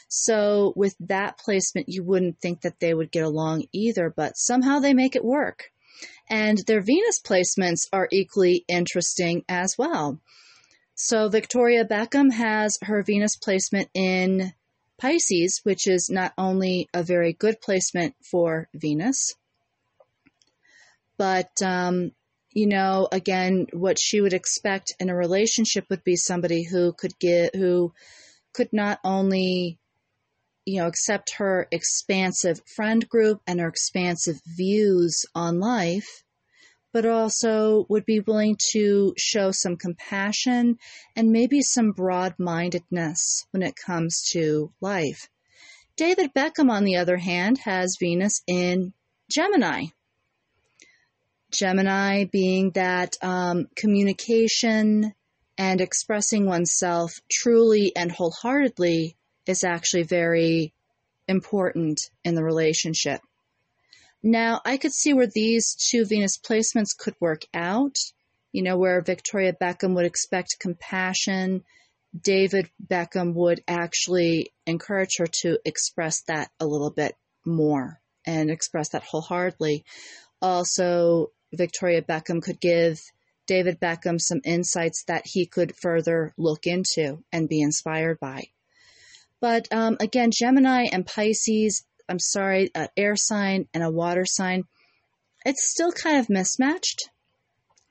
So 0.08 0.72
with 0.76 0.94
that 1.00 1.38
placement 1.38 1.88
you 1.88 2.04
wouldn't 2.04 2.40
think 2.40 2.60
that 2.60 2.80
they 2.80 2.92
would 2.92 3.10
get 3.10 3.24
along 3.24 3.64
either 3.72 4.12
but 4.14 4.36
somehow 4.36 4.78
they 4.78 4.94
make 4.94 5.16
it 5.16 5.24
work. 5.24 5.70
And 6.30 6.58
their 6.66 6.82
venus 6.82 7.20
placements 7.24 7.88
are 7.92 8.08
equally 8.12 8.64
interesting 8.68 9.42
as 9.48 9.76
well. 9.78 10.20
So 10.94 11.30
victoria 11.30 11.86
beckham 11.86 12.30
has 12.32 12.76
her 12.82 13.02
venus 13.02 13.36
placement 13.36 13.88
in 13.94 14.52
Pisces, 14.98 15.60
which 15.62 15.86
is 15.86 16.10
not 16.10 16.32
only 16.36 16.88
a 16.92 17.02
very 17.02 17.32
good 17.32 17.60
placement 17.60 18.14
for 18.30 18.68
Venus, 18.74 19.34
but, 21.16 21.50
um, 21.62 22.12
you 22.52 22.66
know, 22.66 23.08
again, 23.12 23.66
what 23.72 23.98
she 23.98 24.20
would 24.20 24.32
expect 24.32 24.94
in 24.98 25.10
a 25.10 25.16
relationship 25.16 25.86
would 25.90 26.04
be 26.04 26.16
somebody 26.16 26.62
who 26.64 26.92
could 26.92 27.18
get, 27.18 27.54
who 27.54 27.92
could 28.52 28.72
not 28.72 28.98
only, 29.04 29.78
you 30.64 30.80
know, 30.80 30.86
accept 30.86 31.34
her 31.34 31.68
expansive 31.70 32.60
friend 32.66 33.08
group 33.08 33.40
and 33.46 33.60
her 33.60 33.68
expansive 33.68 34.40
views 34.46 35.24
on 35.34 35.60
life, 35.60 36.24
but 36.92 37.06
also 37.06 37.86
would 37.88 38.06
be 38.06 38.20
willing 38.20 38.56
to 38.72 39.14
show 39.16 39.50
some 39.50 39.76
compassion 39.76 40.78
and 41.14 41.30
maybe 41.30 41.60
some 41.60 41.92
broad 41.92 42.34
mindedness 42.38 43.46
when 43.50 43.62
it 43.62 43.76
comes 43.76 44.22
to 44.32 44.72
life. 44.80 45.28
David 45.96 46.32
Beckham, 46.32 46.70
on 46.70 46.84
the 46.84 46.96
other 46.96 47.16
hand, 47.16 47.58
has 47.58 47.96
Venus 47.98 48.42
in 48.46 48.92
Gemini. 49.30 49.86
Gemini 51.50 52.24
being 52.24 52.70
that 52.72 53.16
um, 53.22 53.68
communication 53.74 55.14
and 55.56 55.80
expressing 55.80 56.46
oneself 56.46 57.20
truly 57.30 57.94
and 57.96 58.12
wholeheartedly 58.12 59.16
is 59.46 59.64
actually 59.64 60.04
very 60.04 60.72
important 61.26 62.00
in 62.24 62.34
the 62.34 62.44
relationship. 62.44 63.20
Now, 64.22 64.60
I 64.64 64.76
could 64.76 64.92
see 64.92 65.12
where 65.12 65.28
these 65.32 65.76
two 65.90 66.04
Venus 66.04 66.38
placements 66.38 66.96
could 66.96 67.14
work 67.20 67.42
out, 67.54 67.94
you 68.52 68.62
know, 68.62 68.76
where 68.76 69.00
Victoria 69.00 69.52
Beckham 69.52 69.94
would 69.94 70.06
expect 70.06 70.58
compassion. 70.60 71.64
David 72.18 72.70
Beckham 72.84 73.34
would 73.34 73.62
actually 73.68 74.52
encourage 74.66 75.18
her 75.18 75.26
to 75.42 75.58
express 75.64 76.22
that 76.22 76.50
a 76.58 76.66
little 76.66 76.90
bit 76.90 77.14
more 77.44 78.00
and 78.26 78.50
express 78.50 78.90
that 78.90 79.04
wholeheartedly. 79.04 79.84
Also, 80.42 81.32
Victoria 81.52 82.02
Beckham 82.02 82.42
could 82.42 82.60
give 82.60 83.00
David 83.46 83.80
Beckham 83.80 84.20
some 84.20 84.40
insights 84.44 85.04
that 85.04 85.22
he 85.24 85.46
could 85.46 85.76
further 85.76 86.34
look 86.36 86.66
into 86.66 87.22
and 87.32 87.48
be 87.48 87.60
inspired 87.60 88.18
by. 88.20 88.48
But 89.40 89.68
um, 89.72 89.96
again, 90.00 90.30
Gemini 90.32 90.86
and 90.92 91.06
Pisces 91.06 91.84
I'm 92.08 92.18
sorry, 92.18 92.70
an 92.74 92.88
air 92.96 93.14
sign 93.16 93.68
and 93.74 93.82
a 93.82 93.90
water 93.90 94.24
sign. 94.26 94.64
it's 95.44 95.70
still 95.70 95.92
kind 95.92 96.18
of 96.18 96.30
mismatched, 96.30 97.10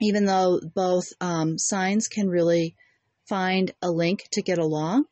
even 0.02 0.26
though 0.26 0.60
both 0.76 1.06
um, 1.22 1.58
signs 1.58 2.08
can 2.08 2.30
really 2.30 2.76
find 3.28 3.72
a 3.82 3.90
link 3.90 4.28
to 4.32 4.42
get 4.42 4.58
along. 4.58 5.06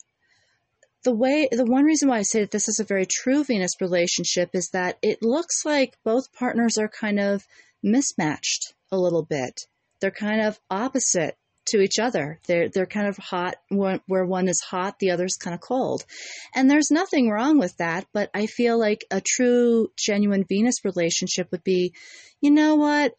The 1.03 1.13
way, 1.13 1.47
the 1.51 1.65
one 1.65 1.83
reason 1.83 2.09
why 2.09 2.17
I 2.17 2.23
say 2.23 2.41
that 2.41 2.51
this 2.51 2.67
is 2.67 2.79
a 2.79 2.85
very 2.85 3.05
true 3.05 3.43
Venus 3.43 3.79
relationship 3.79 4.49
is 4.53 4.69
that 4.73 4.97
it 5.01 5.21
looks 5.21 5.63
like 5.63 5.97
both 6.03 6.33
partners 6.33 6.77
are 6.77 6.89
kind 6.89 7.19
of 7.19 7.45
mismatched 7.83 8.73
a 8.91 8.97
little 8.97 9.23
bit. 9.23 9.61
They're 9.99 10.11
kind 10.11 10.41
of 10.41 10.59
opposite 10.69 11.37
to 11.67 11.81
each 11.81 11.99
other. 11.99 12.39
They're 12.47 12.69
they're 12.69 12.85
kind 12.85 13.07
of 13.07 13.17
hot 13.17 13.55
where 13.69 14.25
one 14.25 14.47
is 14.47 14.61
hot, 14.61 14.99
the 14.99 15.11
other's 15.11 15.35
kind 15.35 15.53
of 15.53 15.61
cold. 15.61 16.05
And 16.53 16.69
there's 16.69 16.91
nothing 16.91 17.29
wrong 17.29 17.59
with 17.59 17.75
that, 17.77 18.05
but 18.13 18.29
I 18.33 18.45
feel 18.45 18.79
like 18.79 19.05
a 19.11 19.21
true 19.21 19.89
genuine 19.97 20.45
Venus 20.47 20.83
relationship 20.83 21.51
would 21.51 21.63
be, 21.63 21.93
you 22.41 22.51
know 22.51 22.75
what? 22.75 23.15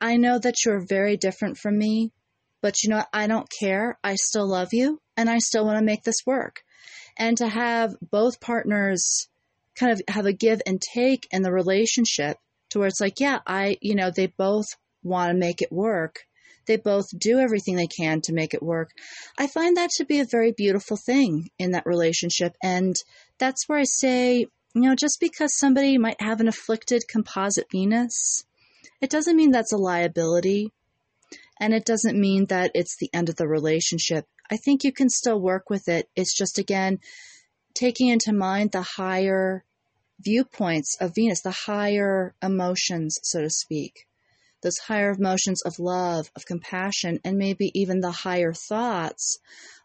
I 0.00 0.16
know 0.16 0.38
that 0.38 0.56
you're 0.64 0.84
very 0.86 1.16
different 1.16 1.56
from 1.56 1.78
me, 1.78 2.12
but 2.60 2.82
you 2.82 2.90
know 2.90 3.04
I 3.12 3.26
don't 3.26 3.48
care. 3.60 3.98
I 4.04 4.16
still 4.16 4.48
love 4.48 4.68
you 4.72 5.00
and 5.16 5.30
I 5.30 5.38
still 5.38 5.64
want 5.64 5.78
to 5.78 5.84
make 5.84 6.02
this 6.02 6.26
work. 6.26 6.62
And 7.18 7.38
to 7.38 7.48
have 7.48 7.96
both 8.10 8.40
partners 8.40 9.28
kind 9.74 9.92
of 9.92 10.02
have 10.08 10.26
a 10.26 10.32
give 10.32 10.60
and 10.66 10.80
take 10.80 11.26
in 11.30 11.42
the 11.42 11.52
relationship 11.52 12.36
to 12.70 12.78
where 12.78 12.88
it's 12.88 13.00
like, 13.00 13.20
yeah, 13.20 13.38
I, 13.46 13.78
you 13.80 13.94
know, 13.94 14.10
they 14.10 14.26
both 14.26 14.66
want 15.02 15.30
to 15.30 15.38
make 15.38 15.62
it 15.62 15.72
work 15.72 16.26
they 16.66 16.76
both 16.76 17.06
do 17.18 17.38
everything 17.38 17.76
they 17.76 17.86
can 17.86 18.20
to 18.22 18.32
make 18.32 18.54
it 18.54 18.62
work. 18.62 18.90
I 19.38 19.46
find 19.46 19.76
that 19.76 19.90
to 19.96 20.04
be 20.04 20.20
a 20.20 20.26
very 20.30 20.52
beautiful 20.52 20.96
thing 20.96 21.48
in 21.58 21.72
that 21.72 21.86
relationship. 21.86 22.56
And 22.62 22.94
that's 23.38 23.68
where 23.68 23.78
I 23.78 23.84
say, 23.84 24.46
you 24.74 24.82
know, 24.82 24.94
just 24.94 25.18
because 25.20 25.56
somebody 25.56 25.98
might 25.98 26.20
have 26.20 26.40
an 26.40 26.48
afflicted 26.48 27.04
composite 27.08 27.66
Venus, 27.70 28.44
it 29.00 29.10
doesn't 29.10 29.36
mean 29.36 29.50
that's 29.50 29.72
a 29.72 29.78
liability. 29.78 30.72
And 31.58 31.72
it 31.72 31.86
doesn't 31.86 32.20
mean 32.20 32.46
that 32.46 32.72
it's 32.74 32.96
the 32.98 33.10
end 33.14 33.28
of 33.28 33.36
the 33.36 33.48
relationship. 33.48 34.26
I 34.50 34.56
think 34.56 34.84
you 34.84 34.92
can 34.92 35.08
still 35.08 35.40
work 35.40 35.70
with 35.70 35.88
it. 35.88 36.08
It's 36.14 36.36
just, 36.36 36.58
again, 36.58 36.98
taking 37.74 38.08
into 38.08 38.32
mind 38.32 38.72
the 38.72 38.82
higher 38.82 39.64
viewpoints 40.20 40.96
of 41.00 41.14
Venus, 41.14 41.42
the 41.42 41.50
higher 41.66 42.34
emotions, 42.42 43.18
so 43.22 43.40
to 43.40 43.50
speak 43.50 44.05
those 44.66 44.78
higher 44.78 45.12
emotions 45.12 45.62
of 45.62 45.78
love, 45.78 46.28
of 46.34 46.44
compassion, 46.44 47.20
and 47.24 47.38
maybe 47.38 47.70
even 47.74 48.00
the 48.00 48.10
higher 48.10 48.52
thoughts 48.52 49.38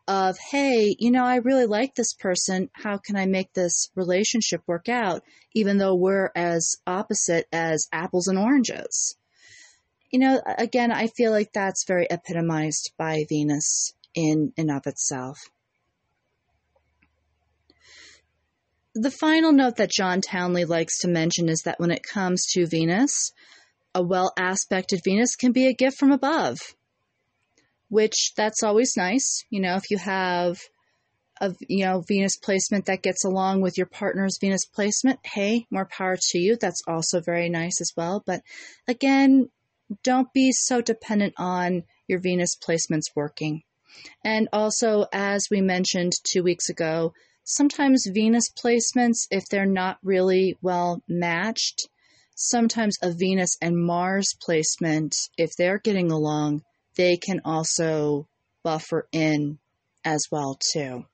of, 0.07 0.35
hey, 0.49 0.95
you 0.97 1.11
know, 1.11 1.23
I 1.23 1.35
really 1.35 1.67
like 1.67 1.93
this 1.93 2.15
person. 2.15 2.67
How 2.73 2.97
can 2.97 3.15
I 3.15 3.27
make 3.27 3.53
this 3.53 3.91
relationship 3.95 4.63
work 4.65 4.89
out, 4.89 5.21
even 5.53 5.77
though 5.77 5.93
we're 5.93 6.31
as 6.35 6.77
opposite 6.87 7.45
as 7.53 7.87
apples 7.93 8.27
and 8.27 8.39
oranges? 8.39 9.15
You 10.11 10.17
know, 10.17 10.41
again, 10.57 10.91
I 10.91 11.07
feel 11.15 11.29
like 11.31 11.53
that's 11.53 11.85
very 11.87 12.07
epitomized 12.09 12.91
by 12.97 13.25
Venus 13.29 13.93
in 14.15 14.51
and 14.57 14.71
of 14.71 14.87
itself. 14.87 15.37
The 18.95 19.11
final 19.11 19.51
note 19.51 19.77
that 19.77 19.91
John 19.91 20.21
Townley 20.21 20.65
likes 20.65 20.99
to 21.01 21.07
mention 21.07 21.49
is 21.49 21.61
that 21.65 21.79
when 21.79 21.91
it 21.91 22.01
comes 22.01 22.47
to 22.53 22.65
Venus, 22.65 23.31
a 23.93 24.01
well 24.01 24.31
aspected 24.37 25.01
Venus 25.03 25.35
can 25.35 25.51
be 25.51 25.67
a 25.67 25.73
gift 25.73 25.97
from 25.97 26.11
above, 26.11 26.59
which 27.89 28.33
that's 28.35 28.63
always 28.63 28.93
nice. 28.95 29.43
You 29.49 29.61
know, 29.61 29.75
if 29.75 29.89
you 29.89 29.97
have 29.97 30.59
a 31.39 31.53
you 31.67 31.85
know 31.85 32.03
Venus 32.07 32.37
placement 32.37 32.85
that 32.85 33.01
gets 33.01 33.25
along 33.25 33.61
with 33.61 33.77
your 33.77 33.87
partner's 33.87 34.37
Venus 34.39 34.65
placement, 34.65 35.19
hey, 35.23 35.65
more 35.69 35.85
power 35.85 36.17
to 36.19 36.37
you. 36.37 36.55
That's 36.55 36.83
also 36.87 37.19
very 37.19 37.49
nice 37.49 37.81
as 37.81 37.91
well. 37.97 38.23
But 38.25 38.41
again, 38.87 39.49
don't 40.03 40.31
be 40.33 40.51
so 40.51 40.81
dependent 40.81 41.33
on 41.37 41.83
your 42.07 42.19
Venus 42.19 42.55
placements 42.55 43.15
working. 43.15 43.63
And 44.23 44.47
also, 44.53 45.05
as 45.11 45.47
we 45.51 45.61
mentioned 45.61 46.13
two 46.23 46.43
weeks 46.43 46.69
ago, 46.69 47.13
sometimes 47.43 48.07
Venus 48.07 48.49
placements, 48.51 49.27
if 49.29 49.43
they're 49.49 49.65
not 49.65 49.97
really 50.03 50.57
well 50.61 51.03
matched, 51.07 51.89
sometimes 52.41 52.97
a 53.01 53.11
Venus 53.11 53.55
and 53.61 53.77
Mars 53.77 54.33
placement, 54.41 55.15
if 55.37 55.51
they're 55.57 55.79
getting 55.79 56.11
along, 56.11 56.63
they 56.95 57.17
can 57.17 57.41
also 57.45 58.27
buffer 58.63 59.07
in 59.11 59.59
as 60.03 60.25
well 60.31 60.57
too. 60.73 61.05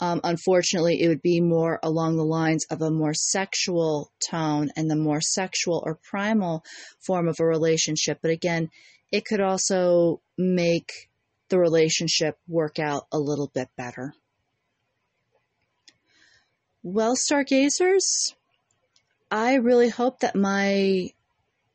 Um, 0.00 0.20
unfortunately, 0.24 1.02
it 1.02 1.08
would 1.08 1.22
be 1.22 1.40
more 1.40 1.78
along 1.82 2.16
the 2.16 2.24
lines 2.24 2.64
of 2.70 2.80
a 2.80 2.90
more 2.90 3.14
sexual 3.14 4.10
tone 4.30 4.70
and 4.76 4.90
the 4.90 4.96
more 4.96 5.20
sexual 5.20 5.82
or 5.84 5.98
primal 6.02 6.64
form 7.00 7.28
of 7.28 7.36
a 7.38 7.44
relationship. 7.44 8.18
But 8.22 8.30
again, 8.30 8.70
it 9.12 9.24
could 9.24 9.40
also 9.40 10.22
make 10.38 10.90
the 11.48 11.58
relationship 11.58 12.38
work 12.48 12.78
out 12.78 13.06
a 13.12 13.18
little 13.18 13.50
bit 13.52 13.68
better. 13.76 14.14
Well, 16.82 17.14
stargazers, 17.14 18.34
I 19.30 19.54
really 19.54 19.88
hope 19.88 20.20
that 20.20 20.34
my 20.34 21.10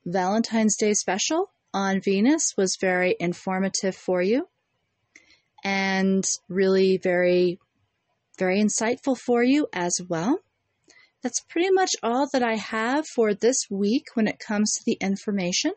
Valentine's 0.06 0.76
Day 0.76 0.94
special 0.94 1.52
on 1.74 2.02
Venus 2.02 2.54
was 2.58 2.78
very 2.82 3.16
informative 3.18 3.96
for 3.96 4.22
you 4.22 4.50
and 5.64 6.26
really 6.50 6.98
very, 6.98 7.60
very 8.38 8.62
insightful 8.62 9.18
for 9.18 9.42
you 9.42 9.68
as 9.72 10.02
well. 10.10 10.40
That's 11.24 11.40
pretty 11.40 11.72
much 11.72 11.92
all 12.04 12.28
that 12.34 12.44
I 12.44 12.56
have 12.56 13.08
for 13.08 13.34
this 13.34 13.68
week 13.70 14.08
when 14.16 14.28
it 14.28 14.38
comes 14.38 14.74
to 14.74 14.84
the 14.86 14.98
information. 15.00 15.72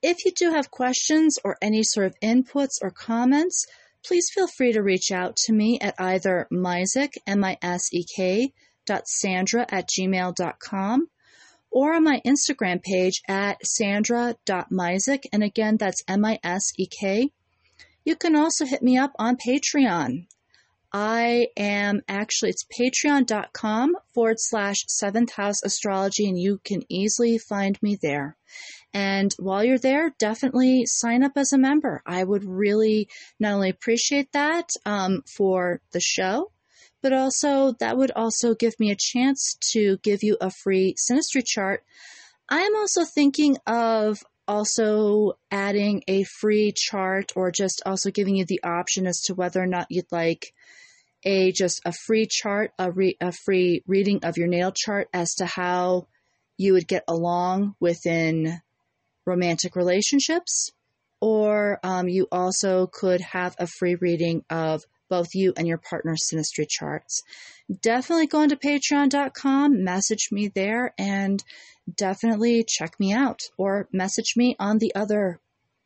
If 0.00 0.24
you 0.24 0.30
do 0.30 0.52
have 0.52 0.70
questions 0.70 1.38
or 1.44 1.58
any 1.60 1.82
sort 1.82 2.06
of 2.06 2.14
inputs 2.22 2.78
or 2.80 2.92
comments, 2.92 3.66
please 4.04 4.30
feel 4.32 4.46
free 4.46 4.72
to 4.72 4.82
reach 4.82 5.10
out 5.10 5.36
to 5.44 5.52
me 5.52 5.78
at 5.80 5.96
either 5.98 6.46
Misek, 6.52 7.18
M-I-S-E-K, 7.26 8.52
sandra 9.04 9.66
at 9.68 9.88
gmail.com 9.88 11.08
or 11.70 11.94
on 11.94 12.04
my 12.04 12.20
Instagram 12.26 12.82
page 12.82 13.22
at 13.28 13.64
sandra.misek. 13.64 15.24
And 15.32 15.42
again, 15.42 15.76
that's 15.76 16.02
M 16.08 16.24
I 16.24 16.38
S 16.42 16.72
E 16.76 16.86
K. 16.86 17.30
You 18.04 18.16
can 18.16 18.34
also 18.34 18.64
hit 18.64 18.82
me 18.82 18.98
up 18.98 19.12
on 19.18 19.36
Patreon. 19.36 20.26
I 20.92 21.48
am 21.56 22.00
actually, 22.08 22.50
it's 22.50 22.66
patreon.com 22.78 23.96
forward 24.12 24.36
slash 24.38 24.84
seventh 24.88 25.32
house 25.32 25.62
astrology, 25.62 26.28
and 26.28 26.36
you 26.36 26.60
can 26.64 26.82
easily 26.88 27.38
find 27.38 27.80
me 27.80 27.96
there. 28.02 28.36
And 28.92 29.32
while 29.38 29.62
you're 29.62 29.78
there, 29.78 30.12
definitely 30.18 30.86
sign 30.86 31.22
up 31.22 31.32
as 31.36 31.52
a 31.52 31.58
member. 31.58 32.02
I 32.04 32.24
would 32.24 32.44
really 32.44 33.08
not 33.38 33.52
only 33.54 33.70
appreciate 33.70 34.32
that 34.32 34.70
um, 34.84 35.22
for 35.36 35.80
the 35.92 36.00
show, 36.00 36.50
but 37.02 37.12
also 37.12 37.72
that 37.80 37.96
would 37.96 38.10
also 38.12 38.54
give 38.54 38.78
me 38.78 38.90
a 38.90 38.96
chance 38.98 39.56
to 39.72 39.98
give 40.02 40.22
you 40.22 40.36
a 40.40 40.50
free 40.50 40.94
synastry 40.94 41.44
chart. 41.44 41.82
I 42.48 42.60
am 42.60 42.76
also 42.76 43.04
thinking 43.04 43.56
of 43.66 44.18
also 44.48 45.38
adding 45.50 46.02
a 46.08 46.24
free 46.24 46.72
chart 46.74 47.32
or 47.36 47.52
just 47.52 47.82
also 47.86 48.10
giving 48.10 48.34
you 48.34 48.44
the 48.44 48.62
option 48.64 49.06
as 49.06 49.20
to 49.20 49.34
whether 49.34 49.62
or 49.62 49.66
not 49.66 49.86
you'd 49.90 50.10
like 50.10 50.52
a 51.24 51.52
just 51.52 51.80
a 51.84 51.92
free 51.92 52.26
chart, 52.26 52.72
a, 52.78 52.90
re, 52.90 53.16
a 53.20 53.32
free 53.32 53.82
reading 53.86 54.20
of 54.24 54.36
your 54.36 54.48
natal 54.48 54.72
chart 54.72 55.08
as 55.12 55.34
to 55.34 55.46
how 55.46 56.06
you 56.56 56.72
would 56.72 56.88
get 56.88 57.04
along 57.06 57.74
within 57.78 58.60
romantic 59.24 59.76
relationships. 59.76 60.72
Or 61.20 61.78
um, 61.82 62.08
you 62.08 62.26
also 62.32 62.86
could 62.86 63.20
have 63.20 63.54
a 63.58 63.66
free 63.66 63.94
reading 63.94 64.42
of 64.50 64.82
both 65.10 65.34
you 65.34 65.52
and 65.56 65.68
your 65.68 65.76
partner's 65.76 66.22
synastry 66.32 66.66
charts. 66.66 67.22
Definitely 67.82 68.28
go 68.28 68.40
into 68.40 68.56
patreon.com, 68.56 69.84
message 69.84 70.28
me 70.32 70.48
there, 70.48 70.94
and 70.96 71.44
definitely 71.94 72.64
check 72.66 72.98
me 72.98 73.12
out 73.12 73.40
or 73.58 73.88
message 73.92 74.34
me 74.36 74.56
on 74.58 74.78
the 74.78 74.94
other 74.94 75.40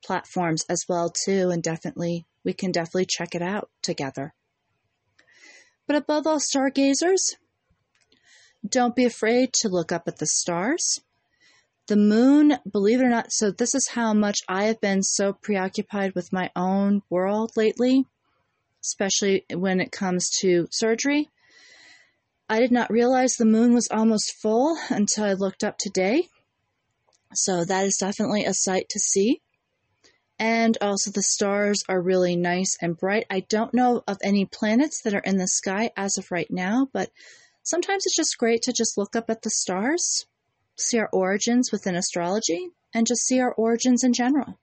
platforms 0.05 0.65
as 0.69 0.85
well 0.87 1.11
too 1.25 1.49
and 1.51 1.63
definitely 1.63 2.27
we 2.45 2.53
can 2.53 2.71
definitely 2.71 3.07
check 3.09 3.35
it 3.35 3.43
out 3.43 3.71
together. 3.83 4.35
But 5.87 5.97
above 5.97 6.27
all 6.27 6.41
stargazers, 6.41 7.37
don't 8.67 8.95
be 8.95 9.05
afraid 9.05 9.53
to 9.55 9.69
look 9.69 9.93
up 9.93 10.07
at 10.07 10.19
the 10.19 10.27
stars. 10.27 11.01
The 11.87 11.97
moon, 11.97 12.59
believe 12.71 13.01
it 13.01 13.05
or 13.05 13.11
not, 13.11 13.27
so 13.31 13.51
this 13.51 13.75
is 13.75 13.89
how 13.93 14.15
much 14.15 14.39
I 14.49 14.65
have 14.65 14.81
been 14.81 15.03
so 15.03 15.35
preoccupied 15.35 16.15
with 16.15 16.33
my 16.33 16.51
own 16.57 17.03
world 17.11 17.53
lately 17.57 18.07
especially 18.85 19.45
when 19.53 19.81
it 19.81 19.93
comes 19.93 20.29
to 20.41 20.69
surgery. 20.71 21.29
I 22.49 22.61
did 22.61 22.71
not 22.71 22.91
realize 22.91 23.33
the 23.33 23.45
moon 23.45 23.75
was 23.75 23.89
almost 23.91 24.35
full 24.43 24.77
until 24.91 25.25
I 25.25 25.33
looked 25.33 25.65
up 25.65 25.79
today. 25.79 26.29
So 27.33 27.65
that 27.65 27.87
is 27.87 27.97
definitely 27.99 28.45
a 28.45 28.55
sight 28.55 28.89
to 28.91 29.01
see. 29.01 29.41
And 30.39 30.77
also, 30.81 31.11
the 31.11 31.23
stars 31.23 31.83
are 31.89 32.01
really 32.01 32.37
nice 32.37 32.77
and 32.81 32.97
bright. 32.97 33.27
I 33.31 33.41
don't 33.41 33.73
know 33.73 34.03
of 34.07 34.19
any 34.23 34.45
planets 34.45 35.01
that 35.03 35.15
are 35.15 35.21
in 35.21 35.39
the 35.39 35.49
sky 35.49 35.91
as 35.97 36.19
of 36.19 36.31
right 36.31 36.51
now, 36.51 36.89
but 36.93 37.11
sometimes 37.63 38.05
it's 38.05 38.17
just 38.17 38.39
great 38.39 38.63
to 38.63 38.73
just 38.73 38.99
look 38.99 39.15
up 39.17 39.31
at 39.31 39.43
the 39.43 39.51
stars 39.51 40.27
see 40.77 40.99
our 40.99 41.09
origins 41.13 41.71
within 41.71 41.95
astrology, 41.95 42.69
and 42.93 43.07
just 43.07 43.27
see 43.27 43.41
our 43.41 43.53
origins 43.53 44.05
in 44.05 44.13
general. 44.13 44.59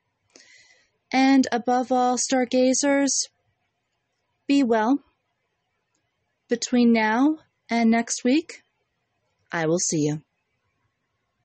And 1.12 1.48
above 1.52 1.92
all, 1.92 2.18
stargazers, 2.18 3.28
be 4.52 4.64
well. 4.64 4.99
Between 6.49 6.91
now 6.91 7.38
and 7.70 7.89
next 7.89 8.26
week, 8.26 8.64
I 9.49 9.66
will 9.66 9.80
see 9.80 9.99
you. 10.08 10.24